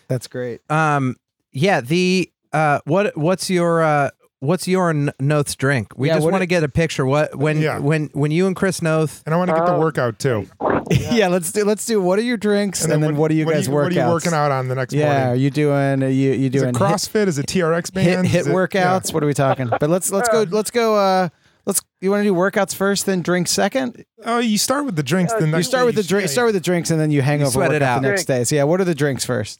That's 0.08 0.28
great. 0.28 0.62
Um, 0.70 1.16
yeah. 1.52 1.82
The 1.82 2.32
uh, 2.54 2.80
what 2.86 3.18
what's 3.18 3.50
your 3.50 3.82
uh, 3.82 4.12
what's 4.40 4.68
your 4.68 4.90
N- 4.92 5.12
Noth's 5.20 5.56
drink? 5.56 5.94
We 5.96 6.08
Yeah, 6.10 6.16
just 6.16 6.26
want 6.32 6.42
to 6.42 6.46
get 6.46 6.64
a 6.64 6.70
picture. 6.70 7.06
What 7.06 7.36
when 7.36 7.60
Yeah. 7.62 7.80
when 7.80 8.10
when 8.14 8.32
you 8.32 8.48
and 8.48 8.56
Chris 8.56 8.82
Noth? 8.82 9.24
And 9.26 9.34
I 9.34 9.38
want 9.38 9.50
to 9.50 9.56
get 9.56 9.66
the 9.66 9.74
Oh. 9.74 9.80
workout 9.80 10.20
too. 10.20 10.48
Yeah. 10.90 11.28
let's 11.28 11.52
do 11.52 11.66
let's 11.66 11.86
do. 11.86 12.00
What 12.02 12.18
are 12.18 12.22
your 12.22 12.38
drinks, 12.38 12.86
and, 12.86 13.04
then, 13.04 13.18
what, 13.18 13.30
are 13.30 13.34
you 13.34 13.44
guys 13.46 13.68
What 13.68 13.88
are 13.88 13.92
you 13.92 14.08
working 14.08 14.32
out 14.34 14.52
on 14.52 14.70
the 14.70 14.76
next 14.76 14.94
Yeah, 14.94 15.32
are 15.32 15.36
you 15.36 15.50
doing? 15.50 16.02
Are 16.02 16.08
you 16.08 16.32
you 16.32 16.46
Is 16.46 16.52
doing 16.52 16.70
it 16.70 16.78
hit- 16.78 16.82
CrossFit? 16.88 17.28
Is 17.28 17.38
it 17.38 17.46
TRX 17.48 17.88
hit 17.88 17.94
bands? 17.94 18.30
hit 18.32 18.42
Is 18.42 18.48
it- 18.48 18.54
workouts? 18.54 19.14
What 19.14 19.22
are 19.22 19.28
we 19.28 19.34
talking? 19.34 19.68
But 19.70 19.90
let's 19.90 20.12
let's 20.12 20.30
go 20.30 20.46
let's 20.50 20.72
go. 20.72 20.96
uh 20.96 21.30
Let's. 21.66 21.82
You 22.00 22.12
want 22.12 22.22
to 22.22 22.30
do 22.30 22.34
workouts 22.34 22.74
first, 22.74 23.06
then 23.06 23.22
drinks 23.22 23.52
second? 23.52 23.98
Yeah. 23.98 24.36
Oh, 24.36 24.40
you 24.40 24.58
start 24.58 24.86
with 24.86 24.96
the 24.96 25.04
drinks. 25.04 25.34
Uh, 25.34 25.40
then 25.42 25.50
you 25.50 25.58
You 25.58 25.64
start 25.64 25.86
with 25.86 25.96
the 25.96 26.04
drink. 26.04 26.30
Start 26.30 26.46
with 26.46 26.56
the 26.56 26.62
drinks, 26.62 26.92
and 26.92 26.98
then 27.02 27.12
you 27.12 27.22
hang 27.22 27.40
You 27.42 27.48
over 27.48 27.52
sweat 27.52 27.72
it 27.72 27.82
workout 27.82 27.98
out. 27.98 28.02
the 28.04 28.08
next 28.08 28.24
day. 28.24 28.46
So 28.46 28.56
yeah, 28.56 28.64
what 28.64 28.80
are 28.80 28.86
the 28.86 28.96
drinks 28.96 29.26
first? 29.26 29.60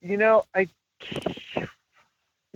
You 0.00 0.16
know, 0.16 0.44
I 0.54 0.68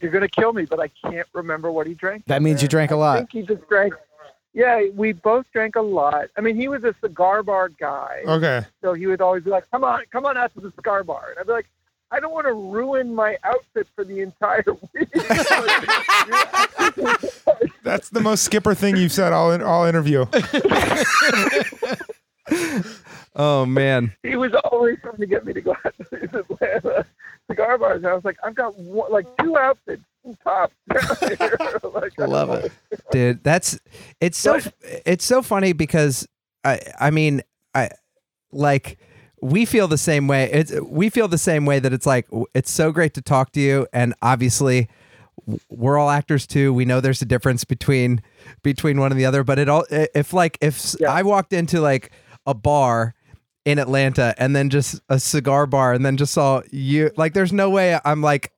you're 0.00 0.12
gonna 0.12 0.28
kill 0.28 0.52
me, 0.52 0.64
but 0.64 0.80
I 0.80 0.88
can't 1.04 1.26
remember 1.32 1.70
what 1.72 1.86
he 1.86 1.94
drank. 1.94 2.24
That 2.26 2.42
means 2.42 2.62
you 2.62 2.68
drank 2.68 2.90
a 2.90 2.96
lot. 2.96 3.16
I 3.16 3.18
think 3.20 3.32
he 3.32 3.42
just 3.42 3.66
drank. 3.68 3.94
Yeah, 4.54 4.84
we 4.94 5.12
both 5.12 5.46
drank 5.52 5.76
a 5.76 5.80
lot. 5.82 6.26
I 6.36 6.40
mean, 6.40 6.56
he 6.56 6.68
was 6.68 6.82
a 6.84 6.94
cigar 7.00 7.42
bar 7.42 7.68
guy, 7.68 8.22
Okay. 8.26 8.62
so 8.82 8.94
he 8.94 9.06
would 9.06 9.20
always 9.20 9.44
be 9.44 9.50
like, 9.50 9.70
"Come 9.70 9.84
on, 9.84 10.02
come 10.10 10.26
on 10.26 10.36
out 10.36 10.52
to 10.54 10.60
the 10.60 10.72
cigar 10.74 11.04
bar," 11.04 11.28
and 11.30 11.38
I'd 11.38 11.46
be 11.46 11.52
like, 11.52 11.66
"I 12.10 12.18
don't 12.18 12.32
want 12.32 12.46
to 12.46 12.54
ruin 12.54 13.14
my 13.14 13.36
outfit 13.44 13.86
for 13.94 14.04
the 14.04 14.20
entire 14.20 14.64
week." 14.94 15.10
That's 17.84 18.08
the 18.10 18.20
most 18.20 18.42
skipper 18.44 18.74
thing 18.74 18.96
you've 18.96 19.12
said 19.12 19.32
all 19.32 19.52
in, 19.52 19.62
all 19.62 19.84
interview. 19.84 20.24
Oh 23.40 23.64
man, 23.66 24.12
he 24.24 24.34
was 24.34 24.52
always 24.64 24.98
trying 25.00 25.18
to 25.18 25.26
get 25.26 25.44
me 25.44 25.52
to 25.52 25.60
go 25.60 25.70
out 25.84 25.94
to 25.98 26.04
these 26.10 26.34
Atlanta 26.34 27.06
cigar 27.50 27.78
bars, 27.78 27.98
and 27.98 28.06
I 28.06 28.14
was 28.14 28.24
like, 28.24 28.36
"I've 28.44 28.54
got 28.54 28.76
one, 28.78 29.10
like 29.12 29.26
two 29.40 29.56
outfits, 29.56 30.02
tops." 30.44 30.74
like, 30.88 32.12
I 32.20 32.24
Love 32.24 32.50
it. 32.50 32.72
dude, 33.10 33.42
that's 33.42 33.78
it's 34.20 34.38
so 34.38 34.60
it's 35.06 35.24
so 35.24 35.42
funny 35.42 35.72
because 35.72 36.26
I 36.64 36.80
I 37.00 37.10
mean 37.10 37.42
I 37.74 37.90
like 38.52 38.98
we 39.40 39.64
feel 39.64 39.88
the 39.88 39.98
same 39.98 40.26
way. 40.28 40.50
It's 40.50 40.72
we 40.80 41.10
feel 41.10 41.28
the 41.28 41.38
same 41.38 41.64
way 41.66 41.78
that 41.78 41.92
it's 41.92 42.06
like 42.06 42.26
it's 42.54 42.70
so 42.70 42.92
great 42.92 43.14
to 43.14 43.22
talk 43.22 43.52
to 43.52 43.60
you, 43.60 43.86
and 43.92 44.14
obviously 44.22 44.88
we're 45.70 45.96
all 45.96 46.10
actors 46.10 46.46
too. 46.46 46.74
We 46.74 46.84
know 46.84 47.00
there's 47.00 47.22
a 47.22 47.26
difference 47.26 47.64
between 47.64 48.20
between 48.62 48.98
one 49.00 49.12
and 49.12 49.20
the 49.20 49.24
other, 49.24 49.44
but 49.44 49.58
it 49.58 49.68
all 49.68 49.84
if 49.90 50.32
like 50.32 50.58
if 50.60 50.94
Yeah. 51.00 51.12
I 51.12 51.22
walked 51.22 51.52
into 51.52 51.80
like 51.80 52.10
a 52.46 52.54
bar 52.54 53.14
in 53.64 53.78
Atlanta 53.78 54.34
and 54.38 54.54
then 54.56 54.70
just 54.70 55.00
a 55.08 55.18
cigar 55.20 55.66
bar 55.66 55.92
and 55.92 56.04
then 56.04 56.16
just 56.16 56.32
saw 56.32 56.62
you 56.70 57.10
like 57.16 57.34
there's 57.34 57.52
no 57.52 57.68
way 57.70 57.98
I'm 58.04 58.22
like 58.22 58.52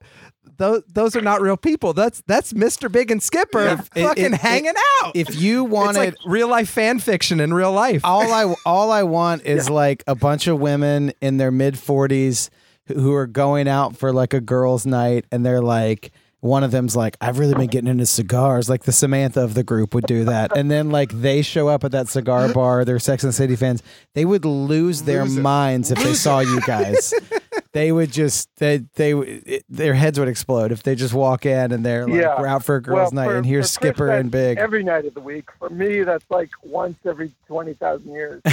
those 0.57 0.83
those 0.93 1.17
are 1.17 1.23
not 1.23 1.41
real 1.41 1.57
people. 1.57 1.95
That's 1.95 2.23
that's 2.27 2.53
Mr. 2.53 2.93
Big 2.93 3.11
and 3.11 3.23
Skipper 3.23 3.81
it- 3.95 4.03
fucking 4.03 4.35
it- 4.35 4.41
hanging 4.41 4.75
out. 5.03 5.13
If 5.17 5.35
you 5.41 5.65
wanted 5.65 5.99
like 5.99 6.15
real 6.27 6.49
life 6.49 6.69
fan 6.69 6.99
fiction 6.99 7.41
in 7.41 7.55
real 7.55 7.73
life. 7.73 8.03
all 8.05 8.31
I 8.33 8.55
all 8.67 8.93
I 8.93 9.03
want 9.05 9.45
is 9.47 9.71
like 9.71 10.05
a 10.07 10.15
bunch 10.15 10.47
of 10.47 10.61
women 10.61 11.13
in 11.23 11.39
their 11.39 11.51
mid 11.51 11.79
forties 11.79 12.51
who 12.89 13.15
are 13.15 13.27
going 13.27 13.69
out 13.69 13.97
for 13.97 14.13
like 14.13 14.35
a 14.35 14.41
girls' 14.41 14.85
night, 14.87 15.25
and 15.33 15.45
they're 15.47 15.63
like. 15.63 16.13
One 16.41 16.65
of 16.65 16.71
them's 16.71 16.97
like, 16.97 17.17
I've 17.21 17.39
really 17.39 17.55
been 17.55 17.67
getting 17.67 17.89
into 17.91 18.07
cigars. 18.07 18.71
Like 18.71 18.85
the 18.85 18.93
Samantha 18.93 19.43
of 19.43 19.53
the 19.55 19.63
group 19.63 19.93
would 19.95 20.07
do 20.07 20.25
that. 20.25 20.57
And 20.57 20.71
then 20.71 20.91
like 20.91 21.11
they 21.13 21.43
show 21.43 21.69
up 21.69 21.85
at 21.85 21.93
that 21.93 22.09
cigar 22.09 22.51
bar, 22.53 22.85
they're 22.87 22.99
Sex 22.99 23.23
and 23.23 23.29
the 23.29 23.33
City 23.37 23.57
fans. 23.57 23.83
They 24.15 24.25
would 24.25 24.45
lose 24.47 25.03
their 25.03 25.25
Lose 25.25 25.37
minds 25.37 25.91
if 25.91 25.99
they 26.03 26.15
saw 26.15 26.41
you 26.41 26.61
guys. 26.63 27.13
they 27.73 27.93
would 27.93 28.11
just 28.11 28.49
they 28.57 28.79
they 28.95 29.13
it, 29.13 29.65
their 29.69 29.93
heads 29.95 30.19
would 30.19 30.29
explode 30.29 30.73
if 30.73 30.83
they 30.83 30.95
just 30.95 31.13
walk 31.15 31.45
in 31.45 31.73
and 31.73 31.85
they're 31.85 32.07
like 32.07 32.21
Yeah. 32.21 32.41
we're 32.41 32.47
out 32.47 32.65
for 32.65 32.77
a 32.77 32.83
girls' 32.83 33.13
Well, 33.13 33.13
night 33.13 33.27
for- 33.33 33.37
and 33.37 33.45
here's 33.47 33.75
for 33.75 33.81
Chris, 33.81 33.91
Skipper 33.91 34.11
and 34.11 34.31
Big. 34.31 34.57
every 34.59 34.83
night 34.83 35.05
of 35.05 35.13
the 35.15 35.21
week. 35.21 35.51
For 35.59 35.69
me, 35.69 36.03
that's 36.05 36.25
like 36.31 36.51
once 36.63 36.97
every 37.05 37.33
twenty 37.47 37.75
thousand 37.75 38.13
years. 38.13 38.41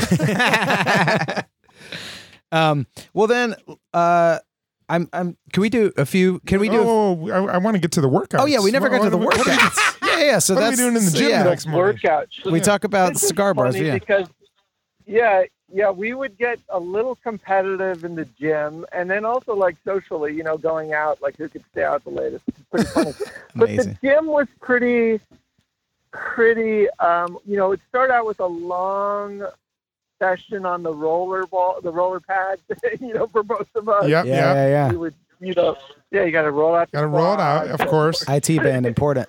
um 2.51 2.85
well 3.13 3.27
then 3.27 3.55
uh 3.93 4.39
I'm 4.89 5.09
I'm 5.13 5.37
can 5.51 5.61
we 5.61 5.69
do 5.69 5.91
a 5.97 6.05
few? 6.05 6.39
Can 6.45 6.59
we 6.59 6.69
do? 6.69 6.79
Oh, 6.81 7.29
I, 7.29 7.55
I 7.55 7.57
want 7.57 7.75
to 7.75 7.81
get 7.81 7.91
to 7.93 8.01
the 8.01 8.09
workouts. 8.09 8.39
Oh 8.39 8.45
yeah, 8.45 8.59
we 8.59 8.71
never 8.71 8.89
What- 8.89 8.97
got 8.99 9.03
to 9.05 9.09
the 9.09 9.17
what- 9.17 9.37
what 9.37 9.47
are 9.47 9.51
we- 9.51 9.57
workouts. 9.57 10.07
yeah, 10.07 10.19
yeah. 10.25 10.39
So 10.39 10.53
what 10.55 10.63
are 10.63 10.65
we 10.65 10.69
that's 10.71 10.77
doing 10.81 10.95
in 10.95 11.03
the 11.05 11.11
so, 11.11 11.17
gym 11.17 11.29
yeah. 11.29 11.43
the 11.43 11.49
next 11.49 11.65
morning? 11.67 11.95
Workout. 12.03 12.29
We 12.45 12.59
talk 12.61 12.83
about 12.83 13.13
This 13.13 13.23
is 13.23 13.27
cigar 13.29 13.53
bars. 13.53 13.77
Yeah. 13.77 13.93
Because 13.95 14.27
yeah, 15.05 15.43
yeah, 15.73 15.89
we 15.91 16.13
would 16.13 16.37
get 16.37 16.59
a 16.69 16.79
little 16.79 17.15
competitive 17.15 18.05
in 18.05 18.15
the 18.15 18.25
gym, 18.39 18.85
and 18.93 19.09
then 19.09 19.25
also 19.25 19.53
like 19.55 19.75
socially, 19.83 20.33
you 20.33 20.43
know, 20.43 20.57
going 20.57 20.93
out, 20.93 21.21
like 21.21 21.35
who 21.37 21.49
could 21.49 21.63
stay 21.71 21.83
out 21.83 22.03
the 22.05 22.09
latest. 22.09 22.43
It's 22.47 22.59
pretty 22.71 22.87
funny. 22.89 23.13
but 23.55 23.67
the 23.69 23.97
gym 24.01 24.27
was 24.27 24.47
pretty. 24.61 25.19
pretty. 26.11 26.89
Um, 26.99 27.37
you 27.45 27.57
know, 27.57 27.71
it 27.73 27.81
started 27.89 28.13
out 28.13 28.25
with 28.25 28.39
a 28.39 28.45
long 28.45 29.43
session 30.19 30.65
on 30.65 30.83
the 30.83 30.93
roller 30.93 31.45
ball, 31.45 31.79
the 31.81 31.91
roller 31.91 32.19
pad. 32.19 32.59
you 32.99 33.13
know, 33.13 33.27
for 33.27 33.43
most 33.43 33.69
of 33.75 33.87
us. 33.89 34.07
Yep, 34.07 34.25
Yeah, 34.25 34.31
yep. 34.33 34.55
yeah, 34.55 34.67
yeah. 34.67 34.89
We 34.91 34.97
would, 34.97 35.13
you 35.39 35.53
know, 35.53 35.77
yeah, 36.11 36.23
you 36.23 36.31
got 36.31 36.43
to 36.43 36.51
roll 36.51 36.75
out. 36.75 36.89
the 36.91 36.97
Got 36.97 37.01
to 37.01 37.07
roll 37.07 37.33
it 37.33 37.39
out, 37.39 37.67
of 37.67 37.87
course. 37.87 38.23
IT 38.29 38.47
band 38.61 38.85
important. 38.85 39.27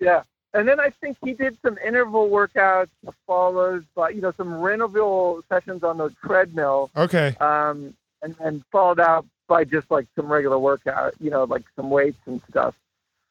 Yeah. 0.00 0.22
And 0.52 0.68
then 0.68 0.78
I 0.78 0.90
think 0.90 1.16
he 1.24 1.32
did 1.32 1.56
some 1.64 1.76
interval 1.84 2.28
workouts 2.30 2.88
followed 3.26 3.86
by, 3.96 4.10
you 4.10 4.20
know, 4.20 4.32
some 4.36 4.64
interval 4.66 5.42
sessions 5.48 5.82
on 5.82 5.98
the 5.98 6.10
treadmill, 6.24 6.90
Okay. 6.96 7.34
um, 7.40 7.94
and 8.22 8.34
then 8.36 8.62
followed 8.70 9.00
out 9.00 9.26
by 9.48 9.64
just 9.64 9.90
like 9.90 10.06
some 10.16 10.32
regular 10.32 10.58
workout, 10.58 11.14
you 11.20 11.28
know, 11.30 11.42
like 11.44 11.64
some 11.74 11.90
weights 11.90 12.18
and 12.26 12.40
stuff. 12.48 12.76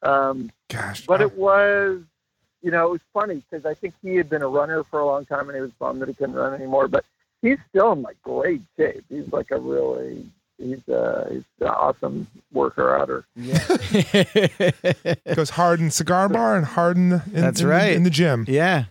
Um, 0.02 0.52
Gosh. 0.68 1.06
but 1.06 1.22
uh, 1.22 1.24
it 1.24 1.36
was, 1.38 2.02
you 2.64 2.70
know, 2.72 2.86
it 2.86 2.90
was 2.92 3.00
funny 3.12 3.42
because 3.48 3.64
I 3.66 3.74
think 3.74 3.94
he 4.02 4.16
had 4.16 4.28
been 4.28 4.42
a 4.42 4.48
runner 4.48 4.82
for 4.84 4.98
a 4.98 5.06
long 5.06 5.24
time 5.26 5.48
and 5.48 5.54
he 5.54 5.60
was 5.60 5.70
bummed 5.78 6.00
that 6.02 6.08
he 6.08 6.14
couldn't 6.14 6.34
run 6.34 6.54
anymore. 6.54 6.88
But 6.88 7.04
he's 7.42 7.58
still 7.68 7.92
in 7.92 8.02
like 8.02 8.16
great 8.22 8.62
shape. 8.76 9.04
He's 9.08 9.30
like 9.32 9.50
a 9.50 9.58
really, 9.58 10.24
he's, 10.58 10.88
uh, 10.88 11.28
he's 11.30 11.44
an 11.60 11.66
awesome 11.68 12.26
worker 12.52 12.96
outer. 12.96 13.24
goes 15.34 15.50
hard 15.50 15.80
in 15.80 15.90
cigar 15.90 16.28
bar 16.28 16.56
and 16.56 16.64
hard 16.66 16.96
in, 16.96 17.10
the- 17.10 17.22
in 17.26 17.40
That's 17.40 17.60
in 17.60 17.66
the- 17.66 17.72
right. 17.72 17.92
in 17.92 18.02
the 18.02 18.10
gym, 18.10 18.44
yeah, 18.48 18.84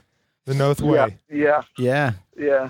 the 0.46 0.54
Noth 0.54 0.82
Way. 0.82 1.18
Yeah. 1.30 1.36
yeah. 1.38 1.62
Yeah. 1.78 2.12
Yeah. 2.38 2.70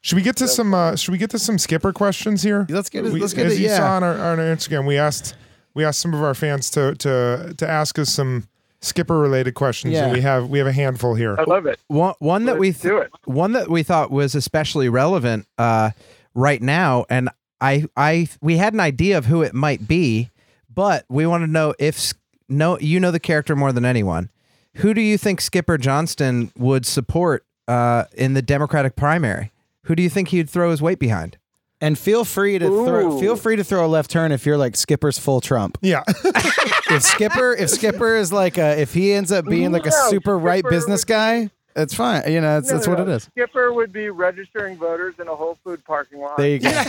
Should 0.00 0.16
we 0.16 0.22
get 0.22 0.36
to 0.36 0.48
some? 0.48 0.74
Uh, 0.74 0.96
should 0.96 1.12
we 1.12 1.18
get 1.18 1.30
to 1.30 1.38
some 1.38 1.56
skipper 1.58 1.90
questions 1.92 2.42
here? 2.42 2.66
Let's 2.68 2.90
get 2.90 3.06
it. 3.06 3.12
We- 3.12 3.20
let's 3.20 3.32
get 3.32 3.46
as 3.46 3.54
it. 3.54 3.60
you 3.60 3.68
Yeah. 3.68 3.78
saw 3.78 3.96
on 3.96 4.02
our, 4.04 4.12
on 4.12 4.38
our 4.38 4.54
Instagram, 4.54 4.86
we 4.86 4.98
asked 4.98 5.34
we 5.72 5.82
asked 5.84 6.00
some 6.00 6.12
of 6.12 6.22
our 6.22 6.34
fans 6.34 6.68
to 6.70 6.94
to 6.96 7.54
to 7.56 7.68
ask 7.68 7.98
us 7.98 8.10
some 8.10 8.46
skipper 8.84 9.18
related 9.18 9.54
questions, 9.54 9.94
Yeah. 9.94 10.04
and 10.04 10.12
we 10.12 10.20
have 10.20 10.48
we 10.48 10.58
have 10.58 10.66
a 10.68 10.72
handful 10.72 11.14
here. 11.14 11.36
I 11.38 11.44
love 11.44 11.66
it. 11.66 11.78
One 11.88 12.14
one 12.18 12.44
that 12.46 12.58
we 12.58 12.68
Let's 12.68 12.80
do 12.80 12.98
it. 12.98 13.10
one 13.24 13.52
that 13.52 13.68
we 13.70 13.82
thought 13.82 14.10
was 14.10 14.34
especially 14.34 14.88
relevant 14.88 15.46
uh, 15.58 15.90
right 16.34 16.60
now, 16.62 17.04
and 17.08 17.28
I 17.60 17.86
I 17.96 18.28
we 18.40 18.56
had 18.58 18.74
an 18.74 18.80
idea 18.80 19.18
of 19.18 19.26
who 19.26 19.42
it 19.42 19.54
might 19.54 19.86
be, 19.88 20.30
but 20.72 21.04
we 21.08 21.26
want 21.26 21.42
to 21.42 21.46
know 21.46 21.74
if 21.78 22.12
no 22.48 22.78
you 22.78 23.00
know 23.00 23.10
the 23.10 23.20
character 23.20 23.56
more 23.56 23.72
than 23.72 23.84
anyone. 23.84 24.30
Who 24.78 24.92
do 24.92 25.00
you 25.00 25.16
think 25.18 25.40
Skipper 25.40 25.78
Johnston 25.78 26.50
would 26.58 26.84
support 26.84 27.46
uh, 27.68 28.04
in 28.16 28.34
the 28.34 28.42
Democratic 28.42 28.96
primary? 28.96 29.52
Who 29.84 29.94
do 29.94 30.02
you 30.02 30.10
think 30.10 30.28
he'd 30.28 30.50
throw 30.50 30.70
his 30.70 30.82
weight 30.82 30.98
behind? 30.98 31.38
And 31.80 31.98
feel 31.98 32.24
free 32.24 32.58
to 32.58 32.66
throw. 32.66 33.20
Feel 33.20 33.36
free 33.36 33.56
to 33.56 33.62
throw 33.64 33.84
a 33.84 33.88
left 33.88 34.10
turn 34.10 34.32
if 34.32 34.46
you're 34.46 34.56
like 34.56 34.74
Skipper's 34.76 35.18
full 35.18 35.40
Trump. 35.40 35.76
Yeah, 35.82 36.02
If 36.90 37.02
Skipper, 37.02 37.54
if 37.54 37.70
Skipper 37.70 38.16
is 38.16 38.32
like 38.32 38.58
a, 38.58 38.80
if 38.80 38.92
he 38.94 39.12
ends 39.12 39.32
up 39.32 39.44
being 39.46 39.72
like 39.72 39.86
a 39.86 39.90
No, 39.90 40.08
super 40.10 40.36
right 40.38 40.64
business 40.68 41.02
would- 41.02 41.08
guy, 41.08 41.50
it's 41.76 41.92
fine. 41.94 42.30
You 42.30 42.40
know, 42.40 42.58
it's 42.58 42.68
No, 42.68 42.74
that's 42.76 42.86
no, 42.86 42.92
what 42.92 43.00
it 43.00 43.08
no. 43.08 43.14
is. 43.14 43.24
Skipper 43.24 43.72
would 43.72 43.92
be 43.92 44.08
registering 44.10 44.76
voters 44.76 45.14
in 45.18 45.26
a 45.28 45.34
Whole 45.34 45.58
Food 45.64 45.84
parking 45.84 46.20
lot. 46.20 46.36
There 46.36 46.48
you 46.48 46.58
go. 46.60 46.70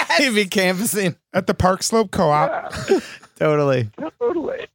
He'd 0.18 0.34
be 0.34 0.46
canvassing. 0.46 1.16
at 1.34 1.46
the 1.46 1.52
Park 1.54 1.82
Slope 1.82 2.10
Co-op. 2.10 2.72
Yeah, 2.88 3.00
Totally. 3.38 3.90
totally. 4.20 4.66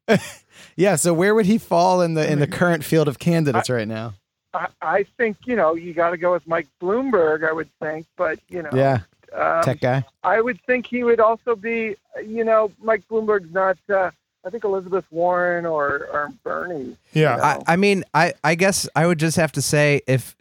Yeah. 0.76 0.95
So 0.98 1.13
where 1.13 1.34
would 1.34 1.45
he 1.45 1.58
fall 1.58 2.02
in 2.02 2.13
the 2.13 2.30
in 2.30 2.39
the 2.39 2.48
current 2.48 2.84
field 2.84 3.08
of 3.08 3.17
candidates 3.17 3.69
right 3.69 3.88
now? 3.88 4.13
I, 4.54 4.67
I 4.82 5.06
think 5.17 5.38
you 5.45 5.56
know 5.56 5.76
you 5.76 5.93
got 5.93 6.10
to 6.12 6.17
go 6.17 6.32
with 6.34 6.45
Mike 6.48 6.67
Bloomberg. 6.82 7.48
I 7.48 7.54
would 7.54 7.69
think, 7.82 8.06
but 8.17 8.39
you 8.50 8.62
know, 8.63 8.69
Yeah. 8.74 9.00
um, 9.34 9.63
Tech 9.63 9.80
guy. 9.80 10.04
I 10.24 10.41
would 10.41 10.60
think 10.67 10.86
he 10.88 11.04
would 11.04 11.19
also 11.19 11.56
be. 11.56 11.95
You 12.26 12.43
know, 12.43 12.72
Mike 12.84 13.04
Bloomberg's 13.10 13.52
not. 13.54 13.78
Uh, 13.89 14.12
I 14.45 14.49
think 14.49 14.63
Elizabeth 14.63 15.06
Warren 15.12 15.65
or, 15.65 16.08
or 16.12 16.30
Bernie. 16.43 16.95
Yeah, 17.13 17.36
I, 17.67 17.73
I 17.73 17.75
mean, 17.75 18.04
I, 18.13 18.34
I 18.43 18.56
guess 18.56 18.88
I 18.95 19.06
would 19.06 19.19
just 19.19 19.36
have 19.38 19.52
to 19.54 19.62
say 19.62 20.02
if 20.08 20.36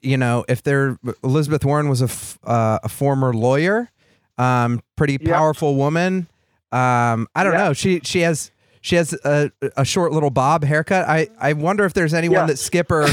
you 0.00 0.16
know 0.16 0.44
if 0.48 0.62
there 0.62 0.98
Elizabeth 1.24 1.64
Warren 1.64 1.88
was 1.88 2.00
a 2.00 2.04
f- 2.06 2.38
uh, 2.44 2.78
a 2.84 2.88
former 2.88 3.34
lawyer, 3.34 3.90
um, 4.38 4.80
pretty 4.96 5.18
Yeah. 5.20 5.36
powerful 5.36 5.74
woman. 5.74 6.28
Um, 6.70 7.26
I 7.34 7.42
don't 7.44 7.52
Yeah. 7.54 7.64
know. 7.64 7.72
She 7.72 8.00
she 8.04 8.20
has 8.20 8.50
she 8.80 8.96
has 8.96 9.12
a, 9.24 9.50
a 9.76 9.84
short 9.84 10.12
little 10.12 10.30
bob 10.30 10.62
haircut. 10.64 11.08
I 11.08 11.28
I 11.40 11.52
wonder 11.54 11.84
if 11.84 11.94
there's 11.94 12.14
anyone 12.14 12.40
Yeah. 12.42 12.46
that 12.46 12.58
Skipper 12.58 13.06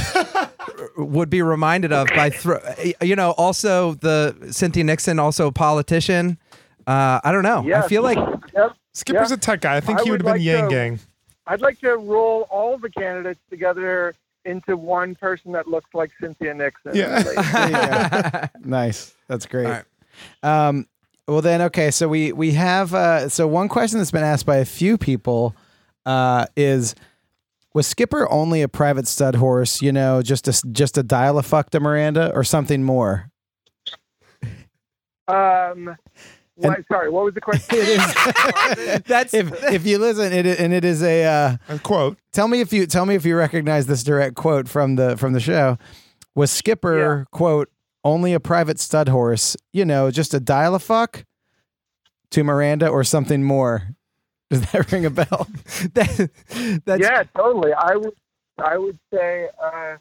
would 0.97 1.29
be 1.29 1.41
reminded 1.41 1.91
of 1.91 2.07
by 2.15 2.29
thro- 2.29 2.61
you 3.01 3.15
know 3.15 3.31
also 3.31 3.95
the 3.95 4.35
Cynthia 4.51 4.83
Nixon 4.83 5.19
also 5.19 5.47
a 5.47 5.51
politician. 5.51 6.37
Uh, 6.87 7.19
I 7.23 7.31
don't 7.31 7.43
know. 7.43 7.67
I 7.75 7.87
feel 7.87 8.03
like 8.03 8.17
Yep. 8.55 8.75
Skipper's 8.95 9.29
Yeah. 9.29 9.35
a 9.35 9.37
tech 9.37 9.61
guy. 9.61 9.75
I 9.75 9.79
think 9.81 9.99
I 9.99 10.03
he 10.03 10.09
would 10.11 10.23
would 10.23 10.27
have 10.27 10.35
been 10.37 10.45
like 10.45 10.59
Yang 10.59 10.69
to- 10.69 10.75
Gang. 10.75 10.99
I'd 11.47 11.61
like 11.61 11.79
to 11.81 11.95
roll 11.97 12.47
all 12.49 12.77
the 12.79 12.89
candidates 12.89 13.39
together 13.51 14.15
into 14.45 14.75
one 14.75 15.13
person 15.15 15.51
that 15.51 15.67
looks 15.67 15.89
like 15.93 16.09
Cynthia 16.19 16.53
Nixon. 16.55 16.95
Yeah. 16.95 17.21
There 17.21 17.67
you 17.67 18.41
go. 18.41 18.47
nice. 18.67 19.13
That's 19.27 19.45
great. 19.45 19.65
All 19.67 19.71
right. 20.43 20.67
Um, 20.67 20.87
well 21.27 21.41
then, 21.41 21.61
okay. 21.63 21.91
So 21.91 22.07
we 22.07 22.31
we 22.31 22.53
have 22.53 22.93
uh, 22.95 23.29
so 23.29 23.45
one 23.47 23.67
question 23.67 23.99
that's 23.99 24.11
been 24.11 24.23
asked 24.23 24.45
by 24.47 24.57
a 24.57 24.65
few 24.65 24.97
people 24.97 25.55
uh, 26.05 26.45
is 26.55 26.95
was 27.73 27.85
Skipper 27.85 28.31
only 28.31 28.61
a 28.61 28.67
private 28.67 29.07
stud 29.07 29.35
horse? 29.35 29.81
You 29.81 29.91
know, 29.91 30.21
just 30.21 30.47
a 30.47 30.53
just 30.71 30.97
a 30.97 31.03
dial 31.03 31.37
a 31.37 31.43
fuck 31.43 31.69
to 31.71 31.79
Miranda 31.79 32.31
or 32.33 32.43
something 32.43 32.83
more? 32.83 33.29
Um, 35.27 35.95
what, 36.55 36.79
sorry, 36.87 37.09
what 37.09 37.25
was 37.25 37.33
the 37.33 37.41
question? 37.41 37.77
that's 39.07 39.33
If 39.33 39.51
if 39.71 39.85
you 39.85 39.97
listen, 39.97 40.31
it 40.33 40.45
and 40.59 40.73
it 40.73 40.85
is 40.85 41.03
a 41.03 41.25
uh, 41.25 41.57
A 41.69 41.79
quote. 41.79 42.17
tell 42.31 42.47
me 42.47 42.61
if 42.61 42.71
you 42.71 42.85
tell 42.87 43.05
me 43.05 43.15
if 43.15 43.25
you 43.25 43.35
recognize 43.37 43.87
this 43.87 44.03
direct 44.03 44.35
quote 44.35 44.67
from 44.69 44.95
the 44.95 45.17
from 45.17 45.33
the 45.33 45.39
show. 45.39 45.77
Was 46.33 46.51
Skipper 46.51 47.25
quote 47.31 47.69
only 48.03 48.33
a 48.33 48.39
private 48.39 48.79
stud 48.79 49.07
horse? 49.09 49.55
You 49.73 49.85
know, 49.85 50.11
just 50.11 50.33
a 50.33 50.39
dial 50.39 50.75
a 50.75 50.79
fuck 50.79 51.25
to 52.31 52.43
Miranda 52.43 52.87
or 52.89 53.03
something 53.03 53.43
more? 53.43 53.95
Does 54.49 54.61
that 54.71 54.89
ring 54.91 55.05
a 55.05 55.09
bell? 55.09 55.47
that, 55.93 56.29
that's 56.85 57.01
yeah, 57.01 57.23
totally. 57.35 57.73
I 57.73 57.95
would, 57.95 58.13
I 58.59 58.77
would 58.77 58.99
say 59.13 59.49
uh, 59.63 59.95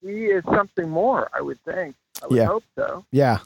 he 0.00 0.26
is 0.26 0.42
something 0.54 0.88
more. 0.88 1.28
I 1.34 1.40
would 1.42 1.58
think. 1.64 1.94
I 2.22 2.26
would 2.28 2.36
Yeah. 2.36 2.46
hope 2.46 2.64
so. 2.76 3.04
Yeah. 3.12 3.38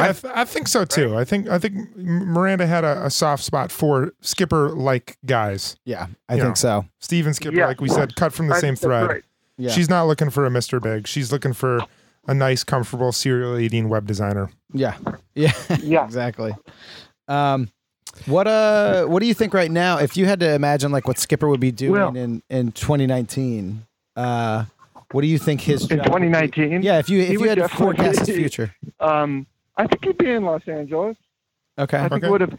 Yeah, 0.00 0.08
I, 0.10 0.12
th- 0.12 0.32
I 0.36 0.44
think 0.44 0.68
so 0.68 0.84
too. 0.84 1.16
I 1.16 1.24
think 1.24 1.48
I 1.48 1.58
think 1.58 1.96
Miranda 1.96 2.66
had 2.66 2.84
a, 2.84 3.06
a 3.06 3.10
soft 3.10 3.42
spot 3.44 3.70
for 3.72 4.12
Skipper 4.20 4.70
like 4.70 5.16
guys. 5.26 5.76
Yeah, 5.84 6.06
I 6.28 6.36
Yeah. 6.36 6.44
think 6.44 6.56
so. 6.56 6.86
Steven 6.98 7.34
Skipper, 7.34 7.56
Yeah. 7.56 7.66
like 7.66 7.80
we 7.80 7.88
said, 7.88 8.16
cut 8.16 8.32
from 8.32 8.48
the 8.48 8.54
I 8.54 8.60
same 8.60 8.76
thread. 8.76 9.08
right. 9.08 9.22
Yeah. 9.56 9.70
She's 9.70 9.88
not 9.90 10.04
looking 10.06 10.30
for 10.30 10.46
a 10.46 10.50
Mr. 10.50 10.80
Big. 10.82 11.06
She's 11.06 11.30
looking 11.32 11.52
for 11.52 11.80
a 12.26 12.34
nice, 12.34 12.64
comfortable, 12.64 13.12
cereal 13.12 13.58
eating 13.58 13.88
web 13.88 14.06
designer. 14.06 14.50
yeah. 14.72 14.96
Yeah. 15.34 15.52
Yeah. 15.82 16.04
exactly. 16.04 16.52
Um 17.28 17.70
what 18.26 18.46
uh 18.48 19.04
what 19.06 19.20
do 19.20 19.26
you 19.26 19.34
think 19.34 19.54
right 19.54 19.70
now 19.70 19.98
if 19.98 20.16
you 20.16 20.26
had 20.26 20.40
to 20.40 20.52
imagine 20.52 20.90
like 20.92 21.06
what 21.06 21.18
Skipper 21.18 21.48
would 21.48 21.60
be 21.60 21.70
doing 21.72 21.92
Well- 21.92 22.16
in 22.16 22.42
in 22.50 22.72
2019? 22.72 23.86
Uh 24.16 24.64
what 25.12 25.22
do 25.22 25.26
you 25.26 25.38
think 25.38 25.60
his 25.62 25.82
In 25.82 25.98
job 25.98 25.98
would 26.12 26.20
2019, 26.20 26.82
Yeah, 26.82 26.98
if 26.98 27.08
you 27.08 27.20
if 27.20 27.32
you 27.32 27.48
had 27.48 27.58
to 27.58 27.68
forecast 27.68 28.20
his 28.26 28.28
future. 28.36 28.74
um, 29.00 29.46
I 29.80 29.86
think 29.86 30.04
he'd 30.04 30.18
be 30.18 30.30
in 30.30 30.44
Los 30.44 30.66
Angeles. 30.68 31.16
Okay. 31.78 31.98
I 31.98 32.08
think 32.08 32.24
Okay. 32.24 32.30
would 32.30 32.40
have. 32.42 32.58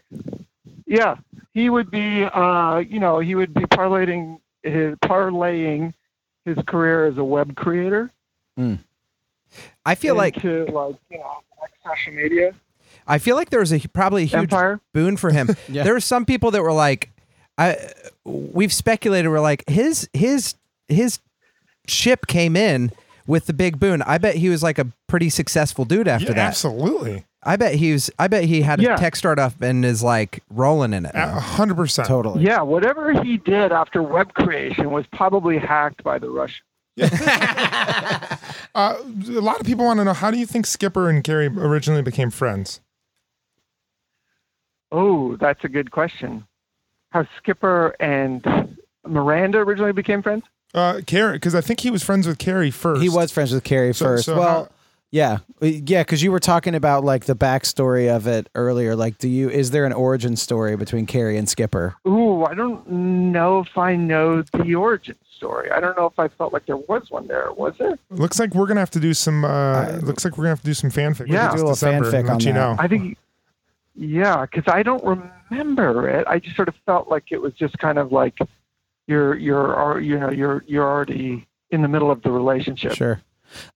Yeah, 0.86 1.16
he 1.54 1.70
would 1.70 1.90
be. 1.92 2.24
Uh, 2.24 2.78
you 2.80 3.00
know, 3.00 3.20
he 3.20 3.36
would 3.36 3.54
be 3.54 3.62
parlaying 3.62 4.40
his 4.64 4.96
parlaying 4.98 5.94
his 6.46 6.58
career 6.68 7.06
as 7.06 7.18
a 7.18 7.24
web 7.24 7.56
creator. 7.56 8.10
I 9.86 9.96
feel 9.96 10.16
like 10.16 10.36
into 10.38 10.66
like 10.72 10.96
you 11.10 11.18
know 11.18 11.38
like 11.60 11.72
social 11.86 12.14
media 12.14 12.54
I 13.08 13.18
feel 13.18 13.36
like 13.36 13.50
there 13.50 13.60
was 13.60 13.74
a 13.74 13.80
probably 13.90 14.24
a 14.24 14.26
huge 14.28 14.44
empire. 14.54 14.80
boon 14.94 15.18
for 15.18 15.32
him. 15.32 15.50
Yeah. 15.68 15.84
There 15.84 15.94
were 15.94 16.00
some 16.00 16.26
people 16.26 16.52
that 16.52 16.62
were 16.62 16.72
like, 16.74 17.10
I 17.58 17.78
we've 18.24 18.72
speculated 18.74 19.30
we're 19.30 19.40
like 19.40 19.64
his 19.68 20.08
his 20.14 20.56
his 20.88 21.20
ship 21.88 22.28
came 22.28 22.56
in 22.56 22.92
with 23.32 23.46
the 23.46 23.54
big 23.54 23.80
boon. 23.80 24.02
I 24.02 24.18
bet 24.18 24.36
he 24.36 24.50
was 24.50 24.62
like 24.62 24.78
a 24.78 24.88
pretty 25.08 25.30
successful 25.30 25.86
dude 25.86 26.08
after 26.10 26.28
Yeah, 26.28 26.34
that. 26.34 26.48
absolutely. 26.50 27.26
I 27.44 27.56
bet 27.56 27.76
he 27.76 27.94
was. 27.94 28.12
I 28.20 28.28
bet 28.28 28.44
he 28.44 28.62
had 28.62 28.80
a 28.82 28.84
Yeah. 28.84 28.96
tech 28.98 29.16
startup 29.16 29.60
and 29.62 29.84
is 29.86 30.04
like 30.04 30.44
rolling 30.50 30.94
in 30.94 31.06
it. 31.06 31.14
A 31.16 31.40
hundred 31.40 31.76
percent. 31.76 32.08
Totally. 32.08 32.44
Yeah, 32.44 32.62
whatever 32.62 33.14
he 33.24 33.38
did 33.38 33.72
after 33.72 34.04
web 34.04 34.34
creation 34.34 34.92
was 34.92 35.06
probably 35.14 35.58
hacked 35.58 36.04
by 36.04 36.20
the 36.20 36.30
Russians. 36.30 36.62
Uh, 38.74 38.96
a 39.28 39.42
lot 39.42 39.60
of 39.60 39.66
people 39.66 39.84
want 39.84 40.00
to 40.00 40.06
know 40.06 40.14
how 40.14 40.32
do 40.32 40.38
you 40.38 40.46
think 40.46 40.66
Skipper 40.66 41.10
and 41.10 41.26
Carrie 41.26 41.48
originally 41.48 42.02
became 42.02 42.30
friends? 42.32 42.80
Oh, 44.94 45.36
that's 45.38 45.64
a 45.66 45.68
good 45.70 45.92
question. 45.92 46.46
How 47.10 47.28
Skipper 47.38 47.94
and 48.00 48.78
Miranda 49.06 49.58
originally 49.58 49.92
became 49.92 50.22
friends? 50.22 50.44
Uh, 50.74 51.02
Carrie, 51.06 51.34
because 51.34 51.54
I 51.56 51.62
think 51.62 51.82
he 51.82 51.90
was 51.92 52.02
friends 52.04 52.28
with 52.28 52.38
Carrie 52.38 52.72
first. 52.72 53.02
He 53.02 53.10
was 53.10 53.32
friends 53.32 53.52
with 53.52 53.64
Carrie 53.64 53.94
So- 53.94 54.06
first. 54.06 54.26
so 54.26 54.38
well, 54.38 54.64
how- 54.66 54.70
Yeah, 55.14 55.40
yeah, 55.60 56.04
because 56.04 56.24
you 56.24 56.32
were 56.32 56.40
talking 56.40 56.74
about 56.74 57.04
like 57.04 57.26
the 57.26 57.36
backstory 57.36 58.10
of 58.10 58.28
it 58.28 58.48
earlier. 58.56 58.96
Like, 58.96 59.18
do 59.18 59.28
you 59.28 59.50
is 59.50 59.72
there 59.72 59.86
an 59.86 59.92
origin 59.92 60.38
story 60.38 60.78
between 60.78 61.06
Carrie 61.06 61.38
and 61.38 61.50
Skipper? 61.50 61.96
Ooh, 62.08 62.46
I 62.46 62.54
don't 62.54 62.90
know 62.90 63.60
if 63.60 63.78
I 63.78 63.98
know 63.98 64.42
the 64.54 64.74
origin 64.76 65.16
story. 65.36 65.70
I 65.70 65.82
don't 65.82 65.98
know 65.98 66.06
if 66.06 66.18
I 66.18 66.30
felt 66.30 66.54
like 66.54 66.66
there 66.66 66.78
was 66.78 67.12
one 67.12 67.28
there. 67.28 67.52
Was 67.52 67.74
there? 67.78 67.98
Looks 68.10 68.40
like 68.40 68.56
we're 68.56 68.68
gonna 68.68 68.80
have 68.80 68.92
to 68.92 69.02
do 69.02 69.14
some. 69.14 69.44
Uh, 69.44 70.00
looks 70.02 70.24
like 70.24 70.38
we're 70.38 70.44
gonna 70.46 70.50
have 70.56 70.60
to 70.62 70.66
do 70.68 70.74
some 70.74 70.90
fanfic. 70.90 71.28
Yeah. 71.28 71.48
this 71.52 71.56
Do 71.56 71.68
a 71.68 71.68
little 71.68 71.72
December 71.74 72.06
fanfic 72.10 72.20
and 72.20 72.28
let 72.30 72.34
on 72.36 72.40
you 72.40 72.46
that. 72.46 72.54
know. 72.54 72.76
I 72.80 72.88
think, 72.88 73.18
yeah, 73.96 74.46
because 74.50 74.72
I 74.74 74.82
don't 74.82 75.04
remember 75.52 76.08
it. 76.08 76.26
I 76.26 76.40
just 76.40 76.56
sort 76.56 76.70
of 76.70 76.76
felt 76.86 77.10
like 77.10 77.26
it 77.32 77.42
was 77.42 77.52
just 77.54 77.78
kind 77.80 77.98
of 77.98 78.14
like 78.14 78.38
you're 79.12 79.38
you're 79.38 80.00
you 80.00 80.18
know 80.18 80.32
you're 80.32 80.64
you're 80.68 80.88
already 80.88 81.46
in 81.70 81.82
the 81.82 81.88
middle 81.88 82.10
of 82.10 82.22
the 82.22 82.32
relationship. 82.32 82.94
Sure. 82.94 83.22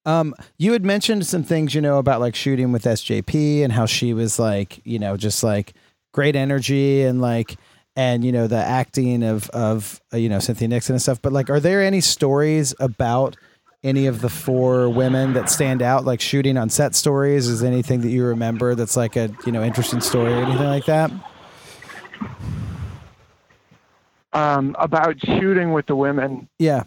Um, 0.06 0.34
you 0.58 0.72
had 0.72 0.86
mentioned 0.86 1.28
some 1.28 1.44
things, 1.44 1.76
you 1.76 1.82
know, 1.82 1.98
about 1.98 2.22
like 2.22 2.34
shooting 2.34 2.72
with 2.72 2.86
SJP 2.86 3.62
and 3.62 3.74
how 3.74 3.86
she 3.86 4.14
was 4.14 4.40
like, 4.40 4.80
you 4.86 4.98
know, 4.98 5.18
just 5.18 5.44
like 5.44 5.74
great 6.14 6.36
energy 6.36 7.04
and 7.04 7.22
like, 7.22 7.58
and 7.98 8.24
you 8.24 8.32
know, 8.32 8.48
the 8.48 8.56
acting 8.56 9.22
of 9.24 9.50
of 9.50 10.02
uh, 10.14 10.18
you 10.18 10.30
know 10.30 10.40
Cynthia 10.40 10.70
Nixon 10.70 10.96
and 10.96 11.02
stuff. 11.02 11.22
But 11.22 11.34
like, 11.34 11.50
are 11.50 11.60
there 11.60 11.84
any 11.84 12.00
stories 12.02 12.74
about 12.80 13.36
any 13.84 14.08
of 14.08 14.22
the 14.22 14.30
four 14.30 14.90
women 14.90 15.34
that 15.34 15.50
stand 15.50 15.82
out, 15.82 16.06
like 16.06 16.22
shooting 16.22 16.58
on 16.58 16.70
set 16.70 16.96
stories? 16.96 17.48
Is 17.48 17.62
anything 17.62 18.02
that 18.02 18.10
you 18.10 18.24
remember 18.24 18.76
that's 18.76 18.96
like 18.96 19.18
a 19.18 19.30
you 19.46 19.52
know 19.52 19.64
interesting 19.64 20.02
story 20.02 20.34
or 20.34 20.38
anything 20.38 20.68
like 20.68 20.86
that? 20.86 21.12
Um, 24.36 24.76
about 24.78 25.20
shooting 25.26 25.72
with 25.72 25.86
the 25.88 25.96
women. 25.96 26.48
Yeah. 26.60 26.84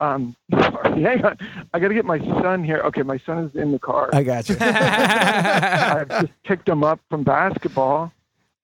Um, 0.00 0.34
sorry, 0.50 1.02
hang 1.02 1.24
on. 1.24 1.38
I 1.72 1.78
got 1.78 1.88
to 1.88 1.94
get 1.94 2.04
my 2.04 2.18
son 2.18 2.64
here. 2.64 2.78
Okay, 2.86 3.02
my 3.02 3.18
son 3.18 3.44
is 3.44 3.54
in 3.54 3.70
the 3.72 3.78
car. 3.78 4.10
I 4.12 4.22
got 4.22 4.48
you. 4.48 4.56
I've 4.60 6.08
just 6.08 6.32
picked 6.44 6.68
him 6.68 6.82
up 6.82 7.00
from 7.08 7.22
basketball. 7.22 8.12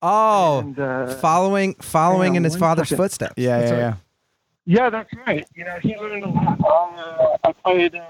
Oh, 0.03 0.61
And, 0.61 0.79
uh, 0.79 1.15
following 1.17 1.75
following 1.75 2.35
in 2.35 2.43
his 2.45 2.57
father's 2.57 2.89
second. 2.89 3.05
footsteps. 3.05 3.35
Yeah, 3.37 3.61
yeah, 3.61 3.77
yeah. 3.77 3.95
Yeah, 4.67 4.91
that's 4.91 5.11
right. 5.27 5.47
You 5.55 5.65
know, 5.65 5.77
he 5.83 5.97
learned 5.97 6.25
a 6.25 6.29
lot. 6.29 6.59
Uh, 6.65 7.37
I 7.49 7.53
played. 7.53 7.95
Uh, 7.95 8.03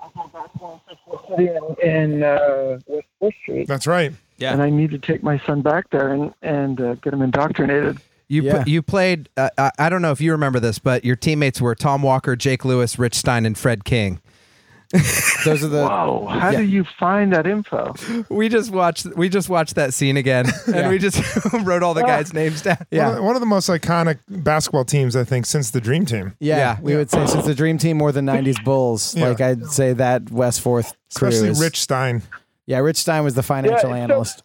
I 0.00 0.08
played 0.08 0.32
basketball 0.32 0.82
in 0.88 0.96
Central 0.96 1.36
City 1.36 1.84
in, 1.84 1.90
in 2.14 2.22
uh, 2.22 2.78
West 2.86 3.06
Fourth 3.18 3.34
Street, 3.42 3.66
That's 3.68 3.86
right. 3.86 4.12
Yeah. 4.40 4.52
and 4.52 4.62
I 4.62 4.70
need 4.70 4.90
to 4.90 4.98
take 4.98 5.22
my 5.22 5.38
son 5.46 5.62
back 5.62 5.90
there 5.90 6.08
and 6.12 6.32
and 6.42 6.80
uh, 6.80 6.94
get 6.96 7.12
him 7.12 7.22
indoctrinated. 7.22 7.98
You 8.28 8.42
Yeah. 8.42 8.62
pl- 8.62 8.68
you 8.72 8.82
played. 8.82 9.28
Uh, 9.36 9.50
I, 9.58 9.70
I 9.78 9.88
don't 9.88 10.02
know 10.02 10.12
if 10.12 10.20
you 10.20 10.32
remember 10.32 10.60
this, 10.60 10.78
but 10.78 11.04
your 11.04 11.16
teammates 11.16 11.60
were 11.60 11.74
Tom 11.74 12.02
Walker, 12.02 12.36
Jake 12.36 12.64
Lewis, 12.64 12.98
Rich 12.98 13.14
Stein, 13.16 13.44
and 13.46 13.56
Fred 13.58 13.84
King. 13.84 14.20
Those 15.44 15.62
are 15.62 15.68
the 15.68 15.86
Whoa! 15.86 16.26
How 16.26 16.50
yeah. 16.50 16.58
do 16.58 16.64
you 16.64 16.84
find 16.98 17.32
that 17.32 17.46
info? 17.46 17.94
We 18.28 18.48
just 18.48 18.72
watched. 18.72 19.06
We 19.16 19.28
just 19.28 19.48
watched 19.48 19.76
that 19.76 19.94
scene 19.94 20.16
again, 20.16 20.46
and 20.66 20.74
Yeah. 20.74 20.88
we 20.88 20.98
just 20.98 21.22
wrote 21.62 21.84
all 21.84 21.94
the 21.94 22.02
guys' 22.02 22.32
names 22.34 22.62
down. 22.62 22.78
Yeah. 22.90 23.08
One 23.10 23.18
of, 23.18 23.24
one 23.24 23.34
of 23.36 23.40
the 23.40 23.46
most 23.46 23.68
iconic 23.68 24.18
basketball 24.28 24.84
teams, 24.84 25.14
I 25.14 25.22
think, 25.22 25.46
since 25.46 25.70
the 25.70 25.80
Dream 25.80 26.06
Team. 26.06 26.34
Yeah, 26.40 26.56
Yeah. 26.56 26.78
we 26.82 26.96
would 26.96 27.08
say 27.08 27.24
since 27.26 27.44
the 27.46 27.54
Dream 27.54 27.78
Team 27.78 27.98
more 27.98 28.10
than 28.10 28.26
'90s 28.26 28.62
Bulls, 28.64 29.14
Yeah. 29.16 29.28
like 29.28 29.40
I'd 29.40 29.66
say 29.66 29.92
that 29.92 30.28
West 30.32 30.60
Fourth 30.60 30.88
crew 31.14 31.28
Especially 31.28 31.50
is- 31.50 31.60
Rich 31.60 31.80
Stein. 31.80 32.22
Yeah, 32.70 32.78
Rich 32.78 32.98
Stein 32.98 33.24
was 33.24 33.34
the 33.34 33.42
financial 33.42 33.90
so- 33.90 33.94
analyst. 33.94 34.44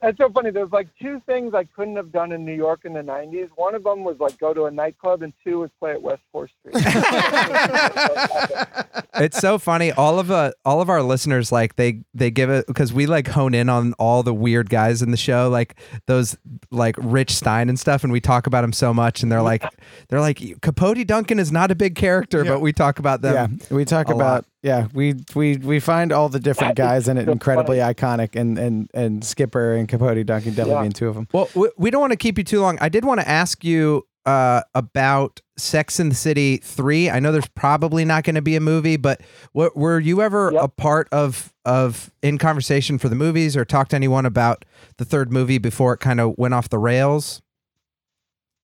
That's 0.00 0.16
so 0.18 0.30
funny. 0.30 0.50
There's 0.50 0.70
like 0.70 0.86
two 1.02 1.20
things 1.26 1.54
I 1.54 1.64
couldn't 1.64 1.96
have 1.96 2.12
done 2.12 2.30
in 2.30 2.44
New 2.44 2.54
York 2.54 2.84
in 2.84 2.92
the 2.92 3.00
'90s. 3.00 3.48
One 3.56 3.74
of 3.74 3.82
them 3.82 4.04
was 4.04 4.20
like 4.20 4.38
go 4.38 4.54
to 4.54 4.66
a 4.66 4.70
nightclub, 4.70 5.22
and 5.22 5.32
two 5.42 5.58
was 5.58 5.70
play 5.80 5.90
at 5.90 6.00
West 6.00 6.22
Fourth 6.30 6.50
Street. 6.60 6.76
it's 9.14 9.38
so 9.38 9.58
funny. 9.58 9.90
All 9.90 10.20
of 10.20 10.30
uh, 10.30 10.52
all 10.64 10.80
of 10.80 10.88
our 10.88 11.02
listeners 11.02 11.50
like 11.50 11.74
they 11.74 12.02
they 12.14 12.30
give 12.30 12.50
it 12.50 12.68
because 12.68 12.92
we 12.92 13.06
like 13.06 13.26
hone 13.26 13.54
in 13.54 13.68
on 13.68 13.92
all 13.94 14.22
the 14.22 14.34
weird 14.34 14.70
guys 14.70 15.02
in 15.02 15.10
the 15.10 15.16
show, 15.16 15.48
like 15.48 15.80
those 16.06 16.36
like 16.70 16.94
Rich 16.98 17.34
Stein 17.34 17.68
and 17.68 17.78
stuff, 17.78 18.04
and 18.04 18.12
we 18.12 18.20
talk 18.20 18.46
about 18.46 18.62
him 18.62 18.72
so 18.72 18.94
much, 18.94 19.24
and 19.24 19.32
they're 19.32 19.42
like 19.42 19.64
they're 20.08 20.20
like 20.20 20.38
Capote 20.62 21.04
Duncan 21.06 21.40
is 21.40 21.50
not 21.50 21.72
a 21.72 21.74
big 21.74 21.96
character, 21.96 22.44
Yeah. 22.44 22.52
but 22.52 22.60
we 22.60 22.72
talk 22.72 23.00
about 23.00 23.22
them. 23.22 23.58
yeah, 23.60 23.76
we 23.76 23.84
talk 23.84 24.10
a 24.10 24.12
about 24.12 24.24
lot. 24.24 24.44
Yeah, 24.62 24.88
we 24.92 25.14
we 25.34 25.56
we 25.58 25.80
find 25.80 26.12
all 26.12 26.28
the 26.28 26.40
different 26.40 26.74
guys 26.86 27.08
in 27.08 27.16
it 27.18 27.26
so 27.26 27.32
incredibly 27.32 27.78
iconic, 27.78 28.34
and 28.38 28.58
and 28.58 28.90
and 28.94 29.24
Skipper 29.24 29.74
and 29.74 29.88
Capote 29.88 30.24
Duncan 30.26 30.50
definitely 30.50 30.72
Yeah. 30.74 30.80
being 30.80 30.92
two 30.92 31.08
of 31.08 31.14
them. 31.14 31.28
Well, 31.32 31.48
we, 31.54 31.70
we 31.78 31.90
don't 31.90 32.00
want 32.00 32.12
to 32.12 32.16
keep 32.16 32.38
you 32.38 32.44
too 32.44 32.60
long. 32.60 32.78
I 32.80 32.88
did 32.88 33.04
want 33.04 33.20
to 33.20 33.28
ask 33.28 33.64
you 33.64 34.06
uh, 34.26 34.62
about 34.74 35.40
Sex 35.56 35.98
in 35.98 36.10
the 36.10 36.14
City 36.14 36.58
3. 36.58 37.08
I 37.08 37.18
know 37.18 37.32
there's 37.32 37.48
probably 37.48 38.04
not 38.04 38.24
going 38.24 38.34
to 38.34 38.42
be 38.42 38.56
a 38.56 38.60
movie, 38.60 38.98
but 38.98 39.22
what, 39.52 39.74
were 39.74 39.98
you 39.98 40.20
ever 40.20 40.50
Yep. 40.52 40.62
a 40.64 40.68
part 40.68 41.08
of 41.12 41.52
of 41.64 42.10
in 42.22 42.36
conversation 42.38 42.98
for 42.98 43.08
the 43.08 43.14
movies 43.14 43.56
or 43.56 43.64
talk 43.64 43.88
to 43.88 43.96
anyone 43.96 44.26
about 44.26 44.64
the 44.98 45.04
third 45.04 45.32
movie 45.32 45.58
before 45.58 45.94
it 45.94 45.98
kind 46.00 46.20
of 46.20 46.34
went 46.36 46.52
off 46.52 46.68
the 46.68 46.78
rails? 46.78 47.40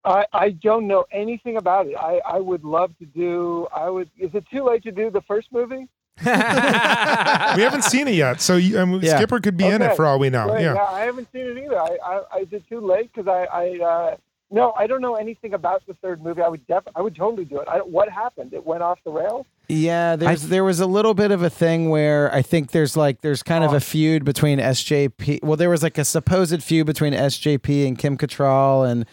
I, 0.05 0.25
I 0.33 0.49
don't 0.51 0.87
know 0.87 1.05
anything 1.11 1.57
about 1.57 1.87
it. 1.87 1.95
I, 1.95 2.19
I 2.25 2.39
would 2.39 2.63
love 2.63 2.97
to 2.99 3.05
do. 3.05 3.67
I 3.75 3.89
would. 3.89 4.09
Is 4.17 4.31
it 4.33 4.45
too 4.51 4.63
late 4.65 4.83
to 4.83 4.91
do 4.91 5.09
the 5.09 5.21
first 5.21 5.47
movie? 5.51 5.87
we 6.25 6.31
haven't 6.31 7.83
seen 7.83 8.07
it 8.07 8.13
yet, 8.13 8.39
so 8.39 8.55
you, 8.55 8.79
um, 8.79 8.99
Yeah. 9.01 9.17
Skipper 9.17 9.39
could 9.39 9.57
be 9.57 9.65
in 9.65 9.81
it 9.81 9.95
for 9.95 10.05
all 10.05 10.19
we 10.19 10.29
know. 10.29 10.47
Right, 10.47 10.61
yeah. 10.61 10.75
I 10.75 11.01
haven't 11.01 11.27
seen 11.31 11.47
it 11.47 11.57
either. 11.57 11.79
I, 11.79 11.97
I, 12.05 12.21
I 12.33 12.37
is 12.39 12.49
it 12.51 12.67
too 12.69 12.81
late? 12.81 13.11
Because 13.13 13.27
I, 13.27 13.45
I 13.45 13.83
uh, 13.83 14.17
no, 14.53 14.71
I 14.77 14.87
don't 14.87 15.01
know 15.01 15.15
anything 15.15 15.53
about 15.53 15.81
the 15.87 15.95
third 15.95 16.21
movie. 16.23 16.41
I 16.41 16.47
would 16.47 16.65
def- 16.67 16.87
I 16.95 17.01
would 17.01 17.15
totally 17.15 17.43
do 17.45 17.59
it. 17.59 17.67
I, 17.67 17.79
what 17.79 18.07
happened? 18.09 18.53
It 18.53 18.65
went 18.65 18.83
off 18.83 18.99
the 19.03 19.11
rails. 19.11 19.45
Yeah, 19.67 20.15
there's 20.17 20.43
there 20.43 20.63
was 20.63 20.79
a 20.79 20.85
little 20.85 21.13
bit 21.13 21.31
of 21.31 21.41
a 21.41 21.49
thing 21.49 21.89
where 21.89 22.31
I 22.33 22.41
think 22.41 22.71
there's 22.71 22.95
like 22.95 23.21
there's 23.21 23.41
kind 23.41 23.63
Oh. 23.63 23.67
of 23.67 23.73
a 23.73 23.79
feud 23.79 24.23
between 24.25 24.59
SJP. 24.59 25.41
Well, 25.43 25.57
there 25.57 25.69
was 25.69 25.81
like 25.81 25.97
a 25.97 26.05
supposed 26.05 26.61
feud 26.61 26.85
between 26.85 27.13
SJP 27.13 27.87
and 27.87 27.97
Kim 27.97 28.17
Cattrall, 28.17 28.87
and 28.89 29.05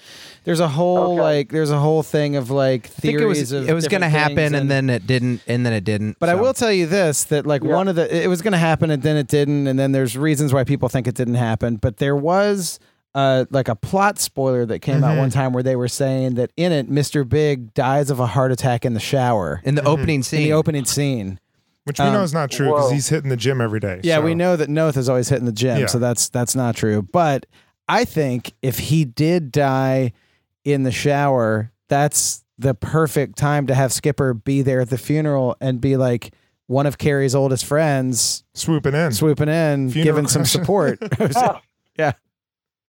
there's 0.45 0.61
a 0.61 0.69
whole 0.69 1.13
Okay. 1.15 1.21
like 1.23 1.49
there's 1.53 1.71
a 1.71 1.79
whole 1.79 2.03
thing 2.03 2.37
of 2.37 2.51
like 2.51 2.87
I 2.87 2.89
think 2.89 3.19
theories 3.19 3.39
it 3.53 3.57
was 3.57 3.65
of 3.65 3.69
it 3.71 3.73
was 3.75 3.89
going 3.89 4.01
to 4.03 4.09
happen 4.09 4.37
things 4.37 4.55
and, 4.55 4.71
then 4.71 4.91
it 4.91 5.07
didn't 5.07 5.41
and 5.47 5.65
then 5.65 5.73
it 5.73 5.85
didn't. 5.85 6.19
But 6.19 6.29
I 6.29 6.35
will 6.35 6.53
tell 6.53 6.73
you 6.73 6.87
this: 6.87 7.25
that 7.25 7.47
like 7.47 7.63
Yeah. 7.63 7.75
one 7.77 7.89
of 7.89 7.95
the 7.97 8.15
it 8.25 8.27
was 8.29 8.43
going 8.43 8.53
to 8.53 8.59
happen 8.59 8.91
and 8.91 9.03
then 9.03 9.17
it 9.17 9.29
didn't, 9.29 9.67
and 9.69 9.79
then 9.79 9.93
there's 9.93 10.19
reasons 10.19 10.53
why 10.53 10.65
people 10.65 10.89
think 10.89 11.07
it 11.07 11.15
didn't 11.15 11.37
happen. 11.37 11.77
But 11.77 11.99
there 11.99 12.17
was 12.17 12.79
uh 13.15 13.45
like 13.51 13.69
a 13.69 13.75
plot 13.75 14.19
spoiler 14.19 14.65
that 14.67 14.81
came 14.81 15.03
out 15.03 15.15
Mhm. 15.17 15.19
one 15.19 15.31
time 15.31 15.53
where 15.53 15.63
they 15.63 15.75
were 15.77 15.89
saying 15.89 16.35
that 16.35 16.51
in 16.57 16.71
it, 16.73 16.89
Mr. 16.91 17.29
Big 17.29 17.75
dies 17.75 18.09
of 18.11 18.21
a 18.21 18.27
heart 18.27 18.53
attack 18.53 18.85
in 18.85 18.95
the 18.95 19.01
shower 19.01 19.61
in 19.65 19.75
the 19.75 19.85
opening 19.85 20.23
scene. 20.23 20.41
in 20.43 20.45
the 20.49 20.53
opening 20.53 20.85
scene. 20.85 21.41
Which 21.85 21.99
we 21.99 22.05
know 22.05 22.19
Um, 22.19 22.25
is 22.25 22.33
not 22.35 22.51
true 22.51 22.69
because 22.69 22.93
he's 22.93 23.09
hitting 23.09 23.31
the 23.31 23.37
gym 23.37 23.61
every 23.61 23.81
day. 23.81 24.01
Yeah, 24.05 24.17
so- 24.17 24.23
we 24.23 24.35
know 24.35 24.55
that 24.55 24.69
Noth 24.69 24.97
is 24.97 25.09
always 25.09 25.29
hitting 25.29 25.47
the 25.47 25.51
gym, 25.53 25.81
Yeah. 25.81 25.87
so 25.87 25.99
that's 25.99 26.29
that's 26.29 26.55
not 26.55 26.77
true. 26.77 27.03
But 27.11 27.47
I 27.89 28.05
think 28.05 28.53
if 28.63 28.79
he 28.79 29.05
did 29.05 29.51
die 29.51 30.13
in 30.65 30.85
the 30.85 30.93
shower, 30.93 31.73
that's 31.89 32.45
the 32.59 32.75
perfect 32.75 33.37
time 33.39 33.67
to 33.67 33.75
have 33.75 33.93
Skipper 33.93 34.35
be 34.35 34.63
there 34.63 34.83
at 34.83 34.91
the 34.91 34.99
funeral 34.99 35.57
and 35.61 35.81
be 35.81 35.97
like 35.97 36.33
one 36.69 36.87
of 36.87 36.99
Carrie's 36.99 37.35
oldest 37.35 37.65
friends 37.65 38.45
swooping 38.55 38.95
in. 38.95 39.11
swooping 39.11 39.49
in, 39.49 39.91
Funeral 39.91 40.05
giving 40.05 40.29
some 40.29 40.45
support. 40.45 40.99
Ah. 41.35 41.61
Yeah. 41.99 42.13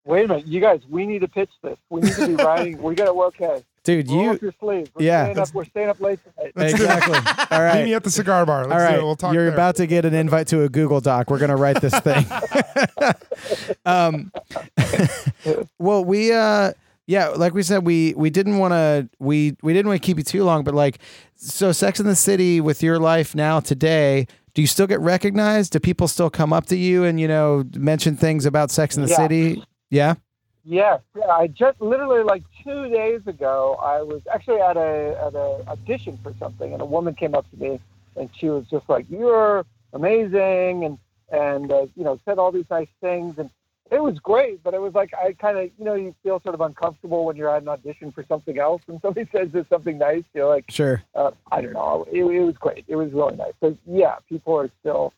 Wait 0.04 0.26
a 0.26 0.28
minute, 0.28 0.48
you 0.48 0.60
guys. 0.60 0.82
We 0.90 1.06
need 1.06 1.20
to 1.20 1.28
pitch 1.28 1.52
this. 1.62 1.78
We 1.90 2.02
need 2.02 2.14
to 2.14 2.28
be 2.28 2.36
writing. 2.36 2.82
We 2.82 2.96
got 2.96 3.06
to 3.06 3.22
okay. 3.24 3.64
Dude, 3.84 4.10
Roll 4.10 4.24
you 4.24 4.30
up 4.32 4.42
your 4.42 4.54
sleeves. 4.60 4.92
We're 4.94 5.06
Yeah. 5.06 5.24
Staying 5.26 5.40
up, 5.40 5.54
we're 5.56 5.66
staying 5.66 5.90
up 5.90 6.00
late 6.02 6.20
tonight. 6.24 6.52
Let's 6.56 6.74
do 6.76 6.84
it. 6.84 6.86
exactly. 6.86 7.58
All 7.58 7.74
Meet 7.76 7.84
me 7.86 7.94
at 7.96 8.04
the 8.04 8.12
cigar 8.12 8.46
bar. 8.46 8.68
Let's 8.68 8.84
All 8.84 8.92
do 8.92 8.96
it. 8.96 9.04
We'll 9.04 9.16
talk 9.16 9.34
you're 9.34 9.46
there. 9.46 9.54
about 9.54 9.76
to 9.78 9.88
get 9.88 10.06
an 10.06 10.14
invite 10.14 10.48
to 10.48 10.64
a 10.64 10.70
Google 10.70 11.02
Doc. 11.02 11.30
We're 11.32 11.40
gonna 11.40 11.56
write 11.56 11.82
this 11.82 11.98
thing. 12.00 12.24
um, 13.86 14.32
well, 15.80 16.06
we 16.06 16.32
uh, 16.32 16.74
yeah, 17.08 17.30
like 17.30 17.54
we 17.54 17.64
said, 17.64 17.86
we 17.86 18.14
we 18.16 18.30
didn't 18.30 18.58
want 18.60 18.74
to 18.74 19.10
we 19.20 19.56
we 19.64 19.74
didn't 19.74 19.88
want 19.88 20.02
to 20.02 20.06
keep 20.06 20.18
you 20.18 20.24
too 20.24 20.44
long, 20.44 20.64
but 20.64 20.74
like, 20.76 21.00
so 21.36 21.72
Sex 21.72 22.00
in 22.00 22.06
the 22.06 22.16
City 22.16 22.62
with 22.62 22.84
your 22.84 23.00
life 23.00 23.34
now 23.36 23.60
today. 23.60 24.28
Do 24.54 24.62
you 24.62 24.68
still 24.68 24.88
get 24.88 25.00
recognized? 25.00 25.72
Do 25.74 25.80
people 25.80 26.08
still 26.08 26.30
come 26.30 26.52
up 26.54 26.66
to 26.68 26.76
you 26.76 27.04
and 27.04 27.20
you 27.20 27.28
know 27.28 27.64
mention 27.76 28.16
things 28.16 28.46
about 28.46 28.70
Sex 28.70 28.96
in 28.96 29.04
the 29.04 29.10
Yeah. 29.10 29.16
City? 29.18 29.64
Yeah. 29.92 30.16
Yes, 30.64 31.02
yeah. 31.16 31.28
I 31.28 31.48
just 31.48 31.82
literally 31.82 32.24
like 32.24 32.44
two 32.64 32.90
days 32.90 33.22
ago, 33.28 33.78
I 33.82 34.02
was 34.02 34.22
actually 34.32 34.62
at 34.62 34.78
a 34.78 35.18
at 35.28 35.36
a 35.36 35.64
audition 35.68 36.18
for 36.22 36.34
something, 36.40 36.72
and 36.72 36.82
a 36.82 36.86
woman 36.86 37.14
came 37.16 37.34
up 37.36 37.50
to 37.52 37.58
me, 37.58 37.80
and 38.16 38.30
she 38.36 38.50
was 38.50 38.66
just 38.68 38.88
like, 38.88 39.06
"You're 39.10 39.66
amazing," 39.94 40.86
and 40.86 40.98
and 41.32 41.72
uh, 41.72 41.88
you 41.96 42.04
know 42.04 42.20
said 42.26 42.38
all 42.38 42.52
these 42.52 42.70
nice 42.70 42.90
things, 43.02 43.40
and 43.40 43.50
it 43.90 44.04
was 44.04 44.20
great. 44.20 44.62
But 44.64 44.76
it 44.76 44.82
was 44.82 44.94
like 44.94 45.16
I 45.16 45.34
kind 45.34 45.58
of 45.58 45.72
you 45.80 45.84
know 45.86 45.96
you 45.96 46.14
feel 46.22 46.40
sort 46.42 46.54
of 46.54 46.62
uncomfortable 46.62 47.26
when 47.26 47.38
you're 47.38 47.50
at 47.50 47.64
an 47.64 47.68
audition 47.68 48.12
for 48.12 48.24
something 48.28 48.60
else, 48.60 48.84
and 48.88 49.02
somebody 49.02 49.28
says 49.36 49.50
there's 49.52 49.68
something 49.68 49.98
nice. 49.98 50.24
You're 50.36 50.48
like, 50.48 50.66
Sure. 50.70 51.02
uh, 51.16 51.32
I 51.52 51.62
don't 51.62 51.74
know. 51.74 52.06
It, 52.12 52.24
it 52.24 52.40
was 52.42 52.56
great. 52.58 52.86
It 52.88 52.98
was 52.98 53.12
really 53.14 53.36
nice. 53.36 53.54
So 53.62 53.76
yeah, 53.88 54.18
people 54.30 54.56
are 54.60 54.70
still 54.82 55.12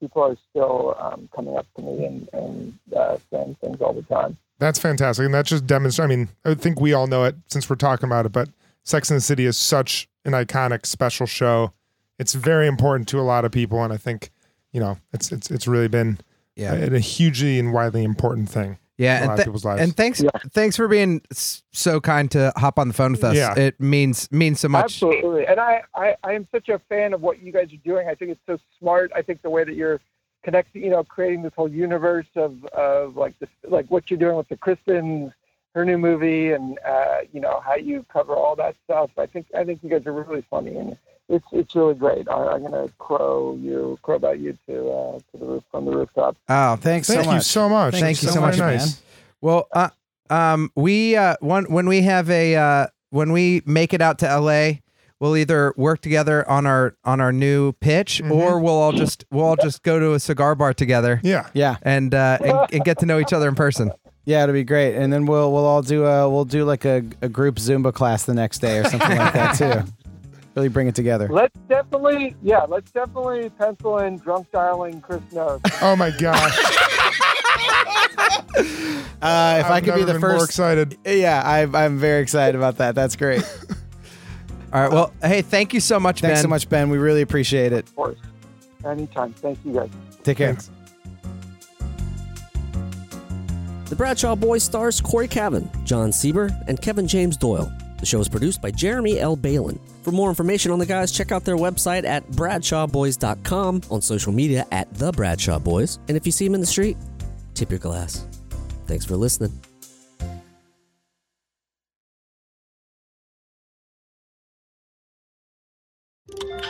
people 0.00 0.22
are 0.22 0.36
still 0.50 0.96
um, 0.98 1.28
coming 1.34 1.56
up 1.56 1.66
to 1.76 1.82
me 1.82 2.04
and 2.04 2.28
and 2.32 2.78
uh, 2.96 3.16
saying 3.30 3.56
things 3.60 3.80
all 3.80 3.92
the 3.92 4.02
time. 4.02 4.36
That's 4.58 4.78
fantastic. 4.78 5.24
And 5.24 5.32
that 5.34 5.46
just 5.46 5.66
demonstrates, 5.66 6.04
I 6.04 6.14
mean, 6.14 6.28
I 6.44 6.54
think 6.54 6.80
we 6.80 6.92
all 6.92 7.06
know 7.06 7.24
it 7.24 7.34
since 7.46 7.70
we're 7.70 7.76
talking 7.76 8.06
about 8.06 8.26
it, 8.26 8.32
but 8.32 8.48
Sex 8.84 9.10
and 9.10 9.16
the 9.16 9.20
City 9.22 9.46
is 9.46 9.56
such 9.56 10.06
an 10.24 10.32
iconic, 10.32 10.84
special 10.86 11.26
show. 11.26 11.72
it's 12.18 12.34
very 12.34 12.66
important 12.66 13.08
to 13.08 13.18
a 13.18 13.22
lot 13.22 13.44
of 13.46 13.52
people, 13.52 13.82
and 13.82 13.92
I 13.92 13.96
think 13.96 14.30
you 14.72 14.80
know 14.80 14.98
it's 15.12 15.32
it's 15.32 15.50
it's 15.50 15.66
really 15.66 15.88
been 15.88 16.18
Yeah. 16.56 16.74
a, 16.74 16.94
a 16.94 16.98
hugely 16.98 17.58
and 17.58 17.72
widely 17.72 18.04
important 18.04 18.48
thing. 18.50 18.78
Yeah, 19.00 19.24
and, 19.24 19.36
th- 19.36 19.46
people's 19.46 19.64
lives. 19.64 19.80
and 19.80 19.96
thanks, 19.96 20.22
thanks 20.50 20.76
for 20.76 20.86
being 20.86 21.22
so 21.32 22.02
kind 22.02 22.30
to 22.32 22.52
hop 22.56 22.78
on 22.78 22.86
the 22.86 22.92
phone 22.92 23.12
with 23.12 23.24
us. 23.24 23.34
Yeah. 23.34 23.58
It 23.58 23.80
means 23.80 24.30
means 24.30 24.60
so 24.60 24.68
much. 24.68 24.84
Absolutely. 24.84 25.46
And 25.46 25.58
I, 25.58 25.82
I, 25.94 26.16
I 26.22 26.32
am 26.34 26.46
such 26.52 26.68
a 26.68 26.78
fan 26.90 27.14
of 27.14 27.22
what 27.22 27.42
you 27.42 27.50
guys 27.50 27.72
are 27.72 27.78
doing. 27.78 28.08
I 28.08 28.14
think 28.14 28.32
it's 28.32 28.40
so 28.46 28.58
smart. 28.78 29.10
I 29.16 29.22
think 29.22 29.40
the 29.40 29.48
way 29.48 29.64
that 29.64 29.74
you're 29.74 30.00
connecting, 30.42 30.82
you 30.82 30.90
know, 30.90 31.02
creating 31.02 31.42
this 31.42 31.52
whole 31.56 31.70
universe 31.70 32.26
of, 32.36 32.62
of 32.66 33.16
like 33.16 33.38
this, 33.38 33.48
like 33.66 33.90
what 33.90 34.10
you're 34.10 34.18
doing 34.18 34.36
with 34.36 34.48
the 34.48 34.58
Kristin, 34.58 35.32
her 35.74 35.84
new 35.86 35.96
movie 35.96 36.52
and, 36.52 36.78
uh, 36.86 37.20
you 37.32 37.40
know, 37.40 37.60
how 37.64 37.76
you 37.76 38.04
cover 38.12 38.34
all 38.36 38.54
that 38.56 38.76
stuff. 38.84 39.10
I 39.16 39.24
think, 39.24 39.46
I 39.56 39.64
think 39.64 39.82
you 39.82 39.88
guys 39.88 40.04
are 40.04 40.12
really 40.12 40.44
funny 40.50 40.76
and 40.76 40.98
it's, 41.30 41.46
it's 41.52 41.74
really 41.74 41.94
great. 41.94 42.28
I, 42.28 42.34
I'm 42.48 42.60
going 42.66 42.72
to 42.88 42.92
crow 42.98 43.56
you, 43.60 43.98
crow 44.02 44.16
about 44.16 44.38
you 44.40 44.58
to, 44.68 44.90
uh, 44.90 45.18
to 45.18 45.38
the 45.38 45.46
roof, 45.46 45.64
from 45.70 45.84
the 45.86 45.92
rooftop. 45.92 46.36
Oh, 46.48 46.76
Thanks 46.76 47.08
Thank 47.08 47.24
so 47.24 47.32
you 47.32 47.40
so 47.40 47.68
much. 47.68 47.94
Thank 47.94 48.20
you 48.22 48.26
That's 48.26 48.34
so 48.34 48.40
much, 48.40 48.56
very 48.56 48.76
man. 48.76 48.88
Well, 49.40 49.68
uh, 49.72 49.88
um, 50.28 50.70
we 50.74 51.16
uh, 51.16 51.36
one 51.40 51.64
when 51.72 51.86
we 51.88 52.02
have 52.02 52.28
a 52.30 52.54
uh, 52.56 52.86
when 53.10 53.32
we 53.32 53.62
make 53.64 53.92
it 53.94 54.00
out 54.02 54.18
to 54.18 54.38
LA, 54.38 54.72
we'll 55.18 55.36
either 55.36 55.72
work 55.76 56.00
together 56.02 56.48
on 56.48 56.66
our 56.66 56.94
on 57.04 57.20
our 57.20 57.32
new 57.32 57.72
pitch, 57.72 58.20
Mm-hmm. 58.22 58.32
or 58.32 58.60
we'll 58.60 58.74
all 58.74 58.92
just 58.92 59.24
we'll 59.30 59.44
all 59.46 59.56
just 59.56 59.82
go 59.82 59.98
to 59.98 60.12
a 60.12 60.20
cigar 60.20 60.54
bar 60.54 60.72
together 60.74 61.20
Yeah. 61.24 61.48
Yeah, 61.54 61.76
and, 61.82 62.14
uh, 62.14 62.38
and 62.44 62.58
and 62.74 62.84
get 62.84 62.98
to 63.00 63.06
know 63.06 63.18
each 63.18 63.32
other 63.32 63.48
in 63.48 63.54
person. 63.54 63.90
yeah, 64.24 64.42
it'll 64.44 64.52
be 64.52 64.62
great. 64.62 64.94
And 64.96 65.12
then 65.12 65.26
we'll 65.26 65.50
we'll 65.52 65.64
all 65.64 65.82
do 65.82 66.04
a 66.04 66.28
we'll 66.30 66.44
do 66.44 66.64
like 66.64 66.84
a, 66.84 67.02
a 67.22 67.28
group 67.28 67.56
Zumba 67.56 67.92
class 67.92 68.24
the 68.24 68.34
next 68.34 68.58
day 68.60 68.78
or 68.78 68.84
something 68.84 69.16
like 69.18 69.32
that 69.32 69.56
too. 69.56 69.92
Really 70.60 70.68
bring 70.68 70.88
it 70.88 70.94
together. 70.94 71.26
Let's 71.30 71.58
definitely, 71.70 72.36
yeah, 72.42 72.64
let's 72.68 72.90
definitely 72.90 73.48
pencil 73.48 73.96
in 74.00 74.18
drunk 74.18 74.50
dialing 74.52 75.00
Chris 75.00 75.22
Noth. 75.32 75.62
Oh 75.82 75.96
my 75.96 76.10
gosh. 76.10 76.54
Uh, 79.22 79.58
if 79.60 79.66
I 79.66 79.76
I've 79.76 79.84
could 79.84 79.94
be 79.96 80.00
the 80.04 80.12
been 80.14 80.20
more 80.22 80.30
first, 80.38 80.46
excited. 80.50 80.96
yeah, 81.04 81.42
I, 81.44 81.62
I'm 81.84 81.98
very 81.98 82.22
excited 82.22 82.54
about 82.56 82.78
that. 82.78 82.94
That's 82.94 83.16
great. 83.16 83.42
All 84.72 84.80
right. 84.80 84.90
Well, 84.90 85.12
hey, 85.22 85.42
thank 85.42 85.74
you 85.74 85.80
so 85.80 86.00
much, 86.00 86.22
Thanks 86.22 86.38
Ben. 86.38 86.42
so 86.44 86.48
much, 86.48 86.68
Ben. 86.70 86.88
We 86.88 86.96
really 86.96 87.20
appreciate 87.20 87.72
it. 87.74 87.86
Of 87.88 87.96
course. 87.96 88.18
Anytime. 88.84 89.34
Thank 89.34 89.58
you 89.64 89.74
guys. 89.74 89.90
Take 90.22 90.38
care. 90.38 90.54
Thanks. 90.54 90.70
The 93.90 93.96
Bradshaw 93.96 94.36
Boys 94.36 94.62
stars 94.62 95.00
Cory 95.02 95.28
Cavin, 95.28 95.68
Jon 95.84 96.10
Sieber, 96.10 96.50
and 96.66 96.80
Kevin 96.80 97.06
James 97.06 97.36
Doyle. 97.36 97.70
The 98.00 98.06
show 98.06 98.18
is 98.18 98.28
produced 98.28 98.60
by 98.62 98.70
Jeremy 98.70 99.20
L. 99.20 99.36
Balon. 99.36 99.78
For 100.02 100.10
more 100.10 100.30
information 100.30 100.72
on 100.72 100.78
the 100.78 100.86
guys, 100.86 101.12
check 101.12 101.32
out 101.32 101.44
their 101.44 101.56
website 101.56 102.04
at 102.04 102.26
bradshawboys.com, 102.32 103.82
on 103.90 104.00
social 104.00 104.32
media 104.32 104.66
at 104.72 104.92
The 104.94 105.12
Bradshaw 105.12 105.58
Boys, 105.58 105.98
and 106.08 106.16
if 106.16 106.26
you 106.26 106.32
see 106.32 106.46
them 106.46 106.54
in 106.54 106.60
the 106.60 106.66
street, 106.66 106.96
tip 107.54 107.70
your 107.70 107.78
glass. 107.78 108.26
Thanks 108.86 109.04
for 109.04 109.16
listening. 109.16 109.52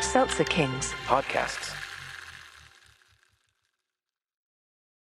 Seltzer 0.00 0.44
Kings. 0.44 0.92
Podcasts. 1.06 1.69